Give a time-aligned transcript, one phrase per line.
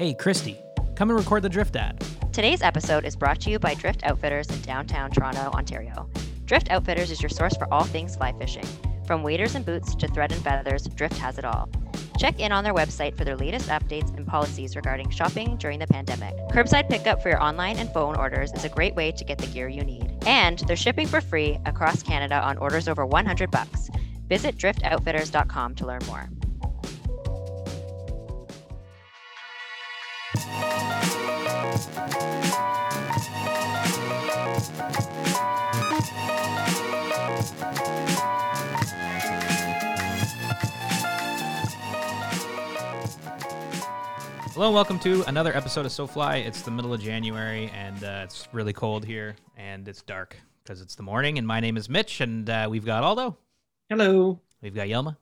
[0.00, 0.58] Hey, Christy,
[0.96, 2.02] come and record the Drift ad.
[2.32, 6.08] Today's episode is brought to you by Drift Outfitters in downtown Toronto, Ontario.
[6.46, 8.64] Drift Outfitters is your source for all things fly fishing.
[9.06, 11.68] From waders and boots to thread and feathers, Drift has it all.
[12.16, 15.86] Check in on their website for their latest updates and policies regarding shopping during the
[15.86, 16.34] pandemic.
[16.48, 19.48] Curbside pickup for your online and phone orders is a great way to get the
[19.48, 20.16] gear you need.
[20.24, 23.90] And they're shipping for free across Canada on orders over 100 bucks.
[24.30, 26.30] Visit driftoutfitters.com to learn more.
[44.52, 46.44] Hello, and welcome to another episode of SoFly.
[46.44, 50.82] It's the middle of January, and uh, it's really cold here, and it's dark because
[50.82, 51.38] it's the morning.
[51.38, 53.38] And my name is Mitch, and uh, we've got Aldo,
[53.88, 54.38] Hello.
[54.60, 55.16] we've got Yilma,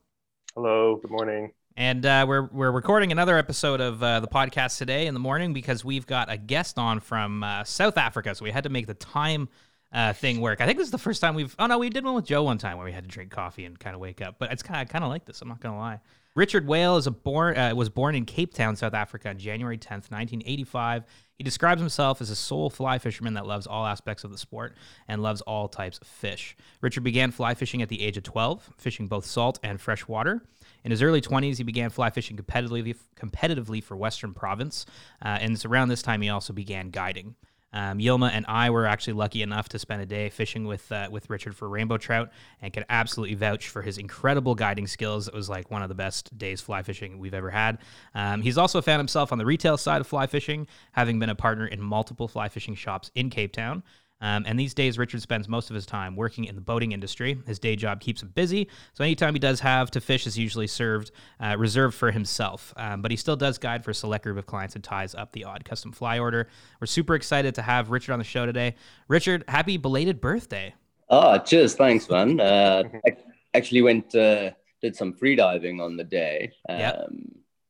[0.57, 1.53] Hello, good morning.
[1.79, 5.53] And uh, we're we're recording another episode of uh, the podcast today in the morning
[5.53, 8.87] because we've got a guest on from uh, South Africa, so we had to make
[8.87, 9.49] the time.
[9.91, 10.61] Uh, thing work.
[10.61, 11.57] I think this is the first time we've.
[11.59, 13.65] Oh no, we did one with Joe one time where we had to drink coffee
[13.65, 14.35] and kind of wake up.
[14.39, 15.41] But it's kind of kind of like this.
[15.41, 16.01] I'm not gonna lie.
[16.35, 19.79] Richard Whale is a born uh, was born in Cape Town, South Africa, on January
[19.79, 21.05] 10th, 1985.
[21.39, 24.75] He describes himself as a sole fly fisherman that loves all aspects of the sport
[25.09, 26.55] and loves all types of fish.
[26.83, 30.43] Richard began fly fishing at the age of 12, fishing both salt and fresh water.
[30.89, 34.87] In his early 20s, he began fly fishing competitively, competitively for Western Province,
[35.23, 37.35] uh, and it's around this time he also began guiding.
[37.75, 41.09] Um, Yilma and I were actually lucky enough to spend a day fishing with uh,
[41.11, 42.31] with Richard for rainbow trout,
[42.63, 45.29] and can absolutely vouch for his incredible guiding skills.
[45.29, 47.77] It was like one of the best days fly fishing we've ever had.
[48.15, 51.35] Um, he's also found himself on the retail side of fly fishing, having been a
[51.35, 53.83] partner in multiple fly fishing shops in Cape Town.
[54.21, 57.39] Um, and these days, Richard spends most of his time working in the boating industry.
[57.47, 60.67] His day job keeps him busy, so anytime he does have to fish is usually
[60.67, 62.75] served uh, reserved for himself.
[62.77, 65.33] Um, but he still does guide for a select group of clients and ties up
[65.33, 66.49] the odd custom fly order.
[66.81, 68.75] We're super excited to have Richard on the show today.
[69.07, 70.75] Richard, happy belated birthday!
[71.11, 71.75] Oh, cheers.
[71.75, 72.41] Thanks, man.
[72.49, 73.17] Uh, ac-
[73.55, 74.51] actually went, uh,
[74.83, 77.03] did some free diving on the day um, Yeah.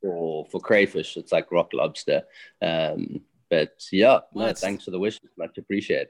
[0.03, 1.16] for, for crayfish.
[1.16, 2.22] It's like rock lobster.
[2.60, 3.20] Um,
[3.50, 5.20] but yeah, no, thanks for the wishes.
[5.38, 6.08] Much appreciated.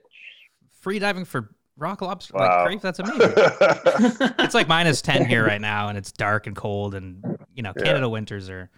[0.80, 2.64] Free diving for rock lobster, Wow.
[2.64, 2.82] like crayfish.
[2.82, 4.34] That's amazing.
[4.38, 7.24] it's like minus ten here right now, and it's dark and cold, and
[7.54, 7.84] you know Yeah.
[7.84, 8.70] Canada winters are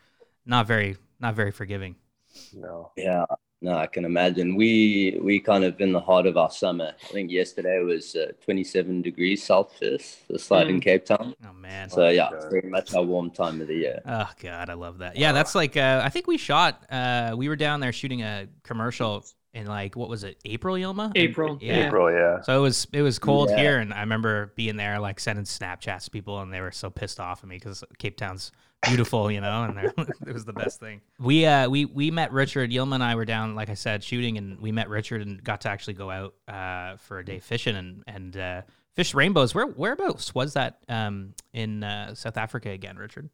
[0.47, 1.97] not very not very forgiving.
[2.55, 2.93] no.
[2.97, 3.25] Yeah,
[3.63, 4.55] no, I can imagine.
[4.57, 6.93] We we kind of in the heart of our summer.
[7.03, 11.35] I think yesterday was uh, 27 degrees Celsius, the site in Cape Town.
[11.47, 11.91] Oh man.
[11.91, 12.51] So yeah, God.
[12.51, 14.01] very much our warm time of the year.
[14.07, 15.17] Oh god, I love that.
[15.17, 16.85] Yeah, that's like uh, I think we shot.
[16.91, 21.13] Uh, we were down there shooting a commercial in like what was it, April, Yilma?
[21.15, 21.87] April, Yeah.
[21.87, 22.41] April, yeah.
[22.43, 23.57] So it was it was cold Yeah.
[23.57, 26.91] here, and I remember being there like sending Snapchats to people, and they were so
[26.91, 28.53] pissed off at me because Cape Town's
[28.83, 29.79] beautiful, you know, and
[30.27, 31.01] it was the best thing.
[31.19, 34.39] We uh we we met Richard Yilma and I were down, like I said, shooting,
[34.39, 37.77] and we met Richard and got to actually go out uh for a day fishing
[37.77, 38.63] and and uh,
[38.95, 39.55] fish rainbows.
[39.55, 43.29] Where whereabouts was that um in uh, South Africa again, Richard?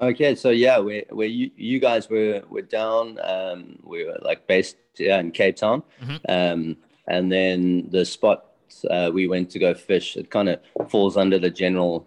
[0.00, 4.46] Okay, so yeah, where where you, you guys were were down, um, we were like
[4.46, 6.20] based yeah, in Cape Town, Mhm.
[6.28, 6.76] um,
[7.08, 8.44] and then the spot
[8.90, 12.06] uh, we went to go fish, it kind of falls under the general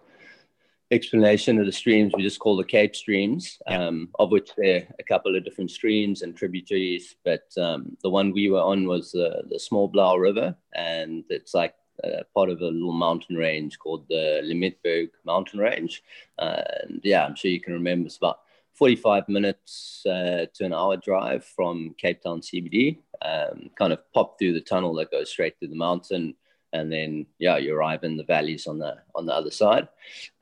[0.91, 3.87] explanation of the streams we just call the Cape streams, Yeah.
[3.87, 8.09] um, of which there are a couple of different streams and tributaries, but um, the
[8.09, 11.73] one we were on was the the Smalblaar River, and it's like
[12.03, 16.03] uh, part of a little mountain range called the Limietberg Mountain Range.
[16.37, 18.39] Uh, and yeah, I'm sure you can remember it's about
[18.79, 22.97] 45 minutes uh, to an hour drive from Cape Town CBD.
[23.21, 26.35] Um, kind of pop through the tunnel that goes straight to the mountain,
[26.71, 29.89] and then yeah, you arrive in the valleys on the on the other side.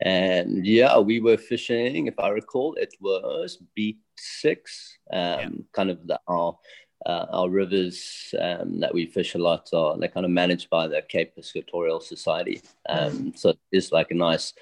[0.00, 2.06] And yeah, we were fishing.
[2.06, 4.98] If I recall, it was beat six.
[5.12, 5.48] Um, Yeah.
[5.72, 6.56] Kind of the our
[7.06, 10.88] uh, our rivers um, that we fish a lot are they're kind of managed by
[10.88, 12.60] the Cape Piscatorial Society.
[12.88, 14.52] Um, so it's like a nice,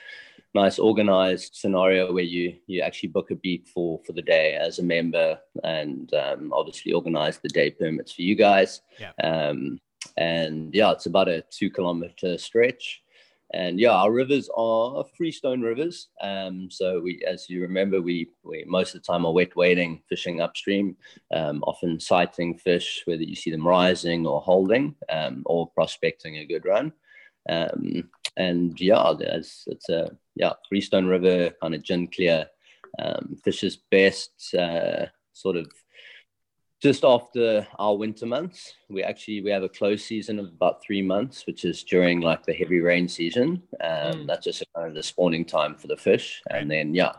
[0.55, 4.79] nice organized scenario where you you actually book a beat for for the day as
[4.79, 8.83] a member, and um, obviously organize the day permits for you guys.
[8.99, 9.13] Yeah.
[9.23, 9.81] Um,
[10.17, 13.03] and yeah, it's about a two kilometer stretch.
[13.57, 16.09] And yeah, our rivers are freestone rivers.
[16.21, 20.03] Um, so we, as you remember, we, we most of the time are wet wading,
[20.11, 20.95] fishing upstream,
[21.33, 26.45] um, often sighting fish, whether you see them rising or holding, um, or prospecting a
[26.45, 26.93] good run.
[27.49, 32.47] Um, and yeah, there's, it's a yeah freestone river kind of gin clear.
[32.99, 35.71] Um, fishes best uh, sort of
[36.87, 38.75] just after our winter months.
[38.89, 42.43] We actually we have a close season of about three months, which is during like
[42.45, 43.49] the heavy rain season.
[43.81, 44.27] Um, Mm.
[44.29, 47.15] That's just kind of the spawning time for the fish, and then yeah,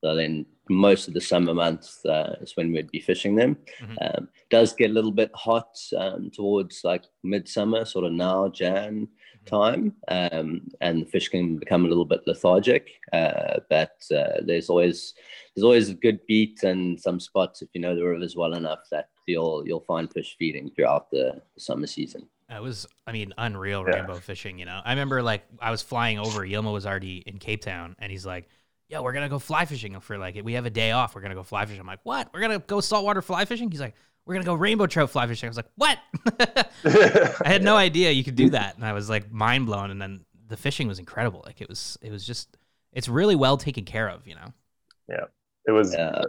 [0.00, 3.56] so then most of the summer months uh, is when we'd be fishing them.
[3.80, 3.96] Mhm.
[4.04, 9.08] Um, does get a little bit hot um, towards like midsummer, sort of now Jan
[9.44, 12.90] time, um, and the fish can become a little bit lethargic.
[13.12, 15.14] Uh, but uh, there's always
[15.54, 18.80] there's always a good beat and some spots if you know the rivers well enough
[18.90, 22.28] that you'll you'll find fish feeding throughout the, the summer season.
[22.50, 23.94] It was, I mean, unreal Yeah.
[23.96, 24.58] rainbow fishing.
[24.58, 26.40] You know, I remember like I was flying over.
[26.46, 28.48] Yilma was already in Cape Town, and he's like,
[28.88, 31.14] "Yo, we're gonna go fly fishing for like we have a day off.
[31.14, 32.28] We're gonna go fly fishing." I'm like, "What?
[32.34, 33.94] We're gonna go saltwater fly fishing?" He's like,
[34.26, 35.98] "We're gonna go rainbow trout fly fishing." I was like, "What?"
[36.84, 39.90] I had no idea you could do that, and I was like mind blown.
[39.90, 41.42] And then the fishing was incredible.
[41.44, 42.56] Like it was, it was just,
[42.92, 44.26] it's really well taken care of.
[44.26, 44.52] You know.
[45.08, 45.24] Yeah,
[45.66, 46.22] it was Yeah.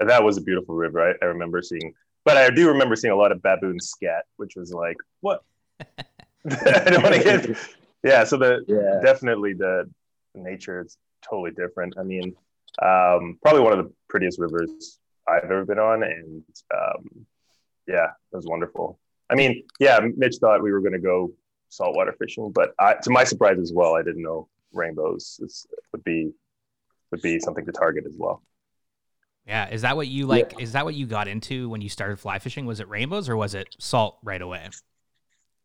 [0.00, 1.00] And that was a beautiful river.
[1.00, 1.94] I, I remember seeing,
[2.24, 5.44] but I do remember seeing a lot of baboon scat, which was like, what?
[5.80, 7.56] I don't want to get.
[8.02, 9.00] Yeah, so the Yeah.
[9.00, 9.88] definitely the
[10.34, 10.96] nature is
[11.28, 11.94] totally different.
[11.98, 12.34] I mean,
[12.80, 14.98] um, probably one of the prettiest rivers
[15.28, 16.42] I've ever been on, and
[16.74, 17.26] um,
[17.86, 18.98] yeah, it was wonderful.
[19.30, 21.32] I mean, yeah, Mitch thought we were going to go
[21.68, 26.04] saltwater fishing, but I, to my surprise as well, I didn't know rainbows is, would
[26.04, 26.30] be
[27.10, 28.42] would be something to target as well.
[29.46, 29.68] Yeah.
[29.70, 30.60] Is that what you like?
[30.60, 32.66] Is that what you got into when you started fly fishing?
[32.66, 34.68] Was it rainbows or was it salt right away?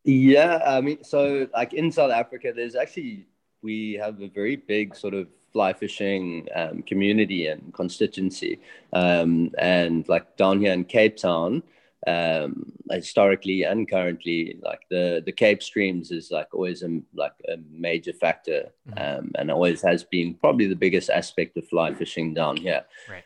[0.03, 3.27] Yeah, I mean, so like in South Africa, there's actually
[3.61, 8.59] we have a very big sort of fly fishing um, community and constituency,
[8.93, 11.63] um, and like down here in Cape Town,
[12.05, 17.57] um, historically and currently, like the the Cape streams is like always a like a
[17.71, 19.19] major factor, Mhm.
[19.19, 22.83] um, and always has been probably the biggest aspect of fly fishing down here.
[23.09, 23.23] Right.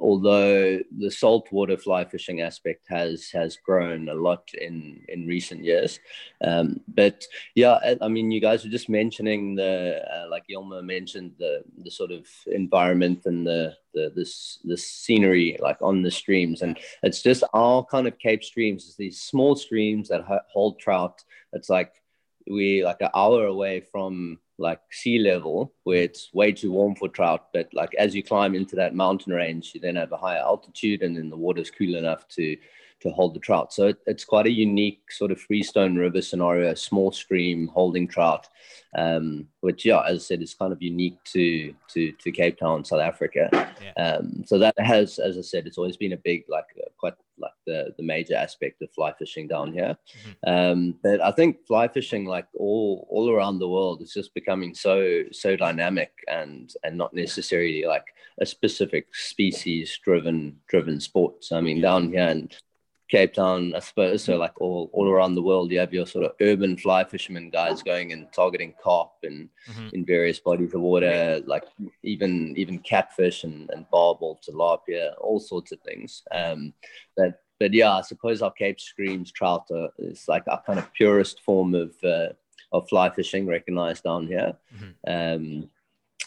[0.00, 6.00] Although the saltwater fly fishing aspect has has grown a lot in in recent years.
[6.42, 7.24] Um, but
[7.54, 11.90] yeah I, mean you guys were just mentioning the uh, like Yilma mentioned the the
[11.90, 16.62] sort of environment and the the this the scenery like on the streams.
[16.62, 21.22] And it's just our kind of cape streams is these small streams that hold trout.
[21.52, 21.92] It's like
[22.48, 27.08] we like an hour away from like sea level where it's way too warm for
[27.08, 30.40] trout but like as you climb into that mountain range you then have a higher
[30.40, 32.56] altitude and then the water's cool enough to
[33.00, 33.72] to hold the trout.
[33.72, 38.48] So it, it's quite a unique sort of freestone river scenario small stream holding trout
[38.96, 42.84] um, which yeah as i said is kind of unique to to to cape town
[42.84, 43.48] south africa.
[43.82, 44.16] Yeah.
[44.16, 47.14] um, so that has as i said it's always been a big like uh, quite
[47.38, 49.96] like the the major aspect of fly fishing down here.
[50.46, 54.74] Um, but I think fly fishing, like all all around the world, is just becoming
[54.74, 58.04] so so dynamic and and not necessarily like
[58.40, 61.42] a specific species driven driven sport.
[61.44, 62.50] So I mean, down here in
[63.10, 66.24] Cape Town, I suppose, so like all all around the world, you have your sort
[66.24, 69.92] of urban fly fishermen guys going and targeting carp and Mhm.
[69.92, 71.64] in various bodies of water, like
[72.02, 76.22] even even catfish and, and barbel, tilapia, all sorts of things.
[76.30, 76.72] Um,
[77.16, 80.92] but but yeah, I suppose our Cape Streams trout are, is like our kind of
[80.92, 82.28] purest form of uh,
[82.72, 84.56] of fly fishing, recognized down here.
[84.76, 84.94] Mhm.
[85.06, 85.70] Um,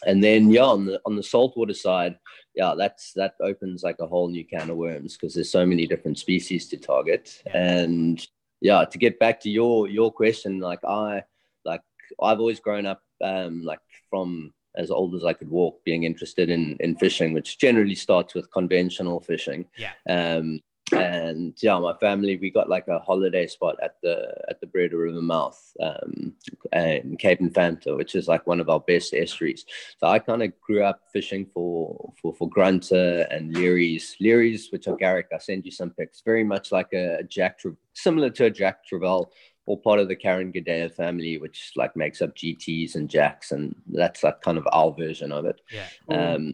[0.06, 2.18] and then yeah, on the on the saltwater side,
[2.56, 5.88] yeah, that's that opens like a whole new can of worms because there's so many
[5.88, 7.42] different species to target.
[7.54, 8.26] And
[8.62, 11.24] yeah, to get back to your your question, like I
[11.66, 11.82] like
[12.22, 13.80] I've always grown up um, like
[14.10, 18.34] from as old as I could walk, being interested in in fishing, which generally starts
[18.34, 19.66] with conventional fishing.
[19.78, 19.94] Yeah.
[20.08, 20.62] Um,
[20.96, 24.94] and yeah, my family we got like a holiday spot at the at the Breede
[24.94, 26.34] River mouth um,
[26.72, 29.66] in Cape Infanta, which is like one of our best estuaries.
[30.00, 34.88] So I kind of grew up fishing for for for grunter and learys, learys, which
[34.88, 35.28] are Garrick.
[35.34, 36.22] I send you some pics.
[36.22, 37.60] Very much like a Jack,
[37.94, 39.32] similar to a Jack Travell,
[39.66, 44.24] or part of the Carangidae family, which like makes up GTS and Jacks, and that's
[44.24, 45.62] like kind of our version of it.
[45.72, 45.88] Yeah.
[46.10, 46.54] Um,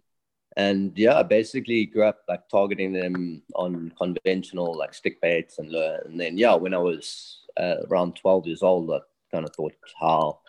[0.60, 6.00] and yeah, basically grew up like targeting them on conventional like stick baits and lure.
[6.04, 9.00] And then yeah, when I was uh, around 12 years old, I
[9.32, 10.40] kind of thought, how,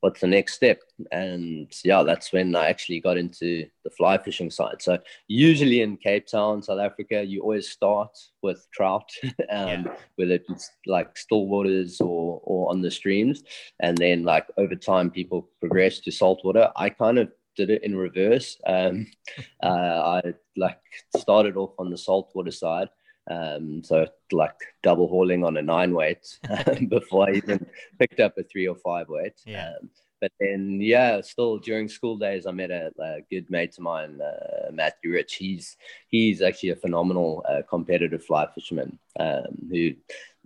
[0.00, 0.80] what's the next step?
[1.12, 4.80] And yeah, that's when I actually got into the fly fishing side.
[4.80, 9.10] So usually in Cape Town, South Africa, you always start with trout,
[9.50, 13.42] um, whether it's like still waters or or on the streams,
[13.80, 16.70] and then like over time people progress to saltwater.
[16.74, 18.56] I kind of did it in reverse.
[18.66, 19.08] Um,
[19.62, 20.78] uh, I like
[21.16, 22.88] started off on the saltwater side.
[23.30, 26.26] Um, so like double hauling on a nine weight
[26.88, 27.66] before I even
[27.98, 29.40] picked up a three or five weight.
[29.44, 29.74] Yeah.
[29.80, 33.84] Um, but then, yeah, still during school days, I met a, a good mate of
[33.84, 35.36] mine, uh, Matthew Rich.
[35.36, 35.76] He's
[36.08, 39.92] he's actually a phenomenal uh, competitive fly fisherman um, who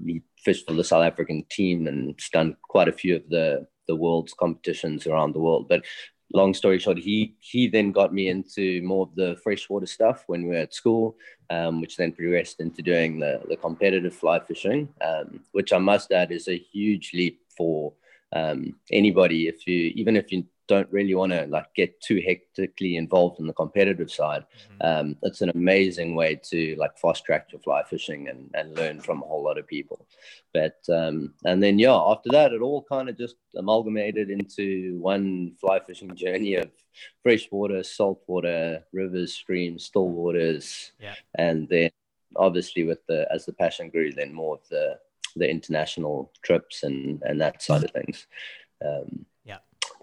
[0.04, 3.96] he fished for the South African team and done quite a few of the the
[3.96, 5.68] world's competitions around the world.
[5.68, 5.84] But
[6.32, 10.42] long story short, he he then got me into more of the freshwater stuff when
[10.42, 11.16] we were at school,
[11.50, 16.12] um, which then progressed into doing the the competitive fly fishing, um, which I must
[16.12, 17.92] add is a huge leap for
[18.32, 19.48] um, anybody.
[19.48, 23.46] If you even if you don't really want to like get too hectically involved in
[23.46, 25.08] the competitive side, mm-hmm.
[25.08, 29.00] um, it's an amazing way to like fast track your fly fishing and, and learn
[29.00, 30.06] from a whole lot of people.
[30.54, 35.52] But um, and then yeah, after that, it all kind of just amalgamated into one
[35.60, 36.70] fly fishing journey of
[37.22, 41.14] freshwater, saltwater, rivers, streams, still waters, yeah.
[41.34, 41.90] and then
[42.36, 44.98] obviously with the as the passion grew, then more of the
[45.36, 48.26] the international trips and and that side of things.
[48.84, 49.26] Um,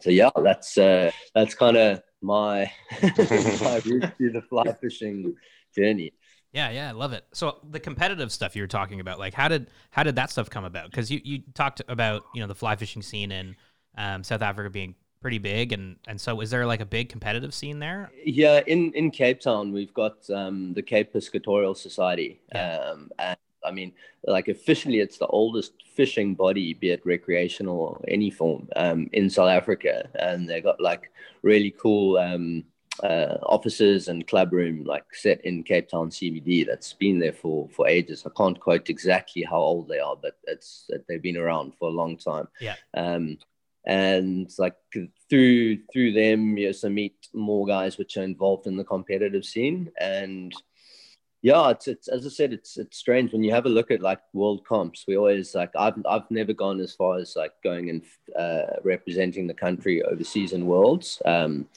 [0.01, 5.36] so yeah, that's uh, that's kind of my my route through the fly fishing
[5.75, 6.13] journey.
[6.51, 7.25] Yeah, yeah, I love it.
[7.34, 10.50] So the competitive stuff you were talking about, like how did how did that stuff
[10.50, 10.89] come about?
[10.89, 13.56] Because you you talked about you know the fly fishing scene in
[13.98, 17.53] um, South Africa being pretty big, and and so is there like a big competitive
[17.53, 18.12] scene there?
[18.25, 22.77] Yeah, in in Cape Town we've got um, the Cape Piscatorial Society, yeah.
[22.77, 23.94] um, and I mean,
[24.25, 29.30] like officially, it's the oldest fishing body, be it recreational or any form, um, in
[29.30, 31.12] South Africa, and they've got like
[31.42, 32.63] really cool um,
[33.04, 36.66] uh, offices and club room like set in Cape Town CBD.
[36.66, 38.25] That's been there for for ages.
[38.25, 41.94] I can't quote exactly how old they are, but it's they've been around for a
[41.94, 42.48] long time.
[42.60, 42.75] Yeah.
[42.96, 43.38] Um,
[43.86, 44.75] and like
[45.30, 49.92] through through them, you also meet more guys which are involved in the competitive scene
[50.00, 50.54] and
[51.41, 54.01] yeah, it's, it's as I said, it's it's strange when you have a look at
[54.01, 55.05] like world comps.
[55.08, 58.01] We always like I've I've never gone as far as like going and
[58.38, 61.67] uh, representing the country overseas in worlds, um,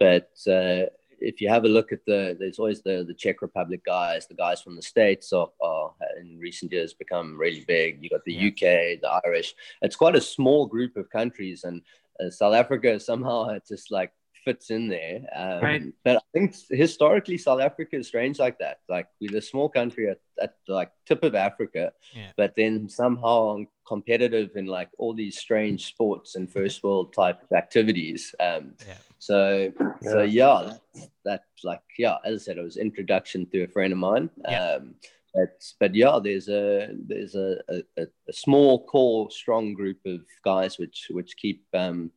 [0.00, 3.84] but uh, if you have a look at the, there's always the the Czech Republic
[3.84, 8.02] guys, the guys from the states are, are in recent years become really big.
[8.02, 8.48] You got the yeah.
[8.48, 9.54] UK, the Irish.
[9.82, 11.80] It's quite a small group of countries, and
[12.18, 14.12] uh, South Africa somehow it's just like
[14.44, 15.20] fits in there.
[15.34, 15.82] Um, right.
[16.04, 18.78] But I think historically, South Africa is strange like that.
[18.88, 22.30] Like we're a small country at, at the like tip of Africa, yeah.
[22.36, 28.34] but then somehow competitive in like all these strange sports and first world type activities.
[28.40, 28.94] Um, yeah.
[29.18, 29.72] So,
[30.02, 30.10] yeah.
[30.10, 32.16] so yeah, that's, that's like yeah.
[32.24, 34.30] As I said, it was introduction to a friend of mine.
[34.48, 34.74] Yeah.
[34.74, 34.94] Um,
[35.34, 40.78] but, but yeah, there's a there's a, a, a small core strong group of guys
[40.78, 42.10] which which keep um,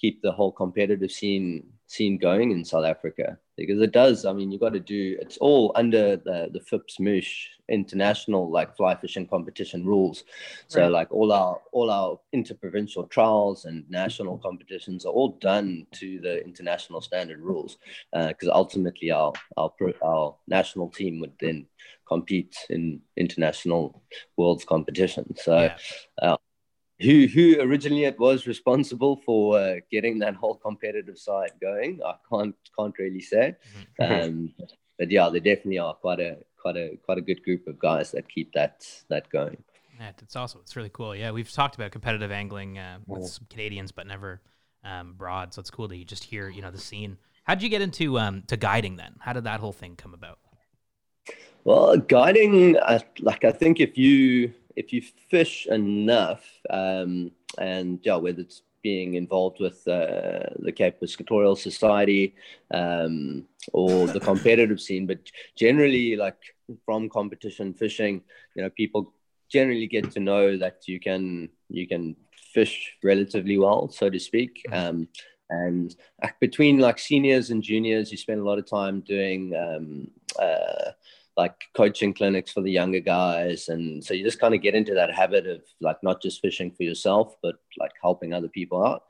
[0.00, 4.24] keep the whole competitive scene scene going in South Africa because it does.
[4.24, 8.96] I mean, you got to do it's all under the the FIPS-Mouche international like fly
[8.96, 10.24] fishing competition rules.
[10.68, 10.90] So right.
[10.90, 16.44] like all our all our interprovincial trials and national competitions are all done to the
[16.44, 17.78] international standard rules
[18.12, 21.66] because uh, ultimately our our our national team would then
[22.06, 24.02] compete in international
[24.36, 25.34] worlds competition.
[25.36, 25.60] So.
[25.60, 25.76] Yeah.
[26.20, 26.36] Uh,
[27.00, 32.00] who who originally it was responsible for uh, getting that whole competitive side going.
[32.04, 33.56] I can't can't really say,
[34.00, 34.12] mm-hmm.
[34.12, 34.54] um,
[34.98, 38.10] but yeah, they definitely are quite a quite a quite a good group of guys
[38.12, 39.62] that keep that that going.
[39.98, 41.14] Yeah, it's also it's really cool.
[41.14, 44.40] Yeah, we've talked about competitive angling uh, with some Canadians, but never
[44.84, 45.54] um, broad.
[45.54, 47.18] So it's cool that you just hear you know the scene.
[47.44, 49.16] How did you get into um, to guiding then?
[49.20, 50.38] How did that whole thing come about?
[51.64, 58.16] Well, guiding, uh, like I think if you if you fish enough, um, and yeah,
[58.16, 62.34] whether it's being involved with uh, the Cape Piscatorial Society
[62.72, 65.18] um, or the competitive scene, but
[65.56, 66.38] generally, like
[66.84, 68.22] from competition fishing,
[68.54, 69.12] you know, people
[69.48, 72.16] generally get to know that you can you can
[72.54, 74.62] fish relatively well, so to speak.
[74.68, 74.88] Mm-hmm.
[74.88, 75.08] Um,
[75.50, 75.96] and
[76.40, 80.08] between like seniors and juniors, you spend a lot of time doing um,
[80.38, 80.89] uh,
[81.40, 83.68] like coaching clinics for the younger guys.
[83.68, 86.70] And so you just kind of get into that habit of like not just fishing
[86.70, 89.02] for yourself but like helping other people out.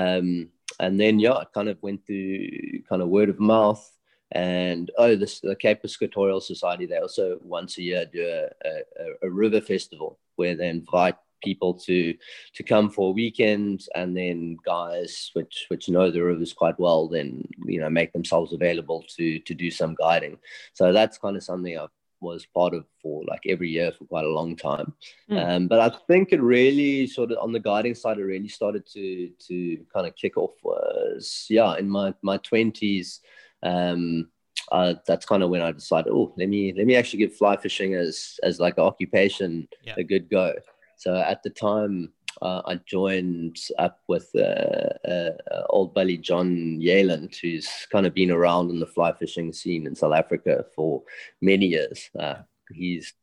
[0.00, 0.48] Um,
[0.80, 2.48] and then yeah it kind of went through
[2.88, 3.84] kind of word of mouth.
[4.32, 9.28] And oh this the cape piscatorial society they also once a year do a, a,
[9.28, 12.14] a river festival where they invite people to
[12.54, 17.08] to come for a weekend and then guys which which know the rivers quite well
[17.08, 20.38] then you know make themselves available to to do some guiding
[20.72, 21.86] so that's kind of something i
[22.20, 24.92] was part of for like every year for quite a long time
[25.30, 25.56] mm.
[25.56, 28.86] um, but i think it really sort of on the guiding side it really started
[28.86, 33.20] to to kind of kick off was yeah in my my 20s
[33.62, 34.26] um
[34.72, 37.56] uh, that's kind of when I decided, oh, let me let me actually give fly
[37.56, 39.94] fishing as as like an occupation yeah.
[39.96, 40.54] a good go.
[40.96, 42.12] So at the time,
[42.42, 45.30] uh, I joined up with uh, uh,
[45.70, 49.94] old buddy John Yalen, who's kind of been around in the fly fishing scene in
[49.94, 51.02] South Africa for
[51.40, 52.10] many years.
[52.18, 52.36] Uh,
[52.70, 53.14] he's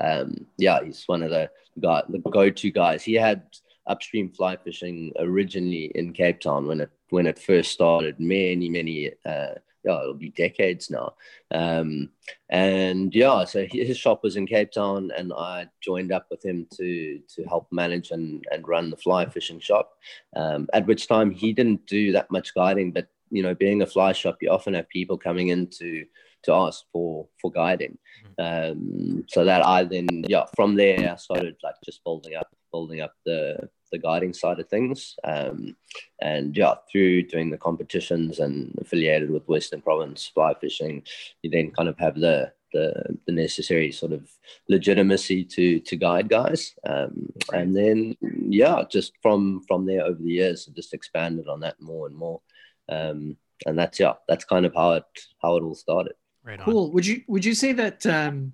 [0.00, 3.02] um, yeah, he's one of the guy, the go-to guys.
[3.02, 3.42] He had
[3.86, 9.10] upstream fly fishing originally in Cape Town when it when it first started many many
[9.26, 11.14] uh, yeah it'll be decades now.
[11.50, 12.10] Um,
[12.50, 16.66] and yeah so his shop was in Cape Town and I joined up with him
[16.76, 19.92] to to help manage and and run the fly fishing shop.
[20.36, 23.86] Um, at which time he didn't do that much guiding but you know being a
[23.86, 26.04] fly shop you often have people coming in to
[26.44, 27.98] to ask for for guiding.
[28.38, 28.72] Mm-hmm.
[28.72, 33.00] um, so that I then yeah from there I started like just building up building
[33.00, 35.16] up the the guiding side of things.
[35.22, 35.76] Um,
[36.20, 41.04] and yeah, through doing the competitions and affiliated with Western Province fly fishing,
[41.42, 44.28] you then kind of have the the, the necessary sort of
[44.68, 46.74] legitimacy to to guide guys.
[46.88, 48.16] Um, and then
[48.48, 52.16] yeah, just from from there over the years, I just expanded on that more and
[52.16, 52.40] more.
[52.88, 55.04] Um, and that's yeah, that's kind of how it
[55.40, 56.14] how it all started.
[56.44, 56.90] Right cool.
[56.92, 58.52] Would you would you say that um,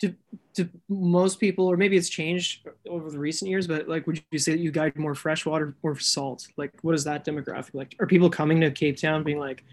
[0.00, 0.14] do,
[0.58, 4.38] do most people, or maybe it's changed over the recent years, but like, would you
[4.38, 6.46] say that you guide more freshwater or salt?
[6.56, 7.96] Like, what is that demographic like?
[8.00, 9.64] Are people coming to Cape Town being like,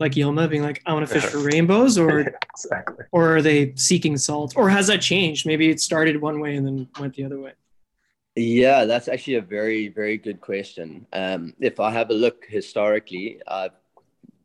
[0.00, 3.04] like Yilma being like, I want to fish for rainbows, or exactly.
[3.12, 5.46] or are they seeking salt, or has that changed?
[5.46, 7.52] Maybe it started one way and then went the other way.
[8.34, 11.06] Yeah, that's actually a very very good question.
[11.12, 13.72] Um, if I have a look historically, I've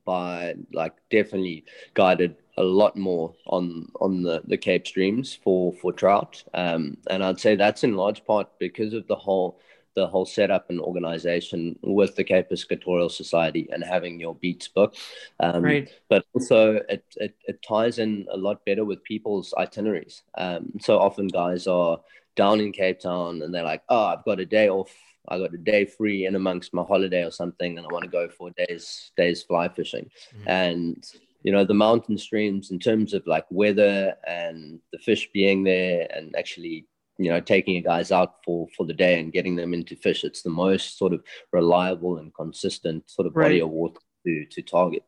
[0.07, 5.93] by like definitely guided a lot more on on the, the Cape streams for for
[5.93, 9.59] trout, um, and I'd say that's in large part because of the whole
[9.97, 14.95] the whole setup and organization with the Cape Piscatorial Society and having your beats book.
[15.39, 15.89] Um, right.
[16.07, 20.21] But also, it, it, it, ties in a lot better with people's itineraries.
[20.37, 21.99] Um, so often, guys are
[22.35, 24.93] down in Cape Town and they're like, oh, I've got a day off.
[25.27, 28.09] I got a day free in amongst my holiday or something, and I want to
[28.09, 30.09] go for days days fly fishing.
[30.29, 30.47] Mm-hmm.
[30.47, 31.11] And
[31.47, 36.05] you know the mountain streams in terms of like weather and the fish being there
[36.13, 36.85] and actually
[37.17, 40.25] you know taking your guys out for for the day and getting them into fish
[40.25, 41.23] it's the most sort of
[41.53, 43.45] reliable and consistent sort of right.
[43.45, 45.03] body of water to to target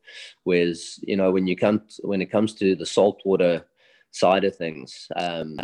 [0.46, 3.66] whereas you know when you come to, when it comes to the saltwater
[4.12, 5.58] side of things um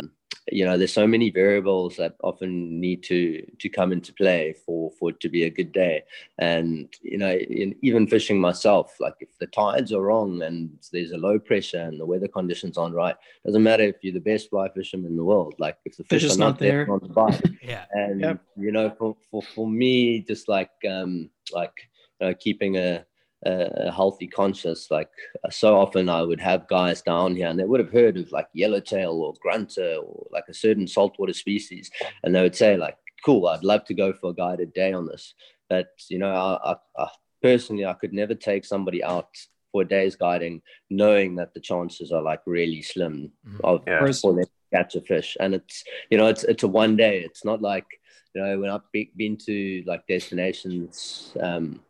[0.48, 4.90] you know there's so many variables that often need to to come into play for
[4.92, 6.02] for it to be a good day.
[6.38, 11.12] And you know in, even fishing myself like if the tides are wrong and there's
[11.12, 14.50] a low pressure and the weather conditions aren't right doesn't matter if you're the best
[14.50, 17.00] fly fisherman in the world like if the fish, fish are not, there, there on
[17.00, 17.84] the bite yeah.
[17.90, 18.40] And yep.
[18.56, 21.88] you know for, for for me just like um like
[22.20, 23.04] you know, keeping a
[23.44, 24.90] a healthy conscience.
[24.90, 25.08] Like
[25.50, 28.48] so often, I would have guys down here, and they would have heard of like
[28.52, 31.90] yellowtail or grunter or like a certain saltwater species,
[32.22, 35.06] and they would say like, "Cool, I'd love to go for a guided day on
[35.06, 35.34] this."
[35.68, 37.08] But you know, I, I, I
[37.42, 39.28] personally, I could never take somebody out
[39.72, 43.58] for a day's guiding, knowing that the chances are like really slim mm-hmm.
[43.64, 44.10] of yeah.
[44.12, 45.36] for them to catch a fish.
[45.40, 47.20] And it's you know, it's it's a one day.
[47.20, 47.86] It's not like
[48.34, 51.36] you know when I've been to like destinations.
[51.40, 51.80] Um,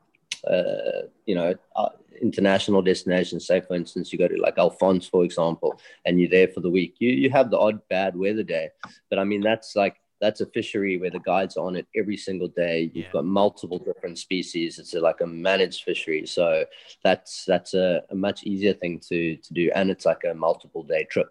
[0.51, 1.89] uh, you know, uh,
[2.21, 3.47] international destinations.
[3.47, 6.71] Say, for instance, you go to like Alphonse, for example, and you're there for the
[6.71, 6.97] week.
[6.99, 8.71] You you have the odd bad weather day,
[9.11, 12.17] but I mean that's like that's a fishery where the guides are on it every
[12.17, 12.91] single day.
[12.95, 13.13] You've yeah.
[13.13, 14.79] got multiple different species.
[14.79, 16.65] It's like a managed fishery, so
[17.05, 20.83] that's that's a, a, much easier thing to to do, and it's like a multiple
[20.83, 21.29] day trip.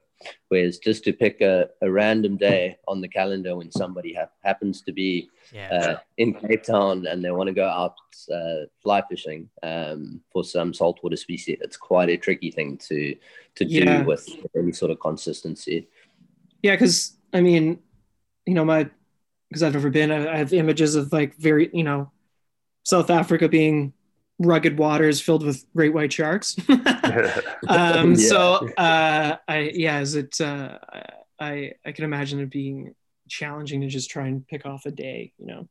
[0.50, 4.82] Whereas just to pick a, a random day on the calendar when somebody ha- happens
[4.82, 5.70] to be yeah.
[5.72, 7.96] uh, in Cape Town and they want to go out
[8.34, 13.16] uh, fly fishing um, for some saltwater species, it's quite a tricky thing to
[13.56, 14.04] to do yeah.
[14.04, 15.88] with any sort of consistency.
[16.62, 17.80] Yeah, because I mean,
[18.46, 18.90] you know, my
[19.50, 22.12] because I've never been, I have images of like very, you know,
[22.84, 23.94] South Africa being
[24.40, 26.56] rugged waters filled with great white sharks.
[26.70, 26.80] um,
[27.68, 28.16] yeah.
[28.16, 30.40] So, uh, I yeah, is it?
[30.40, 30.78] Uh,
[31.40, 32.96] I I can imagine it being
[33.28, 35.68] challenging to just try and pick off a day, you know.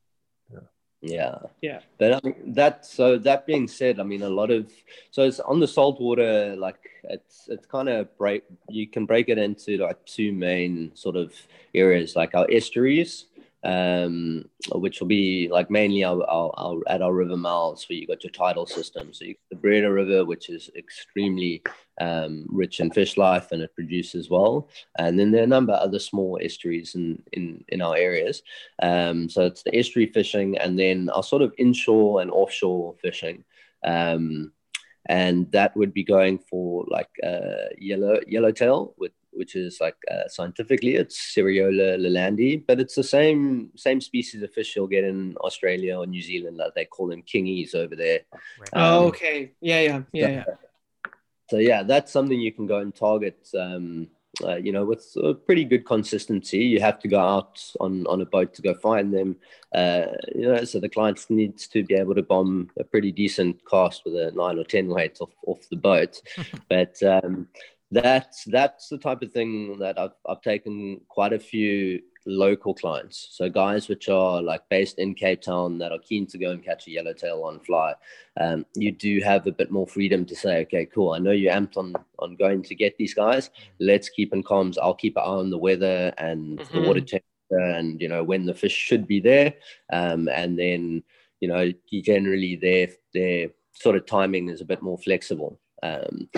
[1.04, 1.38] Yeah.
[1.60, 1.80] Yeah.
[1.98, 4.72] But I mean, that so that being said, I mean a lot of
[5.10, 9.36] so it's on the saltwater like it's it's kind of break you can break it
[9.36, 11.34] into like two main sort of
[11.74, 13.26] areas like our estuaries
[13.64, 18.06] um, which will be like mainly our, our, our, at our river mouths where you
[18.06, 19.12] got your tidal system.
[19.12, 21.62] So you the Breede River, which is extremely
[22.00, 24.68] um, rich in fish life and it produces well.
[24.98, 28.42] And then there are a number of other small estuaries in, in, in our areas.
[28.82, 33.44] Um, so it's the estuary fishing and then our sort of inshore and offshore fishing.
[33.84, 34.52] Um,
[35.06, 40.28] and that would be going for like uh, yellow yellowtail with which is like uh,
[40.28, 45.36] scientifically it's Seriola lalandi, but it's the same same species of fish you'll get in
[45.38, 46.58] Australia or New Zealand.
[46.58, 48.20] That they call them kingies over there.
[48.58, 48.70] Right.
[48.72, 49.52] Oh, okay.
[49.60, 50.44] Yeah, yeah, yeah, so, yeah.
[51.50, 53.48] So yeah, that's something you can go and target.
[53.58, 54.08] Um,
[54.42, 56.58] uh, you know, with a pretty good consistency.
[56.58, 59.36] You have to go out on, on a boat to go find them.
[59.72, 63.60] Uh, you know, so the client needs to be able to bomb a pretty decent
[63.68, 66.20] cast with a nine or ten weight off, off the boat.
[66.68, 67.48] but um,
[67.94, 73.28] that's that's the type of thing that I've, I've taken quite a few local clients.
[73.32, 76.64] So guys which are like based in Cape Town that are keen to go and
[76.64, 77.94] catch a yellowtail on fly.
[78.40, 81.12] Um, you do have a bit more freedom to say, okay, cool.
[81.12, 83.50] I know you're amped on on going to get these guys.
[83.78, 84.76] Let's keep in comms.
[84.82, 86.74] I'll keep an eye on the weather and mm-hmm.
[86.74, 89.54] the water temperature and you know when the fish should be there.
[89.92, 91.02] Um, and then
[91.40, 95.60] you know generally their their sort of timing is a bit more flexible.
[95.84, 96.30] Um,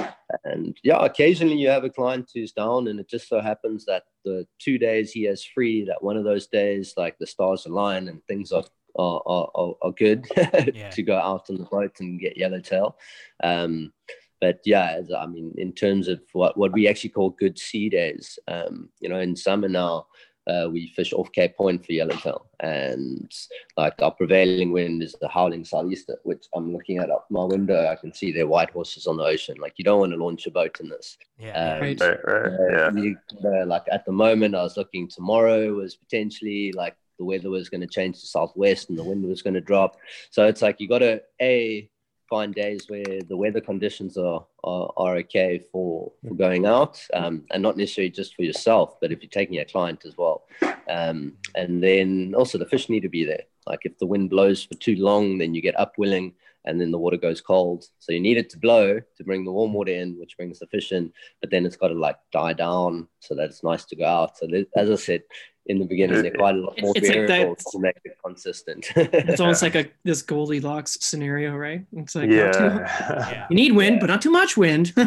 [0.44, 4.02] and yeah, occasionally you have a client who's down, and it just so happens that
[4.24, 8.08] the two days he has free, that one of those days, like the stars align
[8.08, 8.64] and things are
[8.98, 10.26] are, are, are good
[10.74, 10.90] yeah.
[10.90, 12.96] to go out on the boat and get yellowtail.
[13.42, 13.92] Um,
[14.40, 18.38] but yeah, I mean, in terms of what, what we actually call good sea days,
[18.48, 20.06] um, you know, in summer now,
[20.46, 23.32] uh, we fish off Cape Point for yellowtail, and
[23.76, 27.88] like our prevailing wind is the howling southeaster, which I'm looking at up my window.
[27.88, 29.56] I can see their white horses on the ocean.
[29.58, 31.18] Like you don't want to launch a boat in this.
[31.38, 32.00] Yeah, um, right.
[32.00, 32.70] right, right.
[32.70, 32.90] yeah.
[32.92, 35.08] You, uh, like at the moment, I was looking.
[35.08, 39.24] Tomorrow was potentially like the weather was going to change to southwest and the wind
[39.24, 39.96] was going to drop.
[40.30, 41.88] So it's like you got to a
[42.28, 47.44] find days where the weather conditions are are, are okay for, for going out um,
[47.50, 50.46] and not necessarily just for yourself but if you're taking a client as well.
[50.88, 53.42] Um, and then also the fish need to be there.
[53.66, 56.34] Like if the wind blows for too long then you get upwelling
[56.64, 57.84] and then the water goes cold.
[58.00, 60.66] So you need it to blow to bring the warm water in which brings the
[60.66, 63.96] fish in but then it's got to like die down so that it's nice to
[63.96, 64.36] go out.
[64.36, 65.22] So as i said
[65.66, 66.22] in the beginning.
[66.22, 68.86] They're quite a lot more it's variables like to make it consistent.
[68.96, 71.84] it's almost like a this Goldilocks scenario, right?
[71.92, 72.52] It's like yeah.
[72.52, 74.00] Too, you need wind, yeah.
[74.00, 74.92] but not too much wind.
[74.96, 75.04] you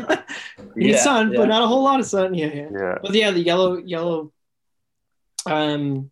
[0.76, 2.34] need yeah, sun, but not a whole lot of sun.
[2.34, 2.70] Yeah, yeah.
[2.72, 2.96] yeah.
[3.02, 4.32] But yeah, the yellow, yellow,
[5.46, 6.12] um,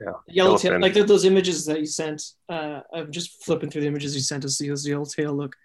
[0.00, 2.22] yeah, yellow tail, like those images that you sent.
[2.48, 4.58] Uh, I'm just flipping through the images you sent us.
[4.58, 5.56] Those yellow tail look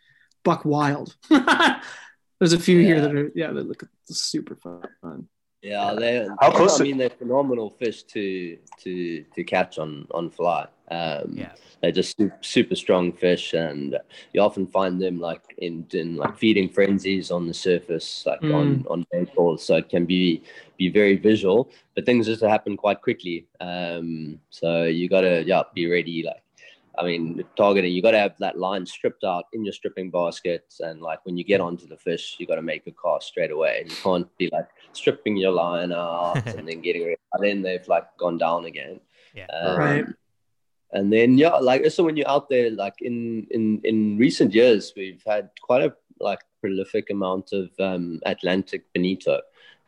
[0.43, 1.15] buck wild.
[1.29, 5.27] There's a few here that are yeah, they look super fun.
[5.62, 6.28] Yeah, they.
[6.39, 6.82] How close?
[6.82, 10.67] I mean, they're phenomenal fish to to to catch on on fly.
[10.89, 13.97] Um, yeah, they're just super, super strong fish, and
[14.34, 18.56] you often find them like in in like feeding frenzies on the surface, like mm.
[18.56, 19.63] on on bait balls.
[19.63, 20.43] So it can be
[20.78, 23.45] be very visual, but things just happen quite quickly.
[23.60, 26.43] Um, so you gotta yeah be ready like
[26.97, 30.74] I mean, targeting, you got to have that line stripped out in your stripping basket.
[30.82, 33.52] And like when you get onto the fish, you got to make a cast straight
[33.52, 33.86] away.
[33.88, 37.17] You can't be like stripping your line out and then getting rid.
[37.34, 38.99] And then they've like gone down again.
[39.34, 39.47] Yeah.
[39.47, 40.06] Um, right.
[40.93, 44.93] And then yeah, like so when you're out there, like in in in recent years,
[44.95, 49.39] we've had quite a like prolific amount of um, Atlantic bonito,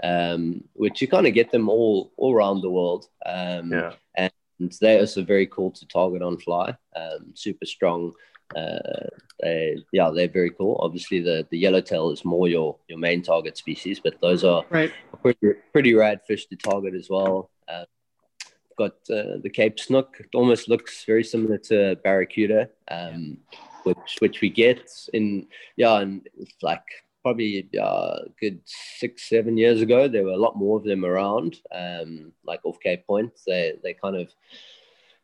[0.01, 3.09] um, which you kind of get them all all around the world.
[3.25, 3.93] Um, yeah.
[4.15, 6.75] And and they are also very cool to target on fly.
[6.95, 8.13] Um, super strong.
[8.55, 9.07] Uh,
[9.41, 10.79] they, yeah, they're very cool.
[10.81, 14.91] Obviously, the the yellowtail is more your your main target species, but those are right.
[15.21, 17.49] pretty, pretty rad fish to target as well.
[17.67, 17.85] Uh,
[18.77, 20.17] got uh, the Cape snook.
[20.19, 23.37] It almost looks very similar to barracuda, um,
[23.83, 26.27] which which we get in yeah, and
[26.61, 26.83] like
[27.23, 31.57] probably uh, good six, seven years ago, there were a lot more of them around,
[31.73, 33.31] um, like off Cape Point.
[33.47, 34.29] They they kind of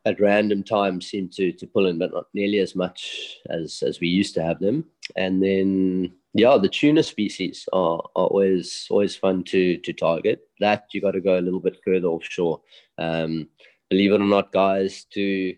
[0.05, 3.99] at random times seem to to pull in, but not nearly as much as as
[3.99, 4.85] we used to have them.
[5.15, 10.41] And then yeah, the tuna species are, are always always fun to to target.
[10.59, 12.61] That you got to go a little bit further offshore.
[12.97, 13.49] Um,
[13.89, 15.55] believe it or not, guys, to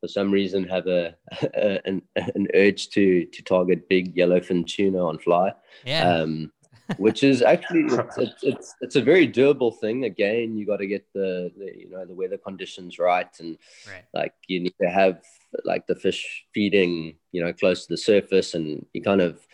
[0.00, 1.14] for some reason have a,
[1.54, 5.52] a an, an urge to to target big yellowfin tuna on fly.
[5.84, 6.08] Yeah.
[6.08, 6.52] Um,
[6.96, 10.04] which is actually it's, it's, it's, it's, a very doable thing.
[10.04, 14.04] Again, you got to get the, the, you know the weather conditions right, and right.
[14.12, 15.22] like you need to have
[15.64, 19.46] like the fish feeding you know close to the surface, and you kind of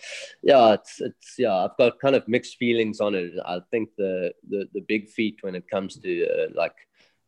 [0.43, 3.33] yeah it's it's yeah I've got kind of mixed feelings on it.
[3.45, 6.75] I think the the the big feat when it comes to uh, like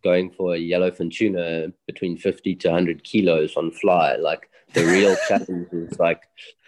[0.02, 4.16] going for a yellowfin tuna between 50 to 100 kilos on fly.
[4.16, 6.22] Like the real challenge is like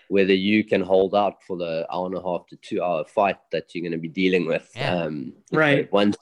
[0.08, 3.38] whether you can hold out for the hour and a half to two hour fight
[3.52, 4.70] that you're going to be dealing with.
[4.74, 4.94] Yeah.
[4.94, 5.90] Um, right.
[5.92, 6.16] Once,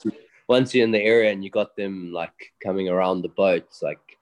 [0.47, 4.17] once you're in the area and you got them like coming around the boats, like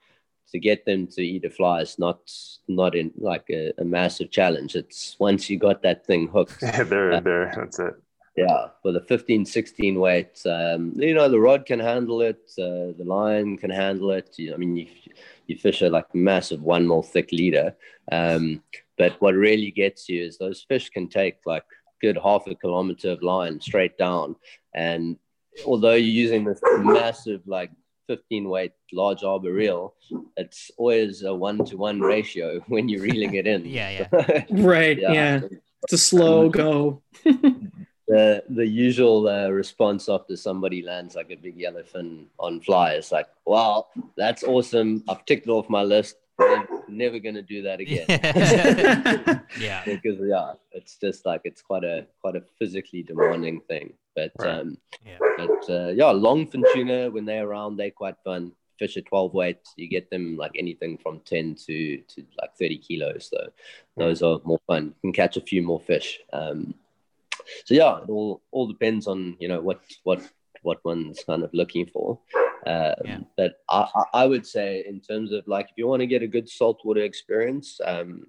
[0.51, 2.19] to get them to eat a fly is not
[2.67, 4.75] not in like a, a massive challenge.
[4.75, 6.61] It's once you got that thing hooked.
[6.61, 7.53] Yeah, there, uh, there.
[7.55, 7.93] That's it
[8.35, 12.95] yeah with a 15 16 weight um, you know the rod can handle it uh,
[12.97, 14.87] the line can handle it you, i mean you,
[15.47, 17.75] you fish a like massive one mil thick leader
[18.11, 18.61] um,
[19.01, 21.63] but what really gets you is those fish can take like
[22.03, 24.35] good half a kilometer of line straight down.
[24.75, 25.17] And
[25.65, 27.71] although you're using this massive, like
[28.05, 29.95] 15 weight large arbor reel,
[30.37, 33.65] it's always a one to one ratio when you're reeling it in.
[33.65, 34.43] yeah, yeah.
[34.51, 34.99] Right.
[34.99, 35.13] Yeah.
[35.13, 35.39] Yeah.
[35.81, 37.01] It's a slow go.
[37.25, 43.11] the the usual uh, response after somebody lands like a big yellowfin on fly is
[43.11, 45.03] like, "Wow, that's awesome!
[45.09, 46.17] I've ticked it off my list.
[46.41, 48.05] I'm never gonna do that again."
[49.59, 49.83] yeah.
[49.85, 53.93] because yeah, it's just like it's quite a quite a physically demanding thing.
[54.15, 54.59] But Right.
[54.59, 55.17] um, Yeah.
[55.37, 58.51] but uh, yeah, longfin tuna when they're around, they're quite fun.
[58.79, 62.77] Fish at 12 weight, you get them like anything from 10 to to like 30
[62.79, 63.29] kilos.
[63.31, 63.49] Though
[63.95, 64.85] those are more fun.
[65.03, 66.19] You can catch a few more fish.
[66.33, 66.73] Um,
[67.65, 70.21] so yeah, it all all depends on you know what what
[70.63, 72.19] what one's kind of looking for.
[72.67, 73.19] Um, Yeah.
[73.37, 76.23] But I, I I would say in terms of like if you want to get
[76.23, 78.25] a good saltwater experience, um,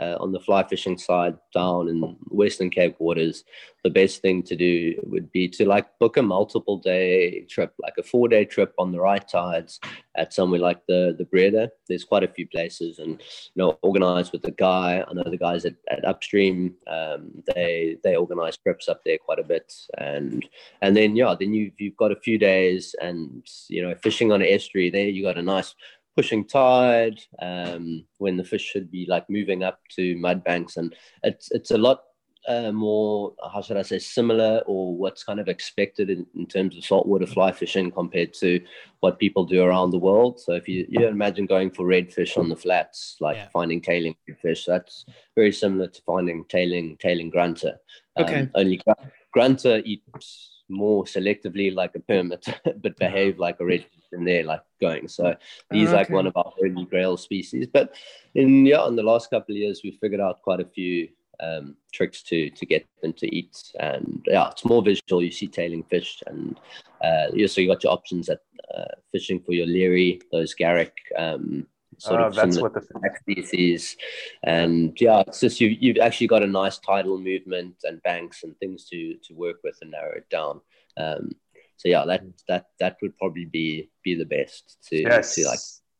[0.00, 3.44] uh, on the fly fishing side down in Western Cape waters,
[3.84, 7.94] the best thing to do would be to like book a multiple day trip, like
[7.98, 9.78] a four day trip on the right tides
[10.16, 11.70] at somewhere like the the Breede.
[11.88, 13.20] There's quite a few places, and
[13.54, 15.04] you know, organized with the guy.
[15.06, 16.74] I know the guys at, at Upstream.
[16.86, 20.48] Um, they they organize trips up there quite a bit, and
[20.82, 24.42] and then yeah, then you you've got a few days, and you know, fishing on
[24.42, 24.90] an estuary.
[24.90, 25.74] There you got a nice
[26.16, 30.94] pushing tide um, when the fish should be like moving up to mud banks and
[31.22, 32.04] it's it's a lot
[32.46, 36.76] uh, more how should I say similar or what's kind of expected in, in terms
[36.76, 38.60] of saltwater fly fishing compared to
[39.00, 40.38] what people do around the world.
[40.38, 43.48] So if you, you imagine going for redfish on the flats, like Yeah.
[43.48, 47.78] finding tailing fish that's very similar to finding tailing tailing grunter.
[48.16, 48.48] Um, Okay.
[48.54, 52.46] Only gr- grunter eats more selectively like a permit,
[52.82, 55.08] but behave like a red and they're like going.
[55.08, 55.34] So
[55.70, 56.14] he's like Okay.
[56.14, 57.66] one of our holy grail species.
[57.66, 57.94] But
[58.34, 61.08] in yeah, in the last couple of years, we figured out quite a few
[61.40, 63.56] um, tricks to to get them to eat.
[63.80, 65.22] And yeah, it's more visual.
[65.22, 66.60] You see tailing fish, and
[67.02, 68.40] uh, you so you got your options at
[68.76, 70.96] uh, fishing for your leary, those garrick.
[71.16, 71.66] Um,
[71.98, 73.96] sort Uh, of that's what the back species
[74.44, 78.56] and yeah it's just you, you've actually got a nice tidal movement and banks and
[78.58, 80.60] things to to work with and narrow it down
[80.96, 81.30] um
[81.76, 85.34] so yeah that that that would probably be be the best to yes.
[85.34, 85.58] to like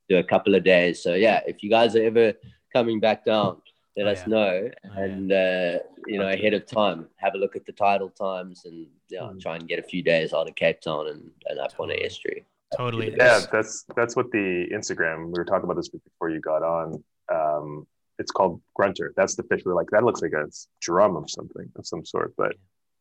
[0.09, 2.33] do a couple of days so yeah if you guys are ever
[2.73, 3.61] coming back down
[3.97, 4.27] let Oh, us yeah.
[4.37, 5.05] know Oh, yeah.
[5.05, 8.87] and uh you know ahead of time have a look at the tidal times and
[9.09, 9.41] yeah Mm.
[9.41, 11.99] try and get a few days out of cape town and, and up on an
[12.03, 12.45] estuary
[12.77, 13.11] Totally.
[13.11, 15.27] yeah, There's- that's that's what the Instagram.
[15.27, 17.03] We were talking about this before you got on.
[17.33, 17.87] Um,
[18.19, 19.13] it's called grunter.
[19.17, 19.63] That's the fish.
[19.65, 20.47] We're like that looks like a
[20.81, 22.35] drum of something of some sort.
[22.37, 22.55] But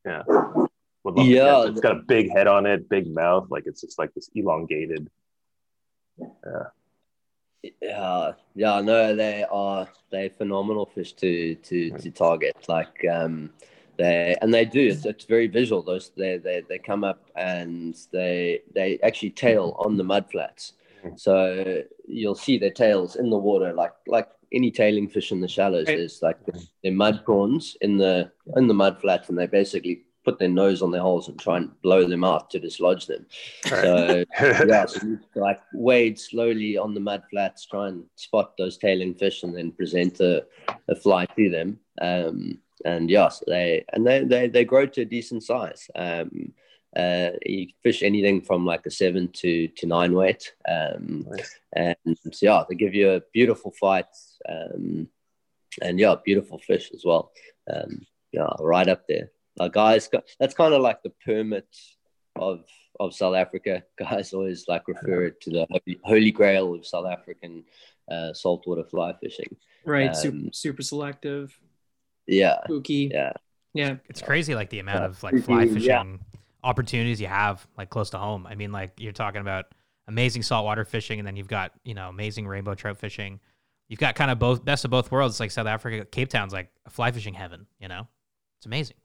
[0.06, 1.64] yeah, Would love Yeah.
[1.64, 1.70] it.
[1.72, 3.48] it's got a big head on it, big mouth.
[3.50, 5.10] Like it's just like this elongated.
[6.20, 6.64] Yeah.
[7.82, 12.56] Yeah, yeah, no, they are they phenomenal fish to to to target.
[12.68, 13.52] Like um,
[13.98, 14.88] they and they do.
[14.88, 15.82] It's, it's very visual.
[15.82, 20.74] Those they they they come up and they they actually tail on the mud flats.
[21.04, 21.20] Mhm.
[21.20, 25.48] So you'll see their tails in the water, like like any tailing fish in the
[25.48, 25.88] shallows.
[25.88, 26.38] There's like
[26.84, 30.82] they're mud prawns in the in the mud flats, and they basically put their nose
[30.82, 33.26] on their holes and try and blow them out to dislodge them.
[33.66, 38.78] So yeah, so you like wade slowly on the mud flats, try and spot those
[38.78, 40.46] tailing fish, and then present a,
[40.88, 41.80] a fly to them.
[42.02, 45.90] Um, and yeah, so they and they, they they grow to a decent size.
[45.96, 46.54] Um,
[46.96, 50.54] uh, you fish anything from like a seven to to nine weight.
[50.68, 51.60] Um, Nice.
[51.76, 51.98] and
[52.42, 54.06] yeah, they give you a beautiful fight.
[54.48, 55.08] Um,
[55.82, 57.32] and yeah, beautiful fish as well.
[57.74, 59.32] Um, yeah, right up there.
[59.58, 61.68] Like guys, that's kind of like the permit
[62.36, 62.64] of
[63.00, 63.84] of South Africa.
[63.98, 67.64] Guys always like refer it to the holy, holy grail of South African
[68.12, 69.56] uh, saltwater fly fishing.
[69.84, 70.16] Right.
[70.16, 71.60] super, Um, super selective,
[72.28, 73.10] Yeah, spooky.
[73.14, 73.34] yeah,
[73.74, 73.96] Yeah.
[74.10, 75.06] it's crazy like the amount Yeah.
[75.06, 76.38] of like fly fishing yeah.
[76.64, 78.46] opportunities you have like close to home.
[78.48, 79.66] I mean, like you're talking about
[80.08, 83.40] amazing saltwater fishing, and then you've got you know amazing rainbow trout fishing.
[83.90, 85.34] You've got kind of both best of both worlds.
[85.36, 87.68] It's like South Africa, Cape Town's like a fly fishing heaven.
[87.80, 88.08] You know,
[88.60, 88.98] it's amazing.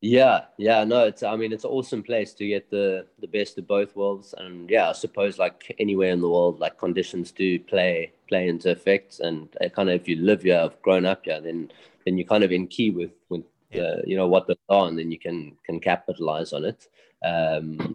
[0.00, 0.84] Yeah, yeah.
[0.84, 3.96] No, it's I mean it's an awesome place to get the the best of both
[3.96, 8.48] worlds, and yeah, I suppose like anywhere in the world, like conditions do play play
[8.48, 11.70] into effect, and uh, kind of if you live here, have grown up here, then
[12.04, 13.82] then you're kind of in key with with Yeah.
[13.82, 16.88] uh, you know what they're on, then you can can capitalize on it.
[17.24, 17.94] Um,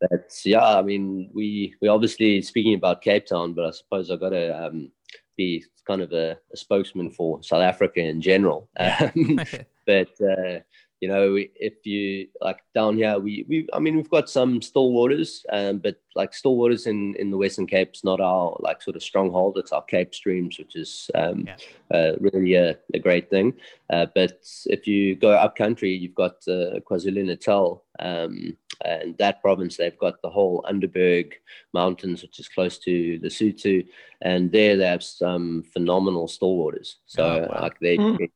[0.00, 4.20] but yeah, I mean, we we obviously speaking about Cape Town, but I suppose I've
[4.20, 4.90] got to um,
[5.36, 8.68] be kind of a, a spokesman for South Africa in general.
[8.78, 9.40] Um,
[9.86, 10.60] but uh,
[11.00, 14.92] you know, if you like down here, we we I mean we've got some still
[14.92, 18.96] waters, um, but like still waters in in the Western Cape's not our like sort
[18.96, 19.58] of stronghold.
[19.58, 21.56] It's our Cape streams, which is um, Yeah.
[21.96, 23.52] uh, really a, a great thing.
[23.90, 29.42] Uh, but if you go up country, you've got uh, KwaZulu Natal, um, and that
[29.42, 31.34] province they've got the whole Underberg
[31.74, 33.86] Mountains, which is close to Lesotho,
[34.22, 36.96] and there they have some phenomenal still waters.
[37.04, 37.60] So Oh, wow.
[37.62, 37.98] like they.
[37.98, 38.30] Mm.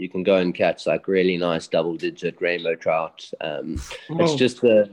[0.00, 3.30] You can go and catch like really nice double-digit rainbow trout.
[3.40, 4.88] Um, it's just the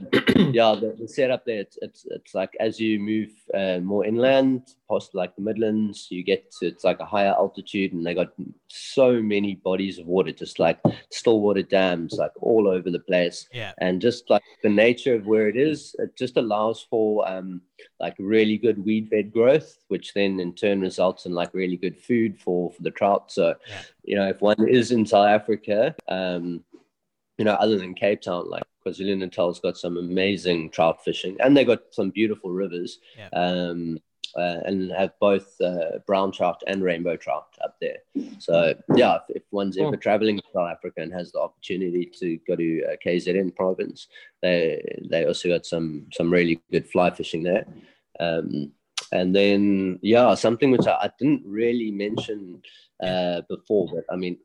[0.52, 1.60] yeah the, the setup there.
[1.60, 6.22] It's, it's it's like as you move uh, more inland, past like the Midlands, you
[6.22, 8.32] get to it's like a higher altitude, and they got
[8.68, 10.78] so many bodies of water, just like
[11.10, 13.72] still water dams, like all over the place Yeah.
[13.78, 17.62] and just like the nature of where it is, it just allows for um,
[18.00, 21.98] like really good weed bed growth, which then in turn results in like really good
[21.98, 23.30] food for for the trout.
[23.32, 23.82] So, Yeah.
[24.04, 26.64] you know, if one is in South Africa, um,
[27.38, 31.56] you know, other than Cape Town, like KwaZulu Natal's got some amazing trout fishing, and
[31.56, 32.98] they got some beautiful rivers.
[33.16, 33.28] Yeah.
[33.32, 33.98] Um,
[34.36, 37.96] uh, and have both uh, brown trout and rainbow trout up there.
[38.38, 42.38] So yeah, if, if one's ever traveling to South Africa and has the opportunity to
[42.46, 44.08] go to uh, KZN province,
[44.42, 47.66] they they also got some some really good fly fishing there.
[48.20, 48.72] Um,
[49.12, 52.62] and then yeah, something which I, I didn't really mention
[53.02, 54.38] uh, before, but I mean,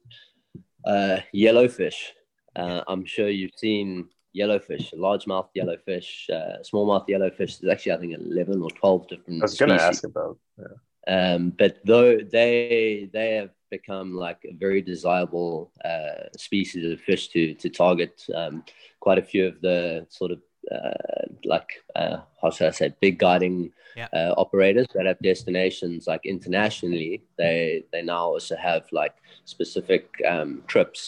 [0.85, 2.11] uh, yellowfish.
[2.55, 7.59] Uh, I'm sure you've seen yellowfish, largemouth yellowfish, uh, smallmouth yellowfish.
[7.59, 9.41] There's actually I think 11 or 12 different.
[9.41, 9.89] I was going to species.
[9.97, 10.37] ask about.
[10.59, 10.65] Yeah.
[11.05, 17.27] Um, but though they they have become like a very desirable uh, species of fish
[17.29, 18.25] to to target.
[18.33, 18.63] Um,
[18.99, 20.39] quite a few of the sort of
[20.71, 24.07] uh, like uh, how should I say big guiding Yeah.
[24.13, 27.21] uh, operators that have destinations like internationally.
[27.37, 29.15] They they now also have like
[29.45, 31.01] specific um, trips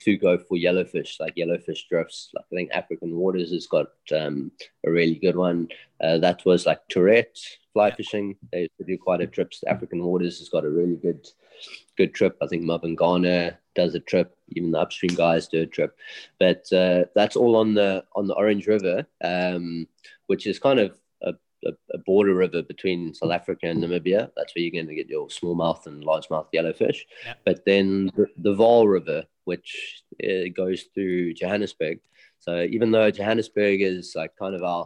[0.00, 2.30] to go for yellowfish, like yellowfish drifts.
[2.34, 4.52] Like I think African Waters has got um,
[4.86, 5.68] a really good one.
[6.00, 7.38] Uh, that was like Tourette
[7.78, 8.36] fly fishing.
[8.50, 9.52] They, do quite a trip.
[9.68, 11.28] African Waters has got a really good
[11.96, 12.36] good trip.
[12.42, 14.36] I think Marvin Garner does a trip.
[14.56, 15.96] Even the upstream guys do a trip.
[16.40, 19.86] But uh, that's all on the on the Orange River, um,
[20.26, 21.34] which is kind of a,
[21.64, 24.30] a, a border river between South Africa and Namibia.
[24.36, 27.02] That's where you're going to get your smallmouth and largemouth yellowfish.
[27.24, 27.34] Yeah.
[27.44, 29.70] But then the, the Vaal River, which
[30.28, 31.96] uh, goes through Johannesburg.
[32.44, 34.84] So even though Johannesburg is like kind of our,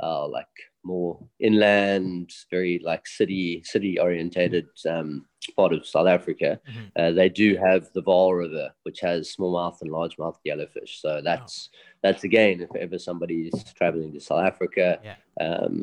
[0.00, 1.12] our like more
[1.48, 5.08] inland, very like city city orientated um,
[5.58, 6.86] part of South Africa, Mhm.
[7.00, 10.92] uh, they do have the Vaal River, which has smallmouth and largemouth yellowfish.
[11.04, 11.54] So that's
[12.04, 15.18] that's again, if ever somebody's traveling to South Africa, Yeah.
[15.46, 15.74] um,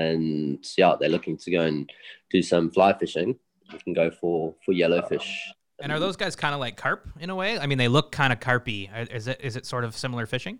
[0.00, 1.90] and yeah, they're looking to go and
[2.34, 3.30] do some fly fishing,
[3.72, 5.28] you can go for for yellowfish.
[5.84, 7.58] And are those guys kind of like carp in a way?
[7.58, 8.88] I mean, they look kind of carpy.
[9.12, 10.58] Is it is it sort of similar fishing?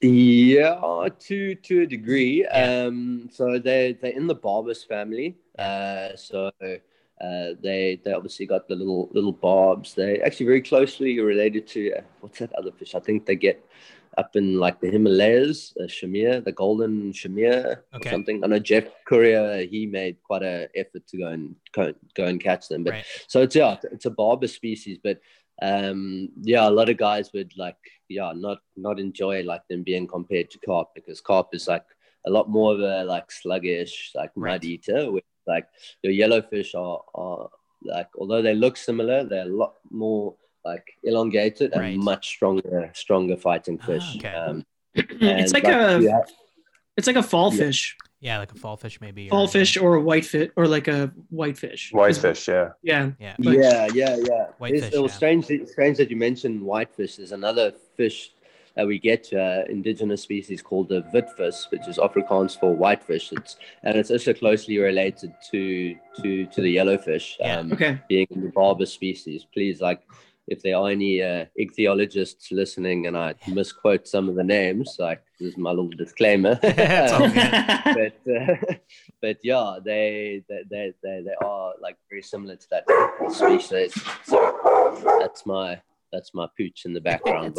[0.00, 2.46] Yeah, to to a degree.
[2.50, 2.86] Yeah.
[2.86, 5.36] Um, so they they're in the barbus family.
[5.58, 9.92] Uh, so uh, they they obviously got the little little barbs.
[9.92, 12.94] They actually very closely related to uh, what's that other fish?
[12.94, 13.62] I think they get
[14.16, 18.08] up in like the Himalayas, uh, mahseer, the golden mahseer Okay.
[18.08, 18.42] or something.
[18.42, 19.66] I know Jeff Currier.
[19.66, 23.04] He made quite a effort to go and go, go and catch them, but Right.
[23.28, 25.20] so it's yeah, it's a barber species, but
[25.62, 27.76] um, yeah, a lot of guys would like
[28.08, 31.84] yeah not not enjoy like them being compared to carp because carp is like
[32.26, 34.52] a lot more of a like sluggish like Right.
[34.52, 35.10] mud eater.
[35.10, 35.66] With like
[36.02, 37.48] your yellowfish are are
[37.82, 40.34] like although they look similar, they're a lot more
[40.66, 41.96] like elongated and Right.
[42.12, 44.08] much stronger stronger fighting Ah, fish.
[44.16, 44.34] okay.
[44.34, 46.20] Um, it's and, like a yeah,
[46.96, 47.58] it's like a fall Yeah.
[47.64, 49.22] fish, Yeah, like a fall fish maybe.
[49.26, 51.90] or- fall fish or a white fit or like a white fish.
[51.92, 52.70] Whitefish, yeah.
[52.82, 53.10] Yeah.
[53.20, 53.34] Yeah.
[53.38, 54.44] Like- yeah, yeah, yeah.
[54.58, 55.16] Whitefish, It's- it was yeah.
[55.20, 57.16] strange, that- strange that you mentioned whitefish.
[57.16, 58.18] There's another fish
[58.74, 63.32] that we get, uh, indigenous species called the witvis, which is Afrikaans for whitefish.
[63.32, 67.60] It's and it's also closely related to to to the yellowfish, Yeah.
[67.60, 67.92] um, Okay.
[68.08, 69.40] being the barber species.
[69.54, 70.00] Please, like,
[70.48, 75.22] if there are any uh, ichthyologists listening and I misquote some of the names, like
[75.40, 76.58] this is my little disclaimer.
[76.62, 78.12] It's all good.
[78.24, 78.76] but uh,
[79.22, 82.84] but yeah, they they, they they they are like very similar to that
[83.32, 83.92] species.
[84.24, 84.36] So
[85.20, 85.80] that's my
[86.12, 87.54] that's my pooch in the background.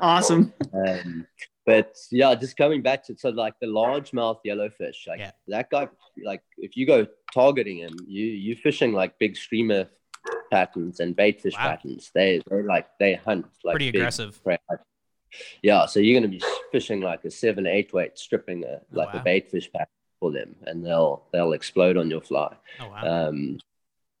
[0.00, 0.52] Awesome.
[0.74, 1.26] um,
[1.66, 5.30] but yeah, just coming back to so like the largemouth yellowfish, like Yeah.
[5.48, 5.88] that guy,
[6.22, 9.88] like if you go targeting him, you you fishing like big streamer
[10.54, 11.68] patterns and baitfish Wow.
[11.70, 12.10] patterns.
[12.14, 14.32] They they like they hunt like Pretty big aggressive.
[14.44, 14.58] prey.
[15.62, 16.42] Yeah, so you're gonna be
[16.72, 19.20] fishing like a seven eight weight, stripping a like wow.
[19.20, 22.54] a baitfish pattern for them, and they'll they'll explode on your fly.
[22.80, 23.28] Oh wow.
[23.28, 23.58] Um,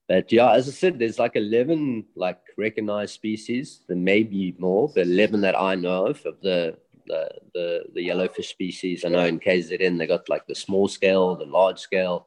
[0.08, 3.80] but yeah, as I said, there's like 11 like recognized species.
[3.88, 6.76] There may be more, but 11 that I know of of the
[7.06, 9.04] the the, the yellowfish species.
[9.04, 12.26] I know in KZN they got like the small scale, the large scale,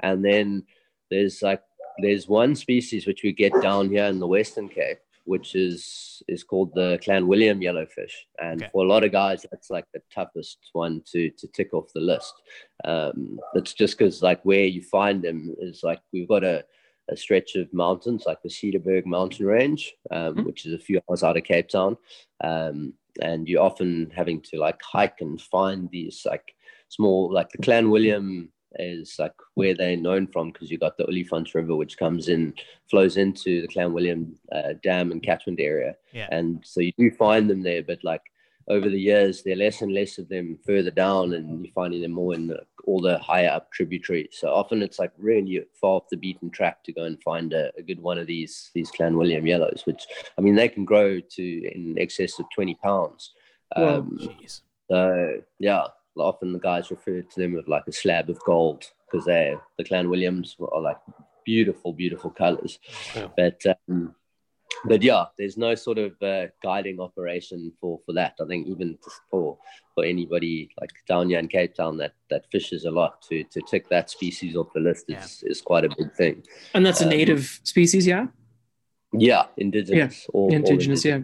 [0.00, 0.64] and then
[1.10, 1.62] there's like
[2.00, 6.42] there's one species which we get down here in the Western Cape, which is is
[6.44, 8.70] called the Clanwilliam yellowfish, and Okay.
[8.72, 12.00] for a lot of guys, that's like the toughest one to to tick off the
[12.00, 12.34] list.
[12.84, 16.64] Um, that's just because like where you find them is like we've got a
[17.10, 20.44] a stretch of mountains like the Cederberg mountain range, um, Mhm.
[20.44, 21.96] which is a few hours out of Cape Town.
[22.44, 22.92] Um,
[23.22, 26.54] and you're often having to like hike and find these like
[26.88, 31.54] small, like the Clanwilliam is like where they're known from because you got the Olifants
[31.54, 32.54] River, which comes in,
[32.90, 35.96] flows into the Clanwilliam uh, Dam and catchment area.
[36.12, 36.28] Yeah.
[36.30, 38.22] And so you do find them there, but like
[38.68, 42.02] over the years, there are less and less of them further down, and you're finding
[42.02, 44.36] them more in the, all the higher up tributaries.
[44.38, 47.72] So often it's like really far off the beaten track to go and find a,
[47.78, 50.06] a good one of these these Clanwilliam yellows, which
[50.36, 53.32] I mean they can grow to in excess of 20 pounds.
[53.74, 54.60] Um, Jeez.
[54.90, 55.86] so yeah,
[56.20, 59.84] often the guys refer to them with like a slab of gold because they the
[59.84, 60.98] Clanwilliams are like
[61.44, 62.78] beautiful, beautiful colors.
[63.16, 63.28] Yeah.
[63.36, 64.14] But um,
[64.84, 68.34] but yeah, there's no sort of uh, guiding operation for for that.
[68.40, 68.98] I think even
[69.30, 69.58] for
[69.94, 73.60] for anybody like down here in Cape Town that that fishes a lot to to
[73.62, 76.42] tick that species off the list is is quite a big thing.
[76.74, 78.26] And that's a Um, native species, yeah?
[79.12, 80.26] Yeah, indigenous.
[80.34, 81.20] all- all Indigenous, yeah.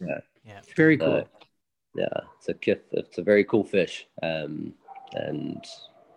[0.00, 0.20] Yeah.
[0.46, 0.60] Yeah.
[0.76, 1.22] Very cool.
[1.22, 1.43] So,
[1.94, 2.54] yeah, it's a
[2.92, 4.06] it's a very cool fish.
[4.22, 4.74] Um,
[5.12, 5.64] and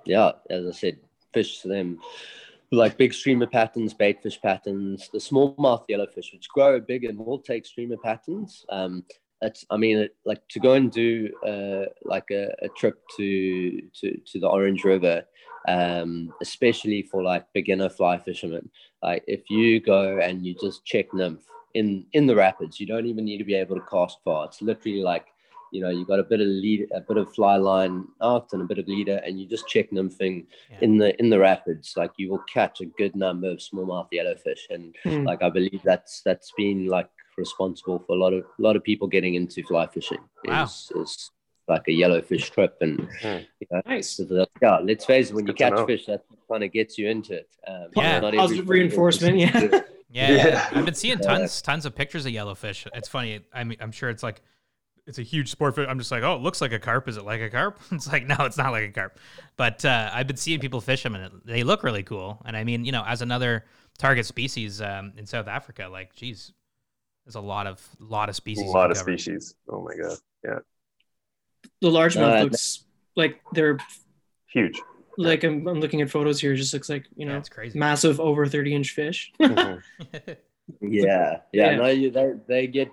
[0.06, 0.98] yeah, as I said,
[1.34, 2.00] fish them
[2.72, 7.66] like big streamer patterns, baitfish patterns, the smallmouth yellowfish, which grow big and will take
[7.66, 8.66] streamer patterns.
[8.70, 9.04] Um,
[9.42, 13.82] it's, I mean, it, like to go and do uh, like a, a trip to,
[14.02, 15.24] to to the Orange River,
[15.68, 18.70] um, especially for like beginner fly fishermen.
[19.04, 23.06] Like if you go and you just check nymph in in the rapids, you don't
[23.06, 24.46] even need to be able to cast far.
[24.46, 25.28] It's literally like
[25.72, 28.62] you know you've got a bit of lead, a bit of fly line out and
[28.62, 30.78] a bit of leader, and you just check nymphing Yeah.
[30.82, 31.94] in the in the rapids.
[31.98, 35.24] Like you will catch a good number of smallmouth yellowfish, and Hmm.
[35.26, 38.84] like I believe that's that's been like responsible for a lot of a lot of
[38.84, 40.20] people getting into fly fishing.
[40.46, 40.64] Wow.
[40.64, 41.32] Is, is
[41.68, 43.40] like a yellowfish trip, and Hmm.
[43.60, 44.12] you know, Nice.
[44.12, 47.10] so the- yeah, let's face it, when you catch fish, that kind of gets you
[47.10, 47.50] into it.
[47.68, 48.20] Um, Yeah.
[48.22, 49.82] not Positive reinforcement, yeah.
[50.10, 50.70] Yeah, Yeah.
[50.72, 51.28] I've been seeing Yeah.
[51.28, 52.88] tons, tons of pictures of yellowfish.
[52.96, 53.42] It's funny.
[53.54, 54.42] I mean, I'm sure it's like,
[55.08, 55.76] it's a huge sport.
[55.76, 55.88] Fish.
[55.90, 57.08] I'm just like, oh, it looks like a carp.
[57.08, 57.80] Is it like a carp?
[57.92, 59.20] It's like, no, it's not like a carp.
[59.56, 62.42] But uh, I've been seeing people fish them, and it, they look really cool.
[62.46, 63.66] And I mean, you know, as another
[63.98, 66.52] target species um, in South Africa, like, geez,
[67.26, 68.64] there's a lot of lot of species.
[68.66, 69.18] you lot of cover.
[69.18, 69.56] species.
[69.70, 70.18] Oh my god.
[70.44, 70.60] Yeah.
[71.82, 72.86] The largemouth Uh, looks
[73.16, 73.78] like they're
[74.48, 74.82] Huge.
[75.18, 76.54] like I'm, I'm looking at photos here.
[76.54, 77.78] It just looks like you Yeah, know it's crazy.
[77.78, 79.32] massive over 30 inch fish.
[79.42, 79.82] Mhm.
[80.82, 81.78] Yeah, yeah, Yeah.
[81.78, 82.92] no, you, they they get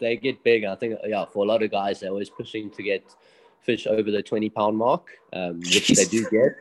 [0.00, 0.64] they get big.
[0.64, 3.14] I think yeah, for a lot of guys, they're always pushing to get
[3.60, 6.56] fish over the twenty pound mark, um, which they do get.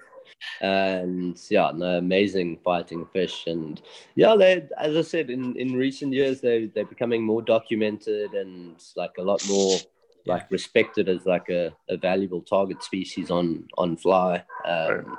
[0.62, 3.82] And yeah, no, amazing fighting fish, and
[4.16, 8.76] yeah, they as I said in in recent years, they they're becoming more documented and
[8.96, 9.78] like a lot more
[10.26, 14.44] like respected as like a, a valuable target species on on fly.
[14.66, 15.18] Um,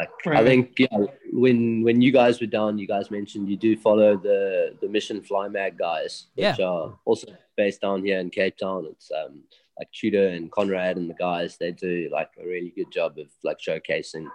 [0.00, 0.98] like I think yeah,
[1.32, 5.22] when when you guys were down, you guys mentioned you do follow the the Mission
[5.22, 6.66] Fly Mag guys, which Yeah.
[6.66, 7.26] are also
[7.56, 8.86] based down here in Cape Town.
[8.90, 9.42] It's um
[9.78, 11.56] like Tudor and Conrad and the guys.
[11.56, 14.26] They do like a really good job of like showcasing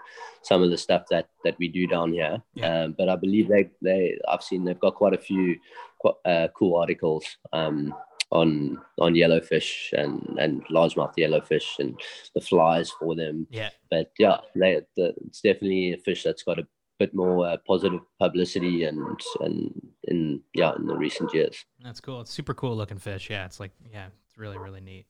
[0.42, 2.42] some of the stuff that that we do down here.
[2.56, 2.84] Yeah.
[2.84, 5.46] Um, but I believe they they I've seen they've got quite a few
[6.00, 7.94] quite, uh, cool articles um
[8.32, 12.00] on on yellowfish and and largemouth yellowfish and
[12.34, 16.60] the flies for them yeah, but yeah, they, the, it's definitely a fish that's got
[16.60, 16.68] a
[17.00, 21.66] bit more uh, positive publicity and and in yeah in the recent years.
[21.84, 22.22] that's cool.
[22.22, 23.30] It's super cool looking fish.
[23.30, 25.06] Yeah, it's like, yeah, it's really, really neat.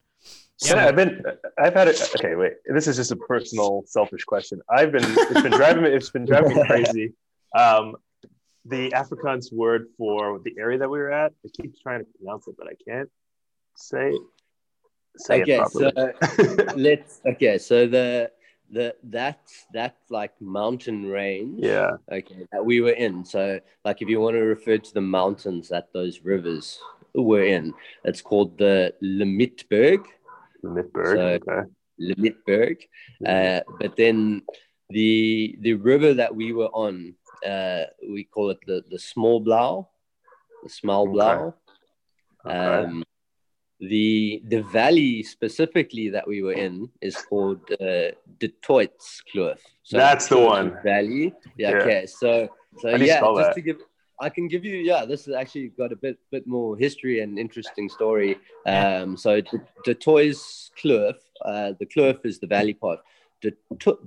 [0.57, 1.21] So Yeah, I've been,
[1.59, 2.01] I've had it.
[2.15, 2.53] Okay, wait.
[2.65, 4.61] This is just a personal, selfish question.
[4.69, 7.13] I've been, it's been driving me, it's been driving me crazy.
[7.55, 7.95] Um,
[8.65, 12.47] the Afrikaans word for the area that we were at, I keep trying to pronounce
[12.47, 13.09] it, but I can't
[13.75, 14.11] say
[15.17, 15.91] say Okay, it so
[16.75, 17.57] let's okay.
[17.57, 18.31] So the
[18.71, 19.39] the that
[19.73, 21.59] that like mountain range.
[21.63, 23.23] yeah, Okay, that we were in.
[23.23, 26.79] So like if you want to refer to the mountains that those rivers
[27.13, 30.05] were in, it's called the Limietberg.
[30.63, 31.15] Limietberg.
[31.15, 31.69] So- okay.
[32.01, 32.77] Limietberg.
[33.25, 34.41] Uh, but then
[34.89, 37.15] the the river that we were on,
[37.45, 39.87] uh, we call it the the Smalblaar,
[40.63, 41.53] the Smalblaar.
[42.45, 42.57] Okay.
[42.57, 43.03] Um,
[43.79, 49.57] the the valley specifically that we were in is called uh, Du Toits Kloof.
[49.91, 50.77] That's the one.
[50.83, 51.33] Valley.
[51.57, 51.75] Yeah, Yeah.
[51.77, 52.05] Okay.
[52.05, 53.55] So so How do you yeah, just that?
[53.55, 53.77] to give
[54.19, 57.37] I can give you, yeah, this has actually got a bit bit more history and
[57.37, 58.37] interesting story.
[58.65, 62.99] Um, so the, the Toits Kloof, uh, the Kloof is the valley part.
[63.41, 63.53] The,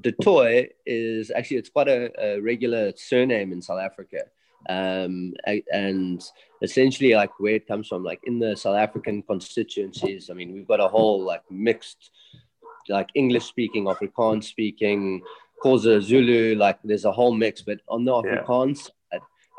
[0.02, 4.24] the Toit is actually, it's quite a, a regular surname in South Africa.
[4.68, 5.34] Um,
[5.72, 6.22] and
[6.62, 10.66] essentially like where it comes from, like in the South African constituencies, I mean, we've
[10.66, 12.10] got a whole like mixed,
[12.88, 15.22] like English speaking, Afrikaans speaking,
[15.64, 18.90] Xhosa, Zulu, like there's a whole mix, but on the Afrikaans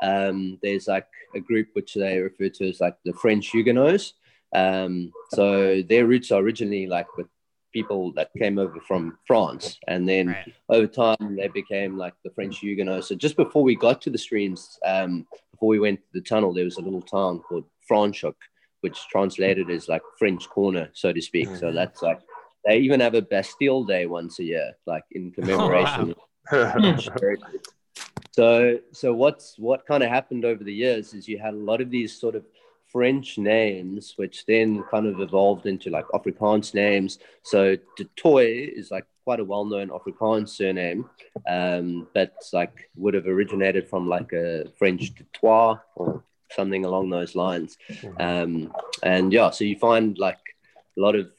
[0.02, 4.14] um, there's like a group which they refer to as like the French Huguenots.
[4.54, 7.28] Um, so their roots are originally like with
[7.72, 10.52] people that came over from France, and then right.
[10.68, 13.08] over time they became like the French Huguenots.
[13.08, 16.52] So just before we got to the streams, um, before we went to the tunnel,
[16.52, 18.34] there was a little town called Franschhoek,
[18.80, 21.48] which translated as like French corner, so to speak.
[21.48, 21.58] Mm-hmm.
[21.58, 22.20] So that's like
[22.64, 26.14] they even have a Bastille Day once a year, like in commemoration.
[26.52, 27.36] Oh, wow.
[28.32, 31.80] So, so what's what kind of happened over the years is you had a lot
[31.80, 32.44] of these sort of
[32.92, 37.18] French names, which then kind of evolved into like Afrikaans names.
[37.42, 41.08] So Du Toit is like quite a well-known Afrikaans surname,
[41.48, 47.10] um, but like would have originated from like a French Du Toit or something along
[47.10, 47.76] those lines.
[47.88, 48.20] Mm-hmm.
[48.20, 50.40] Um, and yeah, so you find like
[50.98, 51.30] a lot of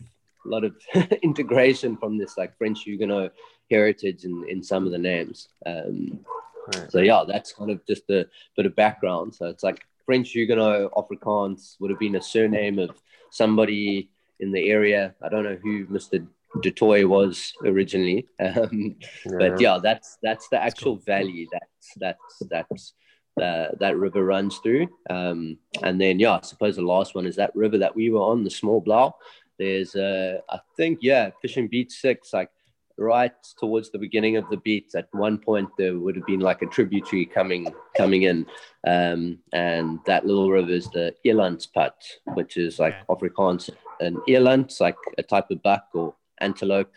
[0.45, 0.75] a lot of
[1.21, 3.33] integration from this like French Huguenot
[3.69, 5.49] heritage in, in some of the names.
[5.65, 6.25] Um,
[6.67, 6.91] Right.
[6.91, 9.33] So yeah, that's kind of just a bit of background.
[9.35, 12.91] So it's like French Huguenot Afrikaans would have been a surname of
[13.31, 15.15] somebody in the area.
[15.21, 16.25] I don't know who Mr.
[16.61, 18.95] Du Toit was originally, um,
[19.25, 19.37] yeah.
[19.37, 21.05] but yeah, that's that's the actual cool.
[21.05, 22.93] valley that's that's that's
[23.41, 24.87] uh, that river runs through.
[25.09, 28.19] Um, and then yeah, I suppose the last one is that river that we were
[28.19, 29.13] on, the Smalblaar.
[29.57, 32.49] There's uh, I think yeah, Fishing Beach Six, like
[32.97, 36.61] right towards the beginning of the beat, at one point there would have been like
[36.61, 38.45] a tributary coming coming in,
[38.87, 41.91] um, and that little river is the Elandspad,
[42.33, 43.15] which is like yeah.
[43.15, 43.69] Afrikaans.
[43.99, 46.91] And eland, like a type of buck or antelope,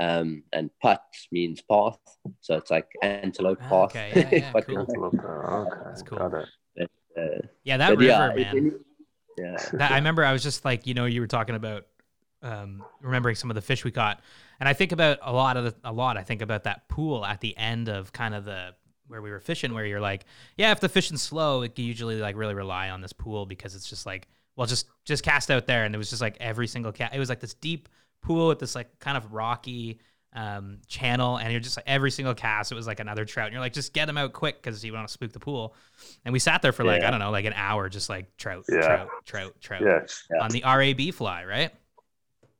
[0.00, 1.98] um, and pad means path,
[2.40, 3.90] so it's like antelope ah, path.
[3.90, 4.78] Okay, yeah, yeah, cool.
[4.78, 5.80] Antelope, oh, okay.
[5.86, 6.18] That's cool.
[6.18, 6.48] Got it.
[6.76, 8.66] But, uh, yeah, that river, yeah, man.
[8.66, 8.72] It,
[9.38, 10.24] yeah, that, I remember.
[10.24, 11.86] I was just like, you know, you were talking about
[12.42, 14.20] um, remembering some of the fish we caught,
[14.62, 16.16] and I think about a lot of the, a lot.
[16.16, 18.76] I think about that pool at the end of kind of the
[19.08, 20.24] where we were fishing, where you're like,
[20.56, 23.74] yeah, if the fishing's slow, it can usually like really rely on this pool because
[23.74, 26.68] it's just like, well, just just cast out there, and it was just like every
[26.68, 27.10] single cat.
[27.12, 27.88] It was like this deep
[28.22, 29.98] pool with this like kind of rocky
[30.32, 33.46] um, channel, and you're just like every single cast, it was like another trout.
[33.46, 35.74] And you're like, just get them out quick because you want to spook the pool.
[36.24, 37.08] And we sat there for like yeah.
[37.08, 38.80] I don't know, like an hour, just like trout, yeah.
[38.80, 39.82] trout, trout, trout,
[40.30, 40.40] yeah.
[40.40, 41.72] on the RAB fly, right?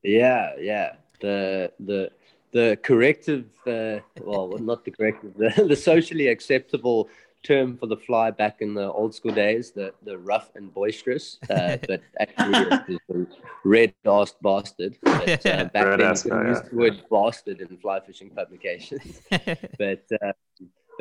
[0.02, 0.94] Yeah, yeah.
[1.22, 2.10] The the
[2.52, 7.08] the corrective, uh, well, not the corrective, the, the socially acceptable
[7.42, 11.38] term for the fly back in the old school days, the, the rough and boisterous,
[11.50, 13.26] uh, but actually the
[13.64, 14.96] red-assed bastard.
[15.02, 19.22] But, uh, back red then you use the word bastard in fly fishing publications.
[19.30, 20.32] but uh,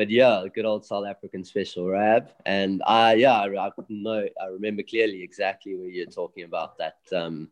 [0.01, 2.31] but yeah, good old South African special rab.
[2.47, 6.97] And I, yeah, I, I know, I remember clearly exactly where you're talking about that,
[7.15, 7.49] um,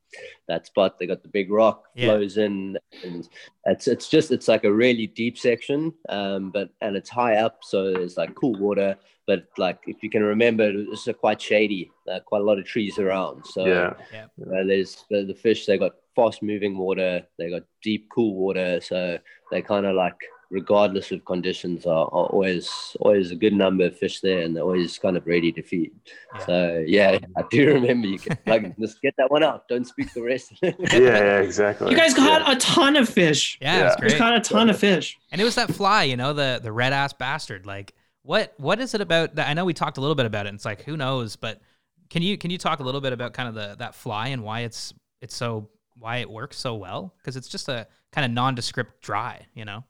[0.48, 0.98] that spot.
[0.98, 2.08] They got the big rock yeah.
[2.08, 3.30] flows in, and
[3.66, 7.60] it's it's just it's like a really deep section, um, but and it's high up,
[7.62, 8.98] so there's like cool water.
[9.28, 12.98] But like if you can remember, it's quite shady, uh, quite a lot of trees
[12.98, 13.46] around.
[13.46, 14.26] So yeah, yeah.
[14.42, 15.68] Uh, there's the, the fish.
[15.68, 17.28] They got fast moving water.
[17.38, 18.82] They got deep, cool water.
[18.82, 19.20] So
[19.52, 20.18] they kind of like
[20.52, 24.64] regardless of conditions, are, are, always always a good number of fish there, and they're
[24.64, 25.92] always kind of ready to feed.
[26.34, 26.46] Yeah.
[26.46, 29.68] So yeah, I do remember you can like just get that one out.
[29.68, 30.54] Don't speak the rest.
[30.62, 31.92] yeah, yeah, exactly.
[31.92, 32.54] You guys caught yeah.
[32.54, 33.58] a ton of fish.
[33.62, 33.94] Yeah, yeah.
[33.94, 34.14] it was.
[34.14, 36.72] You caught a ton of fish, and it was that fly, you know, the the
[36.72, 37.66] red ass bastard.
[37.66, 37.94] Like,
[38.24, 39.36] what what is it about?
[39.36, 40.50] That I know we talked a little bit about it.
[40.50, 41.62] And it's like who knows, but
[42.10, 44.44] can you can you talk a little bit about kind of the that fly and
[44.44, 47.14] why it's it's so why it works so well?
[47.18, 49.84] Because it's just a kind of nondescript dry, you know.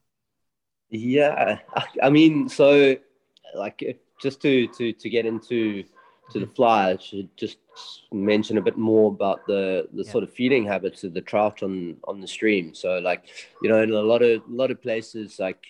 [0.90, 1.60] Yeah,
[2.02, 2.96] I mean, so
[3.56, 5.84] like just to to to get into
[6.32, 7.58] to the fly, I should just
[8.12, 10.12] mention a bit more about the the yeah.
[10.12, 12.74] sort of feeding habits of the trout on on the stream.
[12.74, 13.30] So like
[13.62, 15.66] you know, in a lot of a lot of places like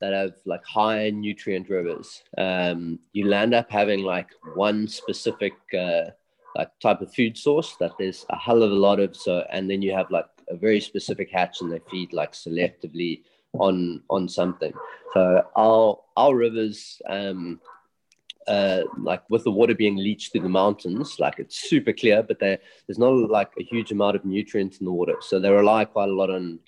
[0.00, 6.10] that have like high nutrient rivers, um, you'll end up having like one specific uh,
[6.56, 9.16] like type of food source that there's a hell of a lot of.
[9.16, 13.22] So and then you have like a very specific hatch, and they feed like selectively
[13.58, 14.72] on on something.
[15.14, 17.60] So our our rivers, um,
[18.48, 22.38] uh, like with the water being leached through the mountains, like it's super clear, but
[22.38, 25.84] there there's not like a huge amount of nutrients in the water, so they rely
[25.84, 26.58] quite a lot on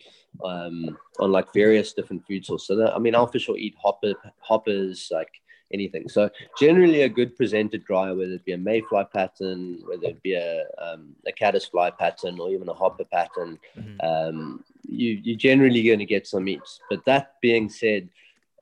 [0.45, 2.67] um, on like various different food sources.
[2.67, 5.31] So that, I mean, our fish will eat hopper, hoppers, like
[5.73, 6.09] anything.
[6.09, 6.29] So
[6.59, 10.65] generally, a good presented dry, whether it be a mayfly pattern, whether it be a
[10.79, 14.05] um, a caddisfly pattern, or even a hopper pattern, Mhm.
[14.05, 16.81] um, you you're generally going to get some eats.
[16.91, 18.09] But that being said,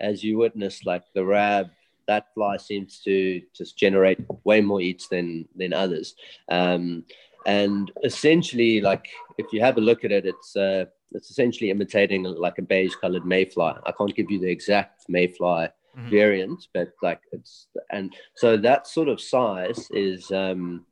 [0.00, 1.70] as you witnessed, like the rab,
[2.08, 6.14] that fly seems to just generate way more eats than than others.
[6.50, 7.04] Um,
[7.46, 9.06] and essentially, like
[9.38, 12.94] if you have a look at it, it's uh, it's essentially imitating like a beige
[13.00, 13.72] colored mayfly.
[13.84, 16.08] I can't give you the exact mayfly Mhm.
[16.10, 20.86] variant, but like it's and so that sort of size is um,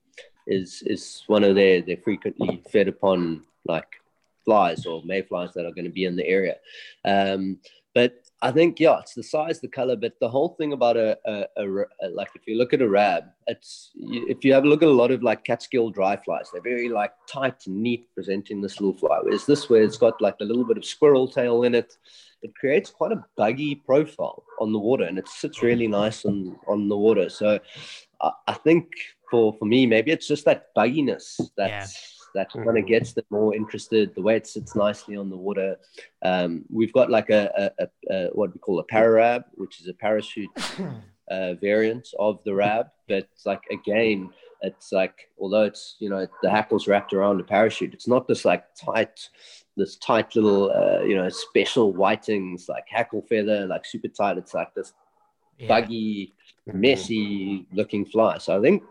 [0.47, 4.00] is is one of their they're frequently fed upon like
[4.45, 6.57] flies or mayflies that are going to be in the area.
[7.05, 7.59] Um,
[7.95, 11.19] but I think yeah, it's the size, the color, but the whole thing about a,
[11.27, 14.69] a, a, a like if you look at a rab, it's if you have a
[14.69, 18.09] look at a lot of like Catskill dry flies, they're very like tight and neat
[18.15, 19.19] presenting this little fly.
[19.23, 21.97] Whereas this where it's got like a little bit of squirrel tail in it,
[22.43, 26.57] it creates quite a buggy profile on the water, and it sits really nice on
[26.69, 27.29] on the water.
[27.29, 27.59] So
[28.23, 28.87] I, I think
[29.31, 33.55] for for me, maybe it's just that bugginess that's that kind of gets them more
[33.55, 34.15] interested.
[34.15, 35.77] The way it sits nicely on the water.
[36.23, 39.95] Um, we've got like a, a, a, what we call a pararab, which is a
[39.95, 40.51] parachute
[41.31, 42.87] uh, variant of the rab.
[43.09, 44.31] But like again,
[44.63, 48.45] it's like although it's you know the hackles wrapped around a parachute, it's not this
[48.45, 49.29] like tight,
[49.77, 54.39] this tight little uh, you know special whitings like hackle feather, like super tight.
[54.39, 54.93] It's like this
[55.59, 55.69] Yeah.
[55.69, 56.33] buggy,
[56.67, 58.39] messy looking fly.
[58.39, 58.83] So I think,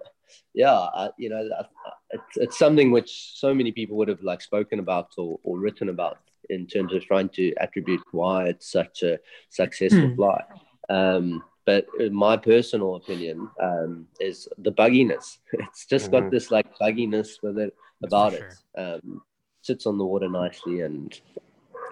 [0.54, 1.64] yeah, I, you know, I,
[2.12, 5.90] it's, it's something which so many people would have like spoken about or, or written
[5.90, 6.18] about
[6.50, 10.16] in terms of trying to attribute why it's such a successful Hmm.
[10.16, 10.44] fly.
[10.90, 15.38] Um, but my personal opinion um, is the bugginess.
[15.54, 16.32] It's just got Mhm.
[16.32, 18.48] this like bugginess with it about for
[18.78, 18.82] it.
[18.82, 19.22] Um,
[19.62, 21.20] sits on the water nicely and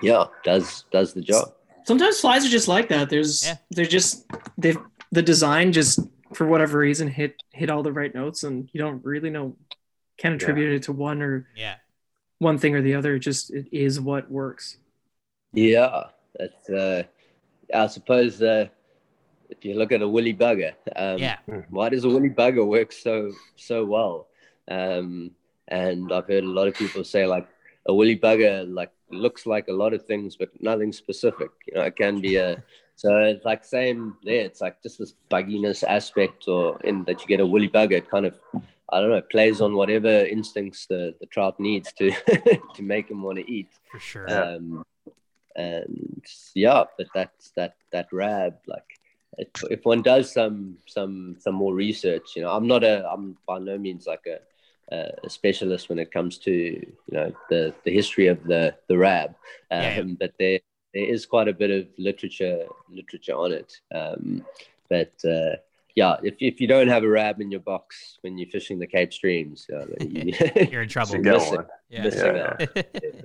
[0.01, 1.53] yeah, does does the job.
[1.86, 3.09] Sometimes flies are just like that.
[3.09, 3.57] There's Yeah.
[3.72, 4.26] they're just
[4.57, 4.80] they've
[5.11, 5.99] the design just
[6.34, 9.55] for whatever reason hit hit all the right notes and you don't really know
[10.18, 11.76] can attribute it to one or Yeah.
[12.39, 13.15] one thing or the other.
[13.15, 14.78] It just it is what works.
[15.53, 16.03] Yeah,
[16.39, 16.70] it's.
[16.70, 17.03] Uh,
[17.74, 18.68] I suppose uh,
[19.49, 21.38] if you look at a woolly bugger, um, Yeah.
[21.70, 24.28] why does a woolly bugger work so so well?
[24.68, 25.32] Um,
[25.68, 27.47] and I've heard a lot of people say like
[27.88, 31.49] a woolly bugger like looks like a lot of things, but nothing specific.
[31.68, 32.63] You know, it can be a.
[32.95, 34.41] So it's like same there.
[34.41, 37.91] It's like just this bugginess aspect, or in that you get a woolly bugger.
[37.93, 38.39] It kind of,
[38.89, 42.11] I don't know, plays on whatever instincts the, the trout needs to
[42.75, 43.69] to make him want to eat.
[43.91, 44.29] For sure.
[44.29, 44.83] Um,
[45.55, 46.23] and
[46.53, 48.85] yeah, but that's that that rab like
[49.38, 53.38] if, if one does some some some more research, you know, I'm not a I'm
[53.47, 54.39] by no means like a
[54.89, 59.31] a specialist when it comes to you know the the history of the the rab,
[59.71, 60.13] um, Yeah, yeah.
[60.19, 60.59] but there
[60.93, 63.73] there is quite a bit of literature literature on it.
[63.93, 64.45] Um,
[64.89, 65.57] but uh,
[65.97, 68.85] yeah, if if you don't have a rab in your box when you're fishing the
[68.85, 70.31] Cape streams, uh, you,
[70.71, 71.13] You're in trouble.
[71.13, 71.55] Should get Listen.
[71.55, 71.65] one.
[71.89, 72.03] Yeah.
[72.03, 72.65] missing Yeah.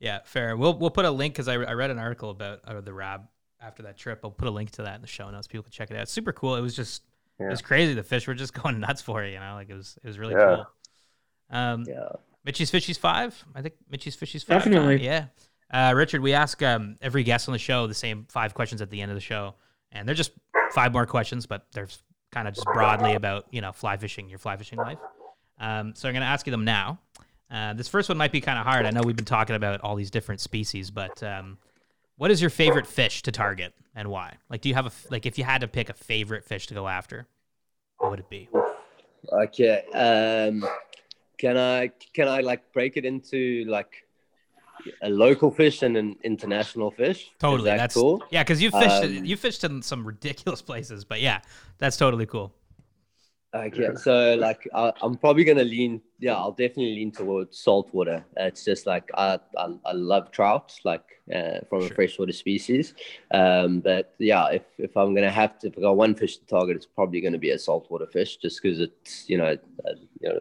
[0.00, 0.56] Yeah, fair.
[0.56, 3.22] We'll we'll put a link because I, I read an article about uh, the Rab
[3.60, 4.20] after that trip.
[4.22, 5.46] I'll put a link to that in the show notes.
[5.48, 6.02] People can check it out.
[6.02, 6.56] It's super cool.
[6.56, 7.02] It was just
[7.40, 7.94] it was crazy.
[7.94, 9.32] The fish were just going nuts for it.
[9.32, 10.56] You know, like it was it was really Yeah.
[10.56, 10.66] cool.
[11.58, 12.08] Um, Yeah.
[12.44, 13.42] Mitchie's Fishies five.
[13.54, 14.58] I think Mitchie's Fishies five.
[14.64, 15.02] Definitely.
[15.04, 15.26] Yeah.
[15.72, 18.90] Uh, Richard, we ask um, every guest on the show the same five questions at
[18.90, 19.54] the end of the show,
[19.94, 20.32] and they're just
[20.72, 21.88] five more questions, but they're
[22.32, 24.98] kind of just broadly about you know fly fishing, your fly fishing life.
[25.58, 26.98] Um, so I'm going to ask you them now.
[27.50, 28.84] Uh, this first one might be kind of hard.
[28.84, 31.58] I know we've been talking about all these different species, but um,
[32.16, 34.34] what is your favorite fish to target and why?
[34.50, 36.74] Like, do you have a like if you had to pick a favorite fish to
[36.74, 37.26] go after,
[37.98, 38.48] what would it be?
[39.32, 39.84] Okay.
[39.94, 40.68] Um,
[41.38, 44.03] can I can I like break it into like
[45.02, 47.30] a local fish and an international fish?
[47.38, 48.22] Totally, that that's cool.
[48.30, 51.40] Yeah, because you fished Um, you fished in some ridiculous places, but yeah,
[51.78, 52.52] that's totally cool.
[53.54, 56.02] Okay, so like I, I'm probably gonna lean.
[56.18, 58.24] Yeah, I'll definitely lean towards saltwater.
[58.36, 61.92] It's just like I I, I love trout, like uh, from Sure.
[61.92, 62.94] a freshwater species.
[63.30, 66.46] Um, but yeah, if if I'm gonna have to if I got one fish to
[66.46, 69.56] target, it's probably gonna be a saltwater fish, just because it's you know
[69.86, 70.40] uh, you know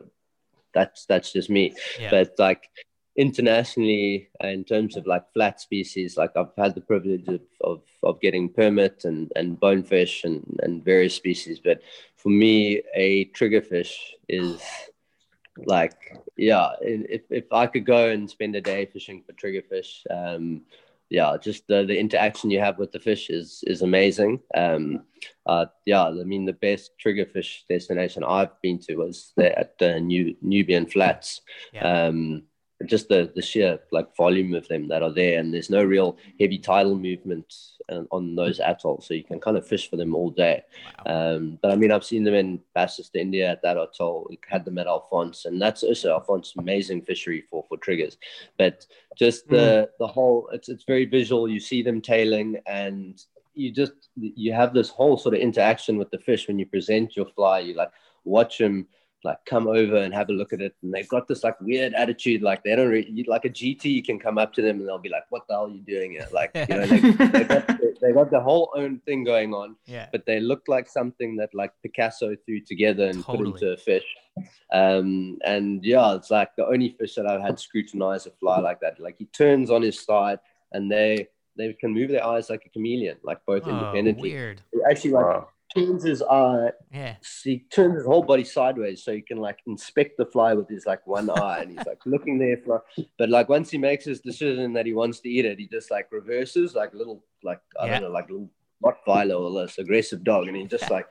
[0.74, 1.76] that's that's just me.
[2.00, 2.10] Yeah.
[2.10, 2.68] But like
[3.16, 7.82] internationally, uh, in terms of like flat species, like I've had the privilege of of,
[8.02, 11.82] of getting permit and and bonefish and and various species, but
[12.16, 13.96] for me, a triggerfish
[14.30, 14.62] is
[15.58, 20.64] like, yeah, if, if I could go and spend a day fishing for triggerfish, um,
[21.10, 24.40] yeah, just the, the interaction you have with the fish is is amazing.
[24.56, 25.04] Um,
[25.46, 30.00] uh, yeah, I mean, the best triggerfish destination I've been to was there at the
[30.00, 31.42] New, Nubian Flats.
[31.72, 32.08] Yeah.
[32.08, 32.44] Um,
[32.86, 36.18] just the the sheer like volume of them that are there, and there's no real
[36.40, 37.54] heavy tidal movement
[37.90, 40.64] on, on those atolls, so you can kind of fish for them all day.
[41.06, 41.36] Wow.
[41.36, 44.28] Um, but I mean, I've seen them in Bassas da India at that atoll.
[44.30, 48.18] We had them at Alphonse, and that's also Alphonse amazing fishery for for triggers.
[48.58, 48.86] But
[49.18, 51.48] just the the whole, it's it's very visual.
[51.48, 53.22] You see them tailing, and
[53.54, 57.16] you just you have this whole sort of interaction with the fish when you present
[57.16, 57.60] your fly.
[57.60, 57.92] You like
[58.26, 58.88] watch them
[59.24, 61.94] like come over and have a look at it and they've got this like weird
[61.94, 64.88] attitude like they don't really like a gt you can come up to them and
[64.88, 67.44] they'll be like what the hell are you doing here like you know they, they,
[67.46, 67.68] got,
[68.02, 70.08] they got the whole own thing going on Yeah.
[70.12, 73.52] but they look like something that like picasso threw together and Totally.
[73.52, 74.06] put into a fish
[74.74, 78.80] um and yeah it's like the only fish that i've had scrutinize a fly like
[78.82, 80.40] that like he turns on his side
[80.72, 84.62] and they they can move their eyes like a chameleon like both Oh, independently weird.
[84.90, 85.48] Actually like Wow.
[85.76, 87.16] Turns his eye Yeah.
[87.44, 90.86] he turns his whole body sideways so you can like inspect the fly with his
[90.86, 92.84] like one eye and he's like looking there for
[93.18, 95.90] but like once he makes his decision that he wants to eat it he just
[95.92, 97.94] like reverses like little like i Yeah.
[98.00, 98.50] don't know like little
[98.84, 101.08] rottweiler or this aggressive dog and he just like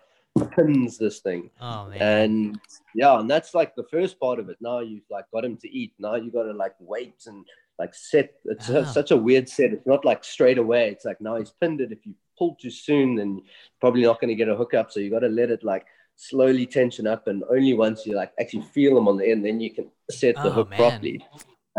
[0.57, 2.01] pins this thing Oh man.
[2.03, 2.61] and
[2.95, 5.69] yeah and that's like the first part of it now you've like got him to
[5.71, 7.45] eat now you got to like wait and
[7.79, 8.85] like set it's a- Ah.
[8.85, 11.93] such a weird set it's not like straight away it's like now he's pinned it
[11.93, 13.45] if you pull too soon then you're
[13.81, 15.85] probably not going to get a hookup so you got to let it like
[16.17, 19.61] slowly tension up and only once you like actually feel them on the end then
[19.61, 20.79] you can set the Oh, hook man.
[20.79, 21.17] properly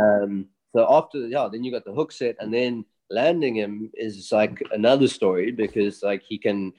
[0.03, 4.30] um so after yeah then you got the hook set and then landing him is
[4.32, 6.74] like another story because like he can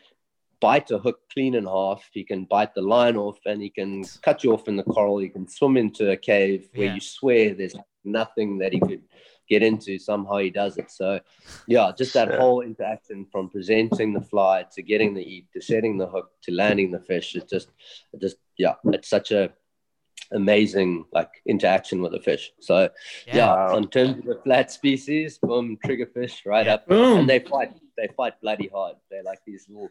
[0.60, 2.02] bite a hook clean in half.
[2.12, 3.90] He can bite the line off and he can
[4.22, 5.18] cut you off in the coral.
[5.18, 6.94] He can swim into a cave where Yeah.
[6.94, 9.02] you swear there's nothing that he could
[9.48, 9.98] get into.
[9.98, 10.90] Somehow he does it.
[10.90, 11.20] So,
[11.66, 12.38] yeah, just that Shit.
[12.40, 16.52] whole interaction from presenting the fly to getting the eat to setting the hook to
[16.52, 17.34] landing the fish.
[17.34, 17.68] It's just,
[18.12, 19.52] it just, yeah, it's such a
[20.32, 22.52] amazing like interaction with the fish.
[22.60, 22.88] So,
[23.26, 23.76] yeah, Wow.
[23.76, 26.74] in terms of the flat species, boom, triggerfish right Yeah.
[26.74, 27.20] up Boom.
[27.20, 29.88] and they fight they fight bloody hard they're like these little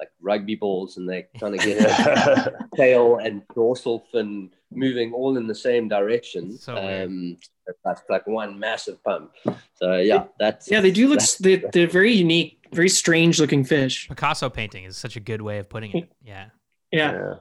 [0.00, 5.36] like rugby balls and they kind of get their tail and dorsal fin moving all
[5.36, 6.56] in the same direction.
[6.58, 7.36] So um,
[7.84, 9.32] that's like one massive pump
[9.74, 11.18] so yeah that's Yeah, they do look.
[11.18, 14.08] that's- They, they're very unique, very strange looking fish.
[14.08, 16.08] Picasso painting is such a good way of putting it.
[16.22, 16.46] Yeah.
[16.92, 17.12] Yeah.
[17.12, 17.34] yeah.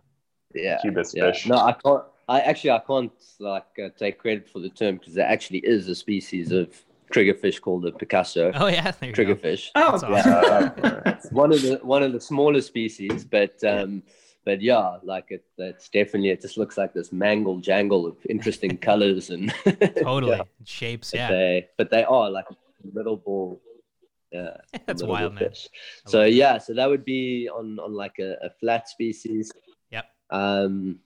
[0.56, 1.46] yeah Cubist yeah fish.
[1.46, 5.14] no i can't i actually i can't like uh, take credit for the term because
[5.14, 6.68] there actually is a species of
[7.14, 8.90] triggerfish called the picasso Oh yeah.
[8.92, 9.24] There go.
[9.24, 10.72] triggerfish Oh, That's Yeah.
[10.78, 10.84] awesome.
[10.84, 14.02] Uh, It's one of the one of the smaller species, but um,
[14.46, 18.78] but yeah, like it, it's definitely it just looks like this mangle jangle of interesting
[18.90, 19.54] colors and
[20.02, 20.38] Totally.
[20.38, 21.12] yeah, Shapes.
[21.12, 21.32] but Yeah.
[21.32, 22.56] they but they are like a
[22.94, 23.62] little ball.
[24.32, 25.50] Yeah, That's wild, man.
[25.50, 25.70] fish.
[26.06, 29.52] So yeah, so that would be on on like a, a flat species.
[29.92, 30.06] Yep.
[30.30, 31.00] Um,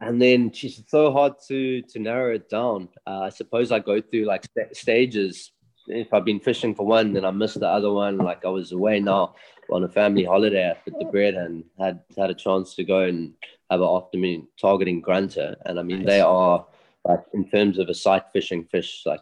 [0.00, 2.88] and then geez, it's so hard to to narrow it down.
[3.06, 5.52] Uh, I suppose I go through like sta- stages.
[5.88, 8.18] If I've been fishing for one, then I missed the other one.
[8.18, 9.34] Like I was away now
[9.70, 13.34] on a family holiday at the Breede and had had a chance to go and
[13.70, 15.56] have an afternoon targeting grunter.
[15.64, 16.06] And I mean, Nice.
[16.06, 16.66] they are
[17.04, 19.20] like in terms of a sight fishing fish, like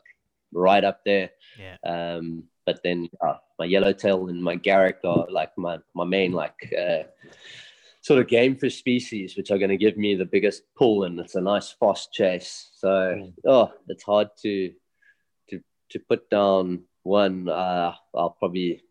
[0.53, 1.31] right up there.
[1.59, 1.77] Yeah.
[1.85, 6.73] Um, but then uh, my yellowtail and my garrick are like my my main like
[6.79, 7.05] uh,
[8.01, 11.19] sort of game fish species, which are going to give me the biggest pull, and
[11.21, 12.71] it's a nice fast chase.
[12.77, 14.73] So oh, it's hard to
[15.91, 17.49] to to put down one.
[17.49, 18.83] Uh, I'll probably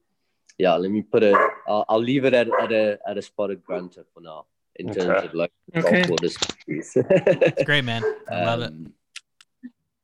[0.57, 0.75] yeah.
[0.75, 1.35] Let me put it.
[1.67, 4.45] I'll, I'll leave it at, at a at a spotted grunter for now
[4.77, 6.01] in terms of like Okay.
[6.03, 6.97] saltwater species.
[7.09, 8.03] It's great, man.
[8.31, 8.67] I love it.
[8.67, 8.93] Um,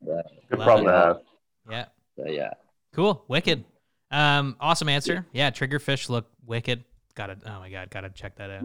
[0.06, 0.92] yeah, Good Love problem it.
[0.92, 1.18] to have.
[1.70, 1.86] Yeah.
[2.18, 2.54] so yeah.
[2.94, 3.24] Cool.
[3.28, 3.64] Wicked.
[4.12, 5.26] Um, awesome answer.
[5.34, 6.84] Yeah, triggerfish look wicked.
[7.16, 8.64] Gotta oh my god, gotta check that out.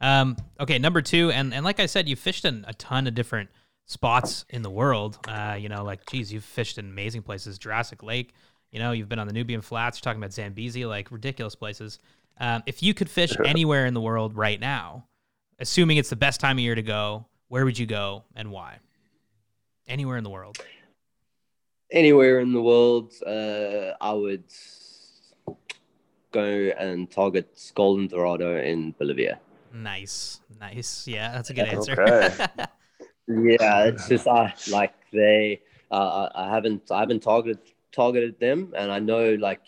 [0.00, 3.14] Um, okay, number two, and and like I said, you fished in a ton of
[3.14, 3.48] different
[3.86, 5.18] spots in the world.
[5.28, 8.34] Uh, you know, like geez, you've fished in amazing places, Jurassic Lake.
[8.70, 9.98] You know, you've been on the Nubian Flats.
[9.98, 11.98] You're talking about Zambezi, like ridiculous places.
[12.38, 15.06] Um, if you could fish anywhere in the world right now,
[15.58, 18.78] assuming it's the best time of year to go, where would you go and why?
[19.86, 20.58] Anywhere in the world.
[21.92, 24.44] anywhere in the world, uh, I would
[26.32, 26.42] go
[26.78, 29.38] and target golden dorado in Bolivia.
[29.72, 31.06] Nice, nice.
[31.06, 32.00] Yeah, that's a good answer.
[32.00, 32.46] Okay.
[33.28, 35.60] Yeah, it's just I like they.
[35.90, 37.60] Uh, I haven't I haven't targeted
[37.92, 39.62] targeted them, and I know like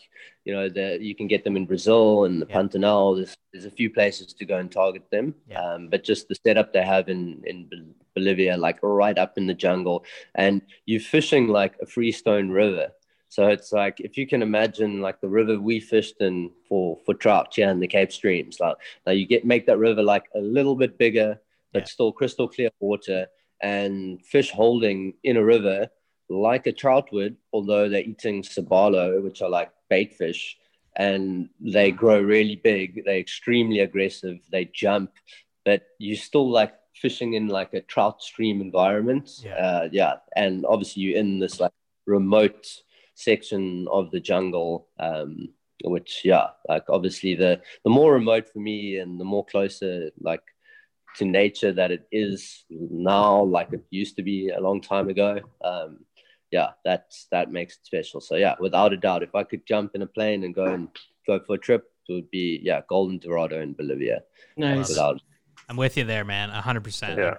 [0.44, 2.56] you know that you can get them in Brazil and the Yeah.
[2.56, 3.16] Pantanal.
[3.16, 5.34] There's there's a few places to go and target them.
[5.48, 5.62] Yeah.
[5.62, 9.54] Um, but just the setup they have in in Bolivia, like right up in the
[9.54, 10.04] jungle,
[10.34, 12.88] and you're fishing like a freestone river.
[13.28, 17.14] So it's like if you can imagine like the river we fished in for for
[17.14, 18.76] trout here in the Cape Streams, like
[19.06, 21.40] now you get make that river like a little bit bigger,
[21.72, 21.86] but Yeah.
[21.86, 23.26] still crystal clear water
[23.62, 25.88] and fish holding in a river
[26.28, 30.56] like a trout would, although they're eating sabalo, which are like bait fish,
[30.96, 33.04] and they grow really big.
[33.04, 34.38] They're extremely aggressive.
[34.50, 35.12] They jump,
[35.64, 39.30] but you still like fishing in like a trout stream environment.
[39.44, 39.54] Yeah.
[39.54, 40.14] Uh, yeah.
[40.34, 41.72] And obviously you're in this like
[42.06, 42.66] remote
[43.14, 44.88] section of the jungle.
[44.98, 45.50] Um,
[45.84, 50.42] which yeah, like obviously the the more remote for me and the more closer like
[51.18, 55.40] to nature that it is now, like it used to be a long time ago.
[55.64, 56.00] Um,
[56.50, 58.20] yeah, that's that makes it special.
[58.20, 60.88] So yeah, without a doubt, if I could jump in a plane and go and
[61.26, 64.20] go for a trip, it would be yeah, Golden Dorado in Bolivia.
[64.56, 64.88] Nice.
[64.90, 65.20] Without
[65.68, 66.50] I'm with you there, man.
[66.50, 67.18] hundred percent.
[67.18, 67.34] Yeah.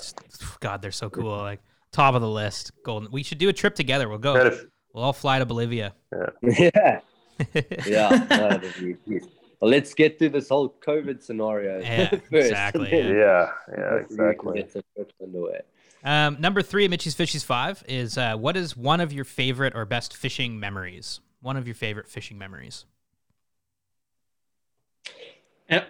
[0.60, 1.38] God, they're so cool.
[1.38, 1.62] Like
[1.92, 2.72] top of the list.
[2.84, 3.10] Golden.
[3.12, 4.10] We should do a trip together.
[4.10, 4.36] We'll go.
[4.36, 5.94] Kind of- We'll all fly to Bolivia.
[6.42, 7.02] yeah,
[7.86, 8.10] yeah.
[8.10, 8.74] no, that'd
[9.06, 9.22] be-
[9.60, 12.50] well, let's get through this whole COVID scenario Yeah, first.
[12.50, 14.62] exactly, and yeah, yeah, hopefully we can exactly.
[14.62, 14.84] Get some
[15.24, 15.62] underway.
[16.04, 19.74] Um, number three at Mitchie's Fishies Five is uh, what is one of your favorite
[19.76, 21.20] or best fishing memories?
[21.42, 22.86] One of your favorite fishing memories.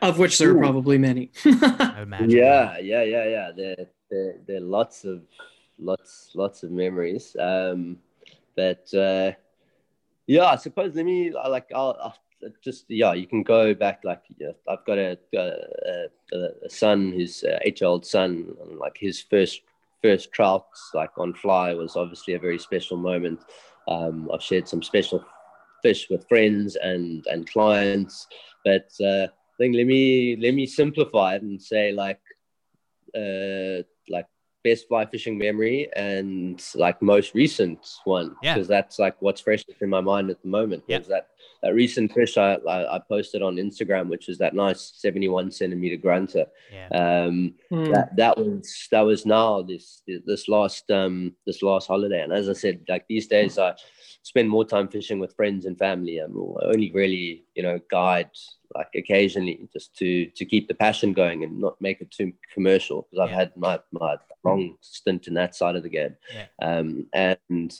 [0.01, 1.31] Of which there are probably many.
[1.45, 2.31] I imagine.
[2.31, 3.51] Yeah, yeah, yeah, yeah.
[3.55, 3.75] There,
[4.09, 5.21] there, there are lots of,
[5.77, 7.35] lots, lots of memories.
[7.39, 7.97] Um,
[8.55, 9.33] but uh,
[10.25, 12.17] yeah, I suppose let me I like I'll, I'll
[12.63, 17.43] just yeah, you can go back like yeah, I've got a a, a, son who's
[17.61, 19.61] eight year old son, and like his first
[20.03, 23.39] first trouts like on fly was obviously a very special moment.
[23.87, 25.25] Um, I've shared some special
[25.81, 28.27] fish with friends and and clients,
[28.63, 32.21] but uh, I think let me let me simplify it and say like
[33.15, 34.27] uh like
[34.67, 37.79] best fly fishing memory and like most recent
[38.17, 38.53] one Yeah.
[38.53, 40.99] because that's like what's freshest in my mind at the moment Yeah.
[40.99, 41.25] was that
[41.63, 45.97] that recent fish I, I I posted on Instagram which is that nice 71 centimeter
[46.05, 46.45] grunter
[46.77, 46.87] Yeah.
[47.01, 47.35] um
[47.71, 47.91] Hmm.
[47.93, 49.85] that that was that was now this
[50.31, 51.15] this last um
[51.47, 53.69] this last holiday and as i said like these days i
[54.23, 58.29] spend more time fishing with friends and family and I only really you know guide
[58.75, 63.03] like occasionally just to to keep the passion going and not make it too commercial
[63.03, 63.39] because i've Yeah.
[63.39, 66.47] had my my long stint in that side of the game Yeah.
[66.61, 67.71] um and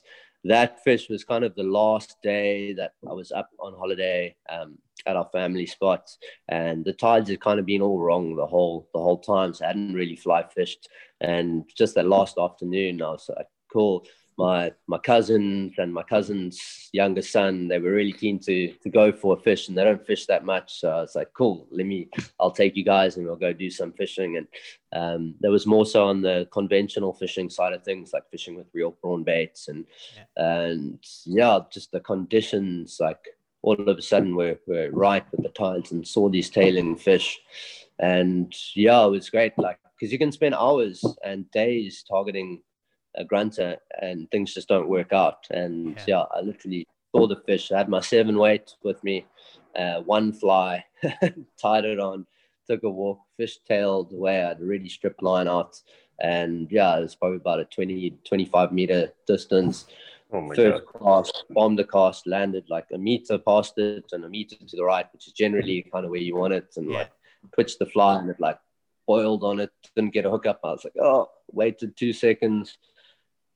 [0.43, 4.77] that fish was kind of the last day that I was up on holiday um,
[5.05, 6.09] at our family spot,
[6.47, 9.53] and the tides had kind of been all wrong the whole the whole time.
[9.53, 10.87] So I hadn't really fly fished,
[11.19, 14.05] and just that last afternoon, I was like, "Cool."
[14.37, 19.11] My my cousins and my cousin's younger son, they were really keen to to go
[19.11, 20.79] for a fish, and they don't fish that much.
[20.79, 22.09] So I was like, "Cool, let me,
[22.39, 24.47] I'll take you guys, and we'll go do some fishing." And
[24.93, 28.67] um, there was more so on the conventional fishing side of things, like fishing with
[28.73, 29.85] real prawn baits and
[30.35, 33.19] and yeah, just the conditions like
[33.61, 37.39] all of a sudden we're, we're right with the tides and saw these tailing fish.
[37.99, 39.57] And yeah, it was great.
[39.57, 42.61] Like, because you can spend hours and days targeting
[43.17, 45.47] a grunter and things just don't work out.
[45.49, 46.03] And Yeah.
[46.07, 47.71] yeah, I literally saw the fish.
[47.71, 49.25] I had my seven weight with me,
[49.77, 50.85] uh, one fly,
[51.61, 52.25] tied it on,
[52.67, 54.43] took a walk, fish tailed away.
[54.43, 55.81] I'd already stripped line out.
[56.19, 59.85] And yeah, it was probably about a 20, 25 meter distance
[60.33, 61.01] Oh my first god.
[61.01, 64.83] cast, bombed the cast, landed like a meter past it and a meter to the
[64.83, 66.97] right, which is generally kind of where you want it, and Yeah.
[66.99, 67.11] like
[67.53, 68.59] twitched the fly and it like
[69.07, 70.59] boiled on it, didn't get a hook up.
[70.65, 72.77] I was like, oh, waited two seconds,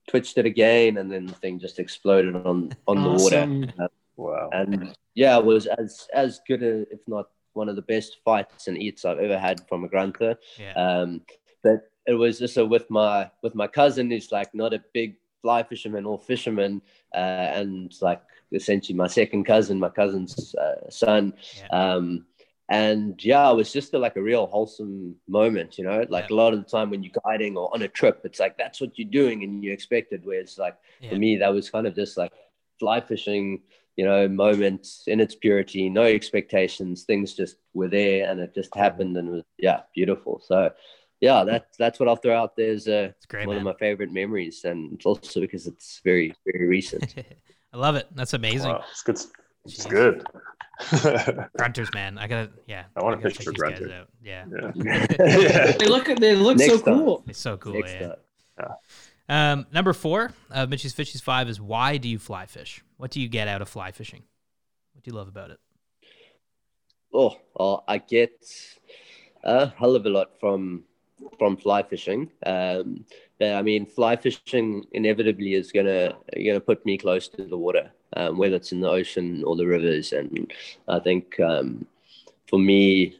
[0.09, 3.61] twitched it again, and then the thing just exploded on on the Awesome.
[3.61, 3.89] water.
[4.17, 4.49] Wow.
[4.53, 8.67] And yeah, it was as as good a, if not one of the best fights
[8.67, 10.37] and eats I've ever had from a grunter.
[10.59, 10.73] Yeah.
[10.73, 11.21] Um,
[11.63, 15.17] but it was just a, with my with my cousin who's like not a big
[15.41, 16.81] fly fisherman or fisherman,
[17.15, 17.17] uh,
[17.57, 18.21] and like
[18.51, 21.33] essentially my second cousin, my cousin's uh, son.
[21.71, 22.25] Um,
[22.71, 26.05] and yeah, it was just a, like a real wholesome moment, you know.
[26.09, 26.35] Like Yeah.
[26.35, 28.79] a lot of the time when you're guiding or on a trip, it's like that's
[28.81, 30.21] what you're doing and you expect it.
[30.23, 31.09] Whereas like Yeah.
[31.11, 32.31] for me, that was kind of just like
[32.79, 33.61] fly fishing,
[33.97, 37.03] you know, moment in its purity, no expectations.
[37.03, 40.41] Things just were there and it just happened and it was yeah, beautiful.
[40.43, 40.71] So
[41.19, 43.67] yeah, that's that's what I'll throw out there as uh, It's great, one man.
[43.67, 47.13] of my favorite memories, and also because it's very very recent.
[47.73, 48.07] I love it.
[48.15, 48.71] That's amazing.
[48.71, 48.83] Wow.
[48.91, 49.19] It's good.
[49.65, 50.25] It's good.
[50.81, 52.17] Grunters, man.
[52.17, 52.85] I gotta, yeah.
[52.95, 53.95] I wanna gotta fish check for these guys grunter.
[53.95, 54.09] out.
[54.23, 54.45] Yeah.
[54.75, 55.71] yeah.
[55.77, 56.99] They look they look Next so time.
[56.99, 57.23] cool.
[57.27, 57.73] It's so cool.
[57.73, 58.13] Next yeah.
[58.59, 58.81] up.
[59.29, 62.83] Um, number four of Mitch's Fishies Five is why do you fly fish?
[62.97, 64.23] What do you get out of fly fishing?
[64.93, 65.59] What do you love about it?
[67.13, 68.33] Oh, well, I get
[69.43, 70.83] a hell of a lot from
[71.37, 72.31] from fly fishing.
[72.45, 73.05] Um,
[73.39, 77.91] but, I mean, fly fishing inevitably is gonna gonna put me close to the water,
[78.15, 80.13] um, whether it's in the ocean or the rivers.
[80.13, 80.51] And
[80.87, 81.85] I think um,
[82.47, 83.17] for me,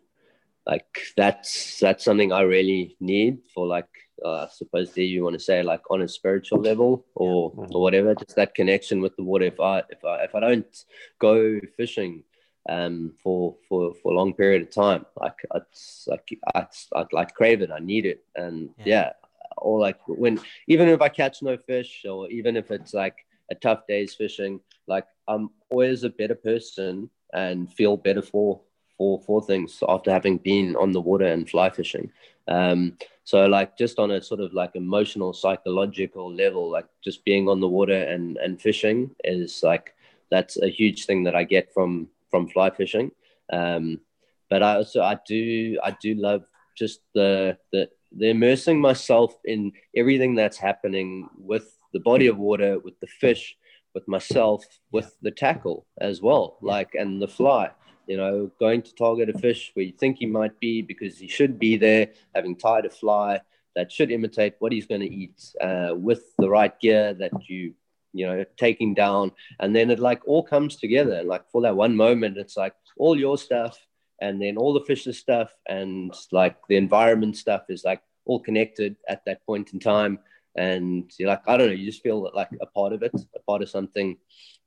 [0.66, 3.88] like that's that's something I really need for like
[4.24, 7.82] uh, I suppose there you want to say like on a spiritual level or or
[7.82, 9.46] whatever, just that connection with the water.
[9.46, 10.86] If I if I if I don't
[11.20, 12.24] go fishing
[12.70, 17.34] um for for for a long period of time, like it's like I I like
[17.34, 18.86] crave it, I need it, and Yeah.
[18.86, 19.12] yeah.
[19.58, 23.56] Or like when even if I catch no fish, or even if it's like a
[23.56, 28.62] tough day's fishing, like I'm always a better person and feel better for
[28.98, 32.12] for for things after having been on the water and fly fishing.
[32.48, 37.48] Um, so like just on a sort of like emotional, psychological level, like just being
[37.48, 39.94] on the water and and fishing is like
[40.30, 43.12] that's a huge thing that I get from from fly fishing.
[43.52, 44.00] Um,
[44.50, 46.44] but I also I do I do love
[46.78, 52.80] just the the the immersing myself in everything that's happening with the body of water,
[52.80, 53.56] with the fish,
[53.94, 57.72] with myself, with the tackle as well, like and the fly.
[58.08, 61.28] You know, going to target a fish where you think he might be because he
[61.28, 63.40] should be there, having tied a fly
[63.76, 67.74] that should imitate what he's going to eat uh, with the right gear that you,
[68.12, 69.32] you know, taking down.
[69.60, 71.14] And then it like all comes together.
[71.14, 73.80] And like for that one moment, it's like all your stuff
[74.20, 78.96] and then all the fish's stuff and like the environment stuff is like all connected
[79.08, 80.20] at that point in time.
[80.56, 83.40] And you're like, I don't know, you just feel like a part of it, a
[83.42, 84.18] part of something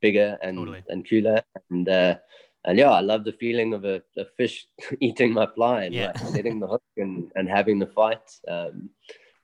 [0.01, 0.83] bigger and, Totally.
[0.89, 1.43] and cooler.
[1.71, 2.17] And, uh,
[2.65, 4.67] and yeah, I love the feeling of a, a fish
[5.01, 6.07] eating my fly and Yeah.
[6.07, 8.31] like setting the hook and, and having the fight.
[8.49, 8.91] Um,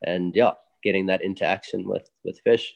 [0.02, 2.74] and yeah, getting that interaction with with fish,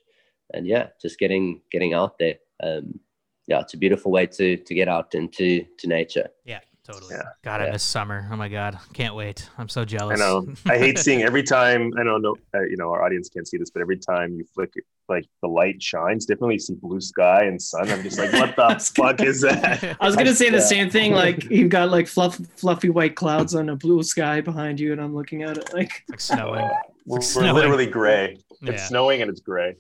[0.53, 2.37] and yeah, just getting getting out there.
[2.62, 3.01] Um,
[3.47, 6.29] yeah, it's a beautiful way to to get out into to nature.
[6.45, 7.14] Yeah, totally.
[7.16, 7.22] Yeah.
[7.43, 7.72] God, I Yeah.
[7.72, 8.28] miss summer.
[8.30, 9.49] Oh my god, can't wait.
[9.59, 10.20] I'm so jealous.
[10.20, 10.47] I know.
[10.66, 11.93] I hate seeing every time.
[11.99, 12.37] I don't know.
[12.55, 14.72] Uh, you know, our audience can't see this, but every time you flick,
[15.09, 17.91] like the light shines, definitely see blue sky and sun.
[17.91, 19.97] I'm just like, what the fuck is that?
[20.01, 20.62] I was gonna say the Yeah.
[20.64, 21.12] same thing.
[21.12, 25.01] Like you've got like fluff, fluffy white clouds on a blue sky behind you, and
[25.01, 26.61] I'm looking at it like It's like snowing.
[26.64, 26.70] Uh,
[27.07, 28.39] we're, we're literally gray.
[28.62, 28.72] Yeah.
[28.72, 29.76] It's snowing and it's gray.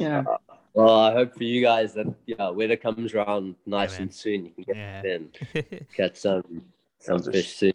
[0.00, 0.22] yeah.
[0.76, 4.02] Well, I hope for you guys that yeah, weather comes around nice man.
[4.02, 4.44] and soon.
[4.44, 5.02] You can get Yeah.
[5.04, 5.30] in,
[5.96, 6.62] catch some
[6.98, 7.72] some fish soon.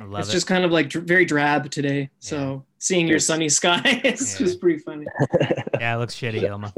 [0.00, 0.32] I love it's it.
[0.32, 2.10] just kind of like dr- very drab today.
[2.18, 4.46] So seeing your sunny sky is Yeah.
[4.46, 5.06] just pretty funny.
[5.78, 6.48] yeah, it looks shitty, Yeah.
[6.48, 6.72] Yilma.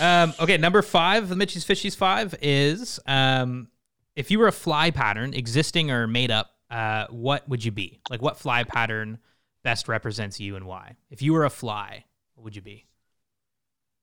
[0.00, 3.68] um, okay, number five, the Mitchie's Fishies five is um,
[4.16, 8.00] if you were a fly pattern, existing or made up, uh, what would you be?
[8.10, 9.18] Like, what fly pattern
[9.62, 10.96] best represents you and why?
[11.10, 12.86] If you were a fly, what would you be?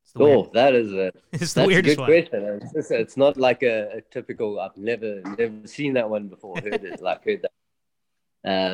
[0.08, 2.08] It's the, Oh, weird, that is a it's the that's a weirdest good one.
[2.10, 2.44] question.
[2.64, 4.58] It's, just- it's not like a, a typical.
[4.60, 6.56] I've never never seen that one before.
[6.62, 7.52] Heard it like heard that.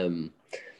[0.06, 0.32] Um,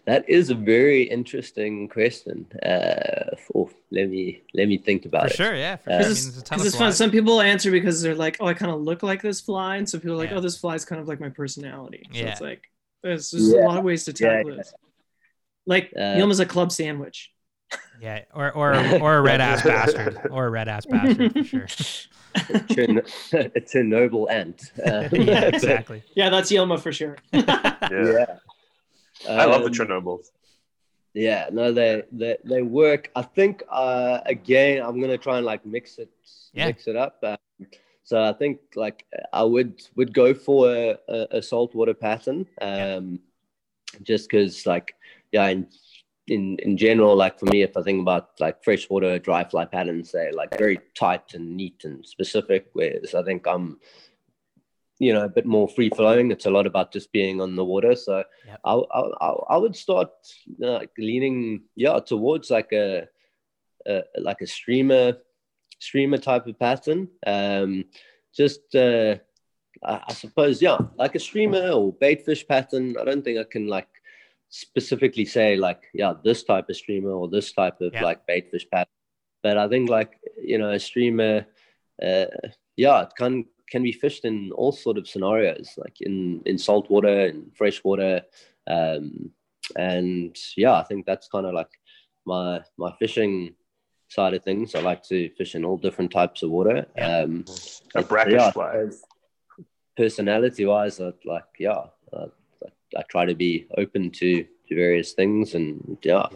[0.06, 2.45] that is a very interesting question.
[2.62, 5.36] Uh, oh, let me let me think about For it.
[5.38, 5.78] sure, yeah.
[5.78, 6.06] For Uh, sure.
[6.06, 6.93] I mean, Because there's a ton it's, it's fun.
[6.93, 9.89] Some people answer because they're like, "Oh, I kind of look like this fly," and
[9.89, 10.38] some people are like, Yeah.
[10.38, 12.32] "Oh, this fly is kind of like my personality." So Yeah.
[12.34, 12.62] it's like
[13.01, 13.66] there's just Yeah.
[13.66, 14.58] a lot of ways to Yeah, tackle yeah.
[14.58, 14.74] this.
[15.66, 17.32] Like Uh, Yilma's a club sandwich.
[18.01, 21.67] Yeah, or or or a red ass bastard, or a red ass bastard for sure.
[22.49, 22.78] It's
[23.32, 24.71] a, it's a noble ant.
[24.84, 26.03] Uh, yeah, exactly.
[26.15, 27.15] Yeah, that's Yilma for sure.
[27.32, 27.88] Yeah.
[27.91, 28.26] yeah.
[29.30, 30.32] I love the Um, Chernobyls.
[31.13, 33.11] Yeah, no, they they they work.
[33.15, 36.09] I think uh, again, I'm gonna try and like mix it
[36.53, 36.65] Yeah.
[36.65, 37.24] mix it up.
[37.24, 37.67] Um,
[38.03, 43.19] so I think like I would would go for a, a, a saltwater pattern, um,
[44.01, 44.95] just because like
[45.32, 45.67] yeah, in,
[46.34, 50.11] in in general, like for me, if I think about like freshwater dry fly patterns,
[50.11, 52.67] they're like very tight and neat and specific.
[52.73, 53.79] Whereas I think I'm
[54.99, 56.31] you know a bit more free flowing.
[56.31, 57.95] It's a lot about just being on the water.
[57.95, 58.59] So Yep.
[58.65, 60.09] I, I I- would start
[60.59, 63.07] like leaning yeah towards like a,
[63.88, 65.17] a like a streamer
[65.79, 67.09] streamer type of pattern.
[67.27, 67.86] Um,
[68.36, 69.15] just uh,
[69.84, 72.95] I, I suppose yeah, like a streamer or bait fish pattern.
[72.99, 73.89] I don't think I can like
[74.56, 78.04] specifically say like yeah this type of streamer or this type of Yeah.
[78.04, 78.93] like baitfish pattern.
[79.41, 80.12] But I think like
[80.51, 81.45] you know a streamer,
[82.01, 82.26] uh,
[82.78, 87.18] yeah, it can can be fished in all sort of scenarios, like in in saltwater
[87.30, 88.22] and freshwater,
[88.68, 89.32] um,
[89.76, 91.74] and yeah, I think that's kind of like
[92.26, 93.56] my my fishing
[94.10, 94.76] side of things.
[94.76, 96.86] I like to fish in all different types of water.
[96.95, 97.18] Yeah.
[97.24, 97.43] Um,
[97.95, 98.86] A brackish yeah, fly.
[99.97, 101.84] personality wise, I like yeah,
[102.14, 102.28] uh,
[102.98, 106.28] I, try to be open to to various things and yeah,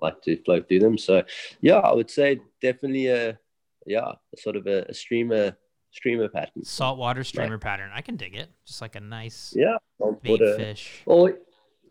[0.00, 0.98] like to flow through them.
[0.98, 1.22] So
[1.60, 3.38] yeah, I would say definitely a
[3.86, 5.56] yeah, sort of a, a streamer
[5.90, 6.64] streamer pattern.
[6.64, 7.90] Saltwater streamer pattern.
[7.94, 8.50] I can dig it.
[8.66, 9.78] Just like a nice Yeah,
[10.22, 11.02] bait fish.
[11.06, 11.38] Or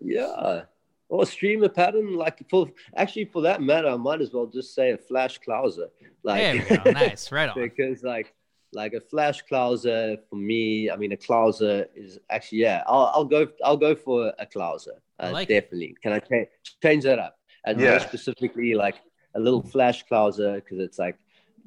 [0.02, 0.64] yeah,
[1.10, 2.14] or streamer pattern.
[2.14, 5.88] Like for actually for that matter, I might as well just say a flash clouser.
[6.24, 6.92] Like there we go.
[6.92, 7.32] Nice.
[7.32, 7.56] Right on.
[7.60, 8.34] because like
[8.76, 10.90] like a flash clouser for me.
[10.92, 12.84] I mean, a clouser is actually yeah.
[12.88, 14.98] I'll I'll go I'll go for a clouser.
[15.20, 15.54] Uh, like it.
[15.62, 15.96] definitely.
[16.04, 16.50] Can I cha-
[16.84, 17.40] change that up?
[17.66, 17.92] And Yeah.
[17.92, 18.98] more specifically, like
[19.34, 21.18] a little flash clouser, because it's like,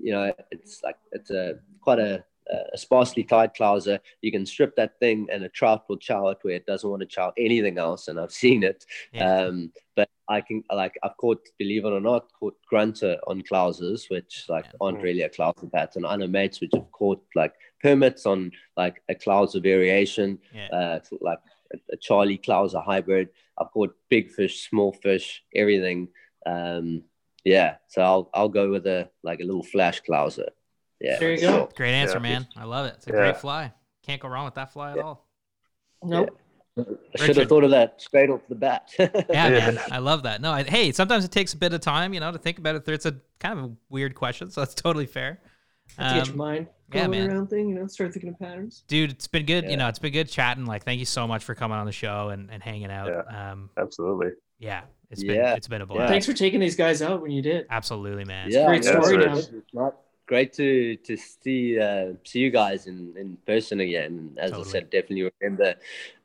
[0.00, 2.24] you know, it's like it's a quite a,
[2.72, 3.98] a sparsely tied clouser.
[4.22, 7.00] You can strip that thing, and a trout will chow it where it doesn't want
[7.00, 8.08] to chow anything else.
[8.08, 8.84] And I've seen it.
[9.12, 9.42] Yeah.
[9.46, 14.08] Um, but I can like I've caught, believe it or not, caught grunter on clousers,
[14.10, 14.72] which like Yeah.
[14.80, 16.04] aren't really a clouser pattern.
[16.04, 20.68] I know mates which have caught like permits on like a clouser variation, Yeah.
[20.68, 21.38] uh, like
[21.74, 23.28] a, a Charlie clouser hybrid.
[23.58, 26.08] I've caught big fish, small fish, everything.
[26.46, 27.02] Um,
[27.44, 30.48] yeah, so I'll I'll go with a like a little flash clouser.
[31.00, 31.50] Yeah, There you go.
[31.58, 31.68] sure.
[31.76, 32.22] Great answer, Yeah.
[32.22, 32.48] man.
[32.56, 32.94] I love it.
[32.96, 33.16] It's a Yeah.
[33.16, 33.72] great fly.
[34.04, 35.02] Can't go wrong with that fly at Yeah.
[35.02, 35.26] all.
[36.02, 36.38] Nope.
[36.78, 38.88] I should have thought of that straight off the bat.
[38.98, 39.48] Yeah, Yeah.
[39.48, 39.78] man.
[39.90, 40.40] I love that.
[40.40, 42.76] No, I, hey, sometimes it takes a bit of time, you know, to think about
[42.76, 42.88] it.
[42.88, 45.40] It's a kind of a weird question, so that's totally fair.
[45.98, 47.30] Have to get your Um, mind yeah, man.
[47.30, 48.84] around thing, you know, start thinking of patterns.
[48.88, 49.68] dude, it's been good.
[49.70, 50.66] You know, it's been good chatting.
[50.66, 53.10] Like, thank you so much for coming on the show and, and hanging out.
[53.34, 54.32] Um, Absolutely.
[54.58, 55.54] yeah, it's been Yeah.
[55.54, 55.94] it's been a Yeah.
[55.94, 56.10] blast.
[56.10, 57.66] Thanks for taking these guys out when you did.
[57.70, 58.50] Absolutely, man.
[58.50, 59.96] yeah, great no, story, it's- it's not-
[60.28, 64.36] Great to to see uh, see you guys in, in person again.
[64.38, 64.68] As Totally.
[64.68, 65.74] I said, definitely remember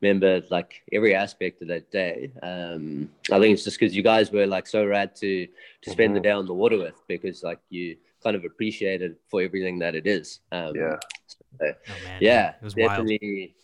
[0.01, 2.32] remember like every aspect of that day.
[2.43, 5.47] Um, I think it's just because you guys were like so rad to
[5.84, 6.24] to spend the Mhm.
[6.24, 9.95] day on the water with because like you kind of appreciate it for everything that
[9.95, 10.41] it is.
[10.51, 10.99] Um, Yeah.
[11.62, 11.66] Oh,
[12.04, 12.18] man.
[12.20, 12.89] yeah, It was wild.
[12.89, 13.56] definitely,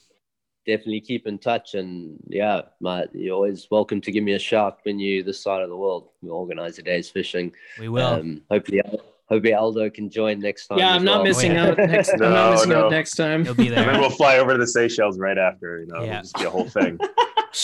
[0.66, 1.76] definitely keep in touch.
[1.76, 5.62] And yeah, my, you're always welcome to give me a shout when you this side
[5.64, 6.10] of the world.
[6.22, 7.52] We organize a day's fishing.
[7.78, 8.14] We will.
[8.14, 8.82] Um, hopefully,
[9.30, 10.80] hopefully Aldo can join next time.
[10.80, 11.24] Yeah, I'm not well.
[11.26, 11.68] missing yeah.
[11.68, 12.10] out next.
[12.14, 12.86] I'm No, not missing no.
[12.86, 13.46] out next time.
[13.46, 13.80] You'll be there.
[13.80, 15.80] And then we'll fly over to the Seychelles right after.
[15.80, 16.10] You know, Yeah.
[16.10, 17.00] it'll just be a whole thing.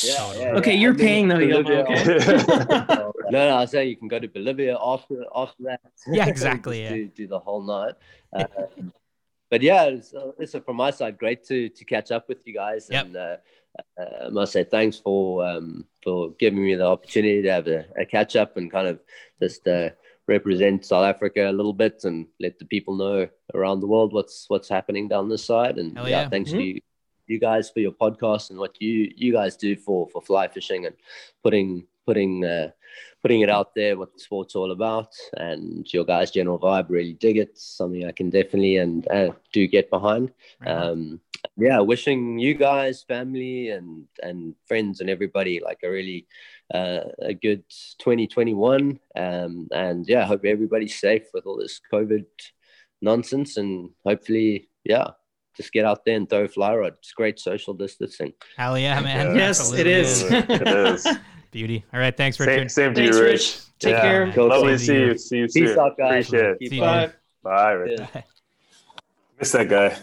[0.03, 0.79] Yeah, yeah, Okay, yeah.
[0.79, 3.03] you're I mean, paying though, Bolivia Yomo, okay?
[3.29, 5.79] no, no, I say you can go to Bolivia after after that.
[6.07, 6.89] Yeah, exactly, yeah.
[6.89, 7.93] Do, do the whole night.
[8.33, 8.91] Um,
[9.51, 12.53] but yeah, it's, uh, listen, from my side, great to to catch up with you
[12.55, 12.87] guys.
[12.89, 13.05] Yep.
[13.05, 13.35] And uh,
[13.99, 17.85] uh, I must say thanks for um, for giving me the opportunity to have a,
[17.95, 18.99] a catch up and kind of
[19.39, 19.89] just uh,
[20.27, 24.45] represent South Africa a little bit and let the people know around the world what's
[24.49, 25.77] what's happening down this side.
[25.77, 26.29] And Hell yeah, yeah.
[26.29, 26.57] thanks Mhm.
[26.57, 26.81] to you,
[27.27, 30.85] you guys for your podcast and what you you guys do for for fly fishing
[30.85, 30.95] and
[31.43, 32.69] putting putting uh,
[33.23, 37.13] putting it out there what the sport's all about and your guys general vibe really
[37.13, 41.19] dig it something i can definitely and uh, do get behind Right um
[41.57, 46.27] yeah wishing you guys family and and friends and everybody like a really
[46.73, 47.63] uh, a good
[47.99, 52.25] 2021 um and yeah hope everybody's safe with all this covid
[53.01, 55.07] nonsense and hopefully yeah
[55.55, 58.99] just get out there and throw a fly rod it's great social distancing Hell yeah,
[58.99, 59.27] man.
[59.27, 59.33] Yeah.
[59.47, 60.23] Yes, it Absolutely is.
[60.61, 61.17] it is.
[61.51, 61.85] Beauty.
[61.93, 62.15] All right.
[62.17, 62.71] Thanks, Same, Richard.
[62.71, 63.31] same to Thanks, you, Rich.
[63.31, 63.59] Rich.
[63.79, 64.01] Take Yeah.
[64.01, 64.31] care.
[64.33, 64.47] Cool.
[64.49, 65.05] Lovely to see you.
[65.05, 65.17] you.
[65.17, 65.79] See you peace soon.
[65.79, 66.69] out guys Appreciate it.
[66.69, 67.11] See you, Bye.
[67.43, 67.99] Bye, Rich.
[68.13, 68.21] Yeah.
[69.39, 69.97] Miss that guy.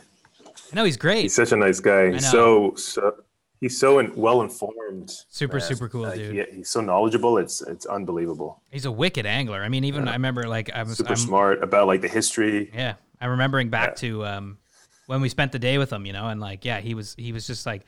[0.72, 1.22] No, he's great.
[1.22, 2.12] He's such a nice guy.
[2.12, 3.16] He's so so
[3.62, 5.10] he's so in, well informed.
[5.30, 6.48] Super, super cool, Like, dude.
[6.50, 7.38] he- he's so knowledgeable.
[7.38, 8.60] It's it's unbelievable.
[8.70, 9.62] He's a wicked angler.
[9.62, 10.10] I mean, even Yeah.
[10.10, 12.70] I remember like I was Super I'm, smart about like the history.
[12.74, 13.94] Yeah, I'm remembering back Yeah.
[13.94, 14.58] to um,
[15.06, 17.32] when we spent the day with him, you know, and like, yeah, he was he
[17.32, 17.82] was just like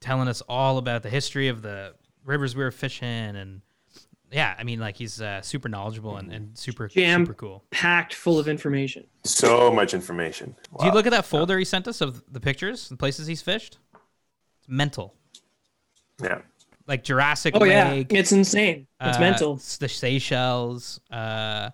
[0.00, 1.94] telling us all about the history of the
[2.24, 3.06] rivers we were fishing,
[3.36, 3.60] and
[4.32, 7.64] yeah, I mean, like he's uh, super knowledgeable and, and super Jam- super cool.
[7.70, 9.06] Packed full of information.
[9.24, 10.54] So much information.
[10.78, 13.42] Do you look at that folder he sent us of the pictures and places he's
[13.42, 13.78] fished?
[14.70, 15.14] It's mental,
[16.22, 16.42] Yeah.
[16.86, 18.86] like Jurassic Oh yeah, it's insane.
[19.00, 19.56] It's uh, mental.
[19.56, 21.00] The Seychelles.
[21.10, 21.70] Uh,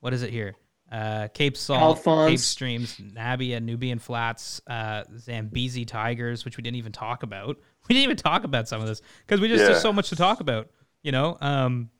[0.00, 0.54] what is it here?
[0.90, 6.92] Uh, Cape Salt, Cape Streams, Nabia, Nubian Flats, uh, Zambezi Tigers, which we didn't even
[6.92, 7.58] talk about.
[7.88, 9.68] We didn't even talk about some of this because we just Yeah.
[9.68, 10.70] there's so much to talk about.
[11.04, 11.90] You know, um,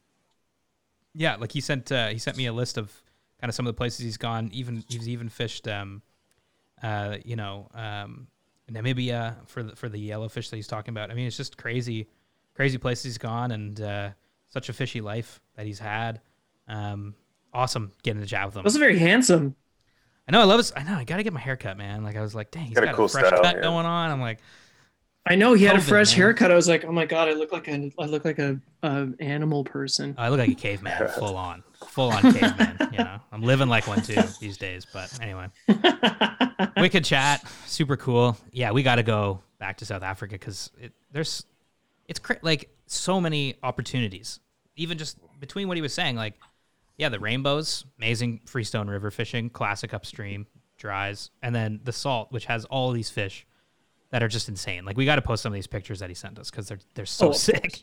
[1.14, 2.92] yeah, like he sent uh, he sent me a list of
[3.40, 4.50] kind of some of the places he's gone.
[4.52, 6.02] Even he's even fished, um,
[6.82, 8.26] uh, you know, um,
[8.70, 11.10] Namibia for the for the yellowfish that he's talking about.
[11.10, 12.08] I mean, it's just crazy,
[12.54, 14.10] crazy places he's gone and uh,
[14.48, 16.20] such a fishy life that he's had.
[16.68, 17.14] Um,
[17.52, 18.64] awesome getting to chat with him.
[18.64, 19.54] Also very handsome.
[20.28, 20.72] I know I love his.
[20.74, 22.02] I know I got to get my hair cut, man.
[22.02, 23.62] Like I was like, dang, he's Got got, a a, cool fresh style, cut yeah.
[23.62, 24.10] going on.
[24.10, 24.40] I'm like,
[25.26, 26.18] I know he had a fresh man.
[26.18, 26.52] haircut.
[26.52, 29.08] I was like, oh my god, I look like a I look like a, a
[29.18, 30.14] animal person.
[30.16, 32.78] I look like a caveman, full on, full on caveman.
[32.92, 34.86] You know, I'm living like one too these days.
[34.90, 35.48] But anyway,
[36.78, 38.38] wicked chat, super cool.
[38.52, 41.44] Yeah, we got to go back to South Africa because it, there's,
[42.08, 44.40] it's cra- like so many opportunities.
[44.76, 46.34] Even just between what he was saying, like,
[46.96, 50.46] yeah, the rainbows, amazing Freestone River fishing, classic upstream,
[50.78, 53.46] dries, and then the salt, which has all these fish
[54.10, 54.84] that are just insane.
[54.84, 56.78] Like, we got to post some of these pictures that he sent us because they're
[56.94, 57.80] they're so Oh, sick.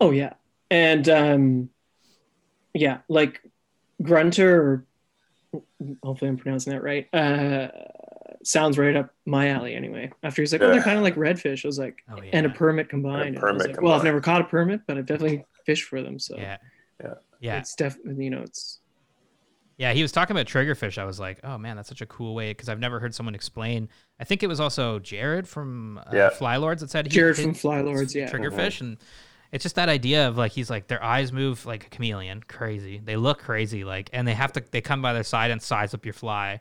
[0.00, 0.34] Oh yeah,
[0.70, 1.70] and um,
[2.74, 3.40] yeah, like
[4.02, 4.84] Grunter.
[6.02, 7.12] Hopefully, I'm pronouncing that right.
[7.14, 7.68] Uh,
[8.44, 10.10] sounds right up my alley anyway.
[10.22, 11.64] After he's like, oh, they're kind of like redfish.
[11.64, 12.30] I was like, Oh yeah.
[12.32, 13.38] and a permit combined.
[13.38, 16.02] I was permit like, well, I've never caught a permit, but I've definitely fished for
[16.02, 16.18] them.
[16.18, 16.56] So yeah.
[17.02, 17.14] Yeah.
[17.40, 17.58] Yeah.
[17.58, 18.80] it's definitely you know it's
[19.78, 20.98] Yeah, he was talking about triggerfish.
[20.98, 23.34] I was like, oh man, that's such a cool way because I've never heard someone
[23.36, 23.88] explain.
[24.18, 26.30] I think it was also Jared from uh, Yeah.
[26.30, 28.14] Fly Lords that said he Jared from Fly Lords.
[28.14, 28.98] Yeah, triggerfish, and
[29.52, 33.00] it's just that idea of like he's like their eyes move like a chameleon, crazy.
[33.02, 35.94] They look crazy, like, and they have to they come by their side and size
[35.94, 36.60] up your fly.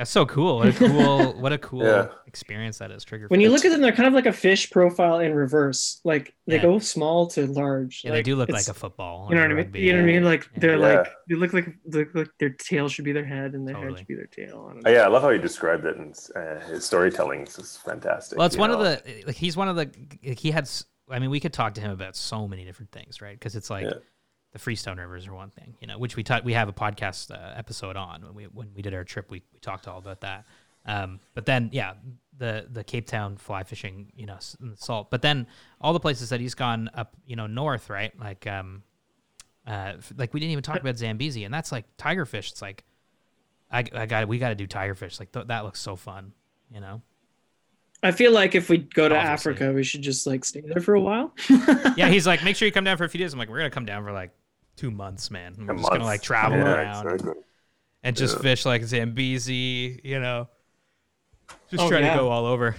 [0.00, 0.56] That's so cool.
[0.56, 2.06] What a cool what a cool Yeah.
[2.26, 3.04] experience that is.
[3.04, 3.28] Triggerfish.
[3.28, 6.00] when you look at them, they're kind of like a fish profile in reverse.
[6.04, 6.62] Like they Yeah.
[6.62, 8.00] go small to large.
[8.02, 9.26] yeah, they do look like a football.
[9.28, 9.70] You know what I mean?
[9.74, 10.24] You know what I mean?
[10.24, 11.00] Like they're Yeah.
[11.00, 13.92] like they look like look like their tail should be their head and their Totally.
[13.92, 14.72] head should be their tail.
[14.86, 18.38] I Oh, yeah, I love how he described it, and uh, his storytelling is fantastic.
[18.38, 18.80] Well, it's one know?
[18.80, 20.66] of the like he's one of the like, he had.
[21.10, 23.38] I mean, we could talk to him about so many different things, right?
[23.38, 23.98] Because it's like Yeah.
[24.52, 26.44] The Freestone Rivers are one thing, you know, which we talked.
[26.44, 29.30] We have a podcast uh, episode on when we when we did our trip.
[29.30, 30.44] We we talked all about that.
[30.86, 31.94] Um, but then yeah,
[32.38, 34.38] the the Cape Town fly fishing, you know,
[34.74, 35.10] salt.
[35.10, 35.46] But then
[35.80, 38.18] all the places that he's gone up, you know, north, right?
[38.18, 38.82] Like um,
[39.66, 42.50] uh, like we didn't even talk about Zambezi, and that's like tigerfish.
[42.50, 42.84] It's like
[43.70, 45.20] I I got we got to do tigerfish.
[45.20, 46.32] Like th- that looks so fun,
[46.72, 47.02] you know.
[48.02, 49.52] I feel like if we go to Obviously.
[49.52, 51.34] Africa, we should just like stay there for a while.
[51.96, 53.34] yeah, he's like, make sure you come down for a few days.
[53.34, 54.30] I'm like, we're gonna come down for like
[54.80, 55.54] two months, man.
[55.58, 57.42] And A we're just gonna like travel Yeah, around exactly.
[58.02, 58.42] and just Yeah.
[58.42, 60.48] fish like Zambezi, you know.
[61.70, 62.12] Just Oh, try yeah.
[62.14, 62.76] to go all over.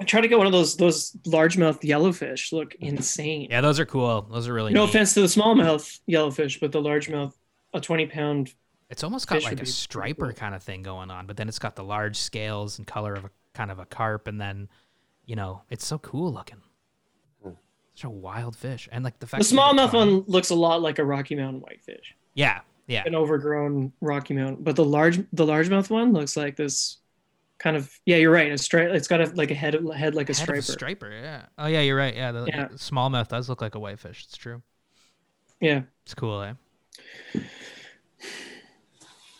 [0.00, 2.52] I try to get one of those those largemouth yellowfish.
[2.52, 3.48] Look insane.
[3.50, 4.22] Yeah, those are cool.
[4.22, 4.90] Those are really no neat.
[4.90, 7.34] offense to the smallmouth yellowfish, but the largemouth,
[7.74, 8.54] a twenty pound.
[8.88, 10.34] It's almost got fish like a striper cool.
[10.34, 13.26] kind of thing going on, but then it's got the large scales and color of
[13.26, 14.68] a kind of a carp, and then
[15.26, 16.62] you know, it's so cool looking.
[17.94, 20.80] Such a wild fish, and like the The fact can smallmouth one looks a lot
[20.80, 24.62] like a Rocky Mountain whitefish, Yeah, yeah, an overgrown Rocky Mountain.
[24.64, 26.98] But the large the largemouth one looks like this
[27.58, 28.16] kind of yeah.
[28.16, 28.50] You're right.
[28.52, 28.90] A stripe.
[28.92, 30.62] It's got a like a head head like a Head striper.
[30.62, 31.10] striper.
[31.10, 31.46] Yeah.
[31.58, 32.14] Oh yeah, you're right.
[32.14, 32.68] Yeah, the Yeah.
[32.68, 34.24] smallmouth does look like a whitefish.
[34.24, 34.62] It's true.
[35.60, 35.82] Yeah.
[36.04, 36.54] It's cool, eh?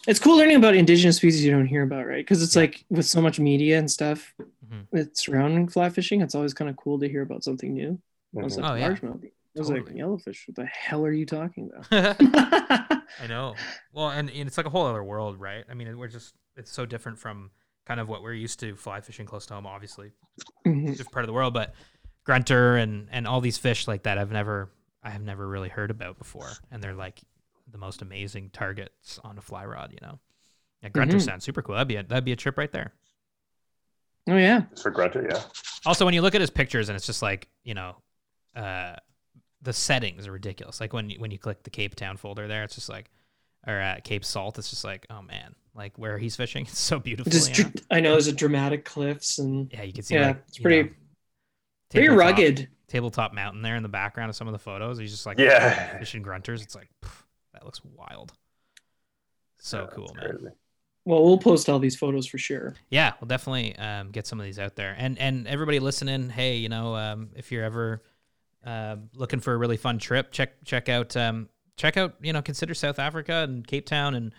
[0.08, 2.18] It's cool learning about indigenous species you don't hear about, right?
[2.24, 4.34] Because it's like with so much media and stuff
[4.66, 4.86] Mhm.
[4.92, 8.00] that's surrounding fly fishing, it's always kind of cool to hear about something new.
[8.38, 8.90] I was like, Oh, yeah.
[8.90, 9.24] largemouth.
[9.24, 10.46] I was like, yellowfish.
[10.46, 12.16] What the hell are you talking about?
[13.20, 13.54] I know.
[13.92, 15.64] Well, and, and it's like a whole other world, right?
[15.68, 17.50] I mean, we're just it's so different from
[17.84, 20.12] kind of what we're used to fly fishing close to home, obviously,
[20.64, 20.86] Mhm.
[20.86, 21.52] different part of the world.
[21.52, 21.74] But
[22.24, 24.70] grunter and and all these fish like that, I've never
[25.02, 27.20] I have never really heard about before, and they're like
[27.68, 29.90] the most amazing targets on a fly rod.
[29.92, 30.20] You know,
[30.82, 31.22] yeah, grunter Mhm.
[31.24, 31.74] sounds super cool.
[31.74, 32.92] That'd be a, that'd be a trip right there.
[34.28, 34.62] Oh yeah.
[34.80, 35.42] For Grunter, yeah.
[35.84, 37.96] Also, when you look at his pictures, and it's just like you know,
[38.56, 38.96] uh,
[39.62, 40.80] the settings are ridiculous.
[40.80, 43.10] Like when you, when you click the Cape Town folder there, it's just like,
[43.66, 46.98] or uh, Cape Salt, it's just like, oh man, like where he's fishing, it's so
[46.98, 47.30] beautiful.
[47.30, 47.70] Just you know?
[47.90, 50.14] I know there's a dramatic cliffs and yeah, you can see.
[50.14, 50.94] yeah, like, it's pretty know,
[51.90, 52.68] pretty tabletop- rugged.
[52.88, 54.98] Tabletop mountain there in the background of some of the photos.
[54.98, 55.98] He's just like Yeah.
[55.98, 56.62] fishing grunters.
[56.62, 57.22] It's like pff,
[57.52, 58.32] that looks wild.
[59.58, 60.28] So Yeah, cool, man.
[60.30, 60.54] crazy.
[61.04, 62.74] Well, we'll post all these photos for sure.
[62.90, 64.94] Yeah, we'll definitely um, get some of these out there.
[64.98, 68.02] And and everybody listening, hey, you know, um, if you're ever
[68.64, 72.42] uh, looking for a really fun trip, check check out um, check out you know
[72.42, 74.32] consider South Africa and Cape Town and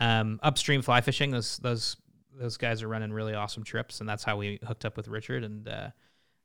[0.00, 1.30] um, upstream fly fishing.
[1.30, 1.96] Those those
[2.38, 5.44] those guys are running really awesome trips, and that's how we hooked up with Richard.
[5.44, 5.90] And uh,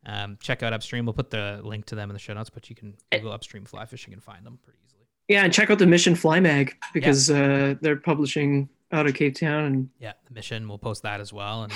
[0.06, 1.06] um, check out upstream.
[1.06, 3.66] We'll put the link to them in the show notes, but you can Google upstream
[3.66, 5.04] fly fishing and find them pretty easily.
[5.28, 9.36] Yeah, and check out the Mission Fly Mag because uh, they're publishing out of Cape
[9.36, 10.68] Town and Yeah, the mission.
[10.68, 11.74] We'll post that as well, and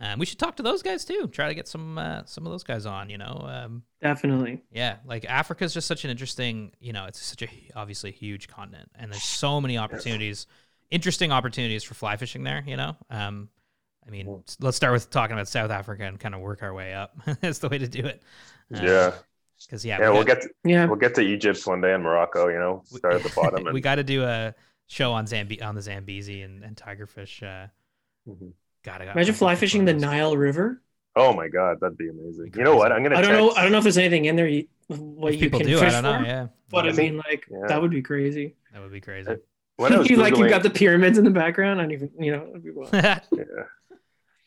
[0.00, 1.28] um, we should talk to those guys too.
[1.28, 3.10] Try to get some uh, some of those guys on.
[3.10, 3.46] You know.
[3.48, 4.62] Um, definitely.
[4.72, 8.48] Yeah, like Africa is just such an interesting, you know, it's such a obviously huge
[8.48, 10.46] continent, and there's so many opportunities,
[10.90, 12.64] interesting opportunities for fly fishing there.
[12.66, 13.48] You know, um,
[14.06, 16.94] I mean, let's start with talking about South Africa and kind of work our way
[16.94, 17.14] up.
[17.40, 18.22] That's the way to do it.
[18.70, 19.12] yeah.
[19.66, 20.86] because yeah, Yeah, we we'll got, get to, Yeah.
[20.86, 22.48] we'll get to Egypt one day and Morocco.
[22.48, 23.66] You know, start at the bottom.
[23.66, 24.54] And, we got to do a
[24.86, 27.42] show on Zambi on the Zambezi and, and tigerfish.
[27.42, 27.68] Uh,
[28.28, 28.52] Mhm.
[28.82, 30.82] Gotta got Imagine fly fishing the Nile River.
[31.16, 32.52] Oh my god, that'd be amazing.
[32.56, 32.92] You know what?
[32.92, 33.16] I'm gonna.
[33.16, 33.50] I don't know.
[33.52, 34.46] I don't know if there's anything in there.
[34.48, 36.18] You, what If you can do, fish I don't know.
[36.20, 37.66] for, Yeah, But I mean, like Yeah.
[37.68, 38.54] that would be crazy.
[38.72, 39.36] that would be crazy.
[39.76, 41.80] When I was you like you Googling- got the pyramids in the background.
[41.80, 42.46] I don't even you know.
[42.90, 43.38] That'd be.
[43.38, 43.64] Yeah.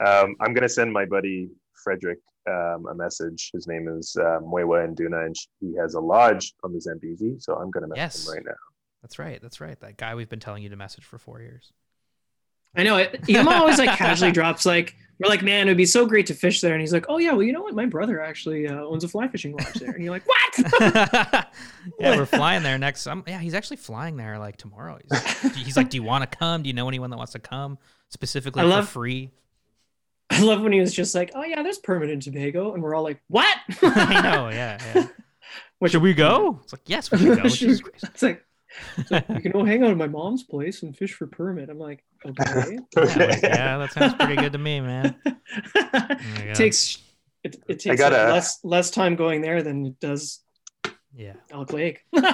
[0.05, 1.49] Um, I'm gonna send my buddy
[1.84, 2.19] Frederick
[2.49, 3.51] um, a message.
[3.53, 7.35] His name is uh, Mwewa Nduna, and he has a lodge on the Zambezi.
[7.39, 8.27] So I'm gonna message Yes.
[8.27, 8.53] him right now.
[9.01, 9.41] That's right.
[9.41, 9.80] That's right.
[9.81, 11.72] That guy we've been telling you to message for four years.
[12.76, 13.20] I know it.
[13.28, 16.34] Yuma always like casually drops like we're like, man, it would be so great to
[16.34, 18.82] fish there, and he's like, oh yeah, well you know what, my brother actually uh,
[18.84, 20.66] owns a fly fishing lodge there, and you're like, what?
[22.00, 23.06] yeah, we're flying there next.
[23.08, 24.98] Um, yeah, he's actually flying there like tomorrow.
[25.12, 26.64] He's, he's like, "Do you want to come?
[26.64, 27.78] Do you know anyone that wants to come
[28.10, 29.32] specifically I for love- free?"
[30.32, 32.95] I love when he was just like, "Oh yeah, there's permit in Tobago," and we're
[32.95, 34.80] all like, "What?" I know, yeah.
[34.95, 35.08] yeah.
[35.78, 36.60] Which- Should we go?
[36.64, 37.48] It's like, yes, we should go.
[37.50, 38.04] Jesus Christ.
[38.06, 38.44] it's like,
[38.98, 41.70] it's like, you can go hang out at my mom's place and fish for permit.
[41.70, 42.78] I'm like, okay.
[42.98, 45.16] Yeah, yeah, that sounds pretty good to me, man.
[45.95, 46.98] Oh it takes
[47.44, 50.40] it, it takes gotta- like, less less time going there than it does
[51.14, 51.34] Yeah.
[51.52, 52.02] Elk Lake.
[52.14, 52.32] Yeah,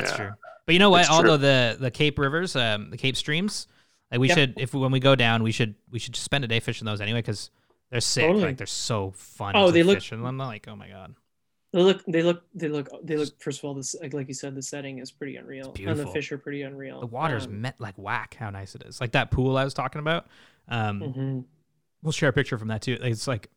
[0.00, 0.16] that's Yeah.
[0.16, 0.30] true.
[0.64, 1.02] But you know what?
[1.02, 1.46] It's Although true.
[1.46, 3.68] the the Cape rivers, um, the Cape streams,
[4.10, 4.36] like we Yep.
[4.38, 6.86] should, if when we go down, we should we should just spend a day fishing
[6.86, 7.50] those anyway because
[7.90, 8.24] they're sick.
[8.26, 8.44] Totally.
[8.46, 9.52] Like they're so fun.
[9.54, 10.38] Oh, to they look- fish in them.
[10.38, 11.14] Like, oh my god.
[11.72, 13.40] They look, they look, they look, they look.
[13.42, 16.06] First of all, this like, like you said, the setting is pretty unreal, and the
[16.06, 17.00] fish are pretty unreal.
[17.00, 18.36] The water's Um, met like whack.
[18.38, 19.00] How nice it is.
[19.00, 20.26] Like that pool I was talking about.
[20.68, 21.44] Um, mhm.
[22.02, 22.96] we'll share a picture from that too.
[23.02, 23.50] It's like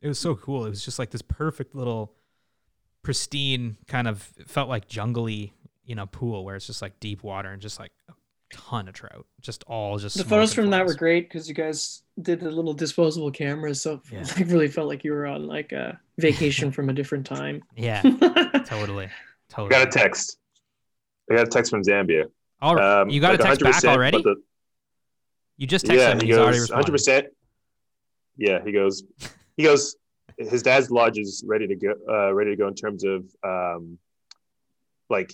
[0.00, 0.66] it was so cool.
[0.66, 2.14] It was just like this perfect little
[3.02, 5.52] pristine kind of it felt like jungly,
[5.84, 7.92] you know, pool where it's just like deep water and just like
[8.50, 9.26] ton of trout.
[9.40, 12.50] Just all just The photos smoking from that were great because you guys did the
[12.50, 14.20] little disposable cameras, so Yeah.
[14.20, 17.62] it like, really felt like you were on like a vacation from a different time.
[17.76, 18.02] Yeah,
[18.66, 19.08] totally.
[19.48, 19.70] Totally.
[19.70, 20.38] got a text.
[21.30, 22.24] I got a text from Zambia.
[22.60, 23.00] All right.
[23.02, 24.22] Um, you got like a text back 100%, already?
[24.22, 24.42] the-
[25.58, 26.20] you just texted yeah, him.
[26.20, 26.70] he He's goes responded.
[26.90, 26.92] 100.
[26.92, 27.26] percent
[28.36, 29.02] Yeah, he goes.
[29.56, 29.96] He goes.
[30.38, 31.94] His dad's lodge is ready to go.
[32.08, 33.98] Uh, ready to go in terms of um,
[35.08, 35.32] like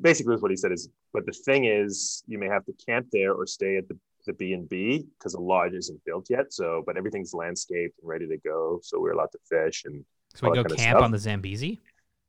[0.00, 0.88] basically what he said is.
[1.12, 4.32] But the thing is, you may have to camp there or stay at the the
[4.34, 6.52] B and B because the lodge isn't built yet.
[6.52, 8.78] So, but everything's landscaped and ready to go.
[8.82, 10.04] So we're allowed to fish and
[10.34, 11.80] So we go camp on the Zambezi.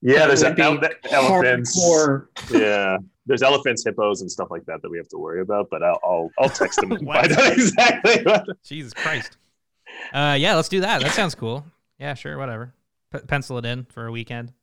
[0.02, 0.80] yeah, there's ele-
[1.12, 1.78] elephants.
[1.78, 2.28] hardcore.
[2.52, 5.68] yeah, there's elephants, hippos, and stuff like that that we have to worry about.
[5.70, 8.24] But I'll I'll, I'll text them and find out exactly.
[8.24, 8.46] What.
[8.64, 9.36] Jesus Christ.
[10.14, 11.02] Uh, yeah, let's do that.
[11.02, 11.66] That sounds cool.
[12.00, 12.74] Yeah, sure, whatever.
[13.12, 14.54] P- pencil it in for a weekend.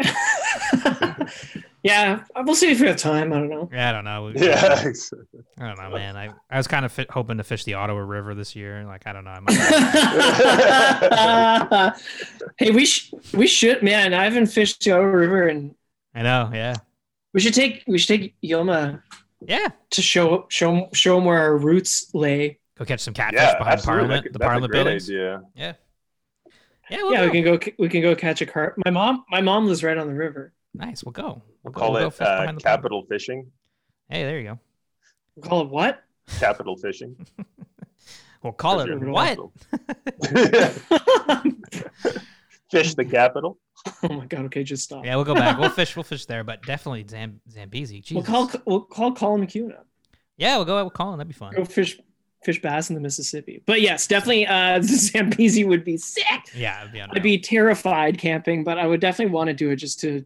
[1.84, 3.32] yeah, we'll see if we have time.
[3.32, 3.68] I don't know.
[3.72, 4.28] Yeah, I don't know.
[4.34, 4.82] Yeah,
[5.58, 6.16] I don't know, man.
[6.16, 8.84] I, I was kind of fi- hoping to fish the Ottawa River this year.
[8.84, 9.30] Like, I don't know.
[9.30, 9.54] I might-
[12.58, 14.12] hey, we sh- we should man.
[14.14, 15.74] I haven't fished the Ottawa River, and
[16.14, 16.50] I know.
[16.52, 16.74] Yeah.
[17.32, 19.02] we should take we should take Yoma
[19.46, 19.68] Yeah.
[19.90, 22.58] to show show show him where our roots lay.
[22.78, 24.00] Go catch some catfish yeah, behind absolutely.
[24.08, 25.08] Parliament, That- the Parliament great buildings.
[25.08, 25.42] idea.
[25.54, 25.72] Yeah.
[26.90, 27.26] Yeah, we'll yeah, go.
[27.26, 28.74] we can go we can go catch a carp.
[28.84, 30.52] My mom my mom lives right on the river.
[30.74, 31.04] Nice.
[31.04, 31.42] We'll go.
[31.62, 33.50] We'll go- call we'll go it fish uh, behind the capital fishing.
[34.08, 34.58] Hey, there you go.
[35.36, 36.02] We call it what?
[36.38, 37.16] Capital fishing.
[38.42, 39.38] We'll call it what?
[42.70, 43.58] Fish the capital.
[44.02, 44.44] Oh my god.
[44.46, 45.04] Okay, just stop.
[45.04, 45.58] Yeah, we'll go back.
[45.58, 45.96] We'll fish.
[45.96, 48.00] We'll fish there, but definitely Zam- Zambezi.
[48.02, 48.14] Jesus.
[48.28, 49.86] We'll call we'll call Colin McEwen up.
[50.36, 50.76] yeah, we'll go.
[50.76, 51.18] We'll call him.
[51.18, 51.54] That'd be fun.
[51.54, 51.98] Go fish
[52.42, 53.62] fish bass in the Mississippi.
[53.64, 56.24] But yes, definitely uh the Zambezi would be sick.
[56.54, 59.76] Yeah, it'd be I'd be terrified camping, but I would definitely want to do it
[59.76, 60.24] just to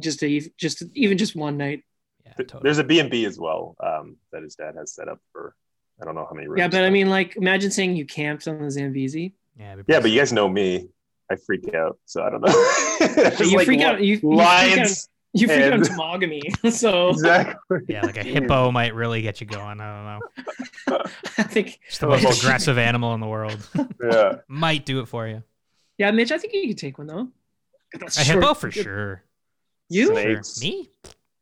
[0.00, 1.82] just to just to, even just one night.
[2.24, 2.62] yeah, Th- totally.
[2.68, 5.54] There's a B and B as well um, that his dad has set up for.
[6.00, 6.58] I don't know how many rooms.
[6.58, 9.34] Yeah, but I mean like imagine saying you camped on the Zambezi.
[9.58, 10.88] Yeah, it'd Yeah, but you guys know me.
[11.30, 13.06] I freak out, so I don't know.
[13.14, 15.08] There's you like freak out you, you freak out lions.
[15.32, 15.86] you freak out and-
[16.74, 17.78] so Exactly.
[17.88, 19.80] Yeah, like a hippo might really get you going.
[19.80, 20.20] I
[20.86, 21.00] don't know.
[21.38, 23.58] I think Just the most aggressive animal in the world.
[24.02, 24.36] Yeah.
[24.48, 25.42] might do it for you.
[25.98, 27.28] yeah, Mitch, I think you could take one though.
[27.98, 29.22] That's A short- hippo for sure.
[29.88, 30.14] You For.
[30.42, 30.60] Snakes.
[30.62, 30.90] Me?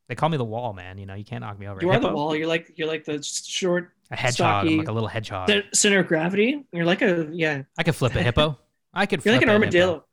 [0.09, 0.99] They call me the wall, man.
[0.99, 1.81] You know, you can't knock me over.
[1.81, 2.15] you are the Hippo?
[2.15, 2.37] wall.
[2.37, 4.47] You're like you're like the short A hedgehog.
[4.47, 5.49] I'm stocky- like a little hedgehog.
[5.49, 6.65] center- center of gravity.
[6.73, 7.63] You're like a yeah.
[7.79, 8.59] I could flip a hippo.
[8.95, 9.25] I could.
[9.25, 9.63] You're like an a hippo.
[9.65, 10.05] armadillo.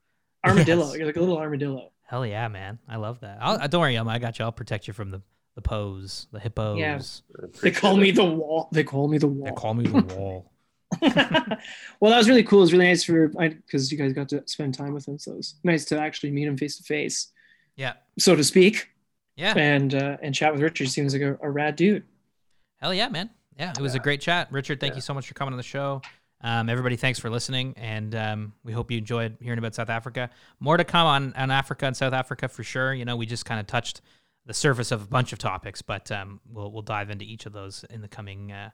[0.45, 0.85] Armadillo.
[0.87, 0.97] Yes.
[0.97, 1.91] You're like a little armadillo.
[2.07, 2.77] Hell yeah, man!
[2.89, 3.37] I love that.
[3.39, 4.11] I'll, uh, don't worry, Emma.
[4.11, 4.43] I got you.
[4.45, 5.21] I'll protect you from the
[5.55, 7.21] the pose, the hippos.
[7.61, 8.69] They call me the wall.
[8.71, 9.45] They call me the wall.
[9.45, 10.51] They call me the wall.
[11.01, 12.59] well, that was really cool.
[12.59, 15.19] It was really nice for because you guys got to spend time with him.
[15.19, 17.27] So it was nice to actually meet him face to face,
[17.81, 18.89] Yeah, so to speak,
[19.35, 19.57] yeah.
[19.57, 20.87] and uh, and chat with Richard.
[20.87, 22.03] Seems like a, a rad dude.
[22.77, 23.31] Hell yeah, man.
[23.57, 24.49] Yeah, it was a great chat.
[24.51, 26.03] Richard, thank you so much for coming on the show.
[26.41, 30.29] Um, everybody, thanks for listening, and um, we hope you enjoyed hearing about South Africa.
[30.59, 32.93] More to come on, on Africa and South Africa for sure.
[32.93, 34.01] You know, we just kind of touched
[34.45, 37.53] the surface of a bunch of topics, but um, we'll we'll dive into each of
[37.53, 38.69] those in the coming uh,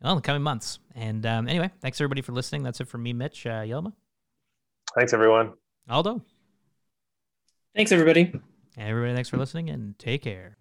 [0.00, 0.78] well, in the coming months.
[0.94, 2.62] And um, anyway, thanks everybody for listening.
[2.62, 3.92] That's it for me, Mitch, uh, Yilma,
[4.94, 5.52] Thanks, everyone.
[5.90, 6.22] Aldo,
[7.76, 8.32] Thanks, everybody.
[8.78, 9.14] and everybody.
[9.14, 10.56] Thanks for listening, and take care.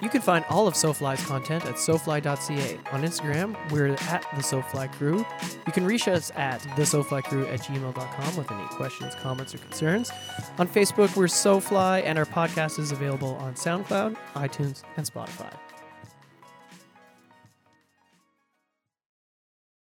[0.00, 2.78] You can find all of SoFly's content at SoFly.ca.
[2.92, 5.24] On Instagram, we're at the SoFly Crew.
[5.66, 9.58] You can reach us at the SoFly Crew at gmail.com with any questions, comments, or
[9.58, 10.10] concerns.
[10.58, 15.52] On Facebook, we're SoFly, and our podcast is available on SoundCloud, iTunes, and Spotify.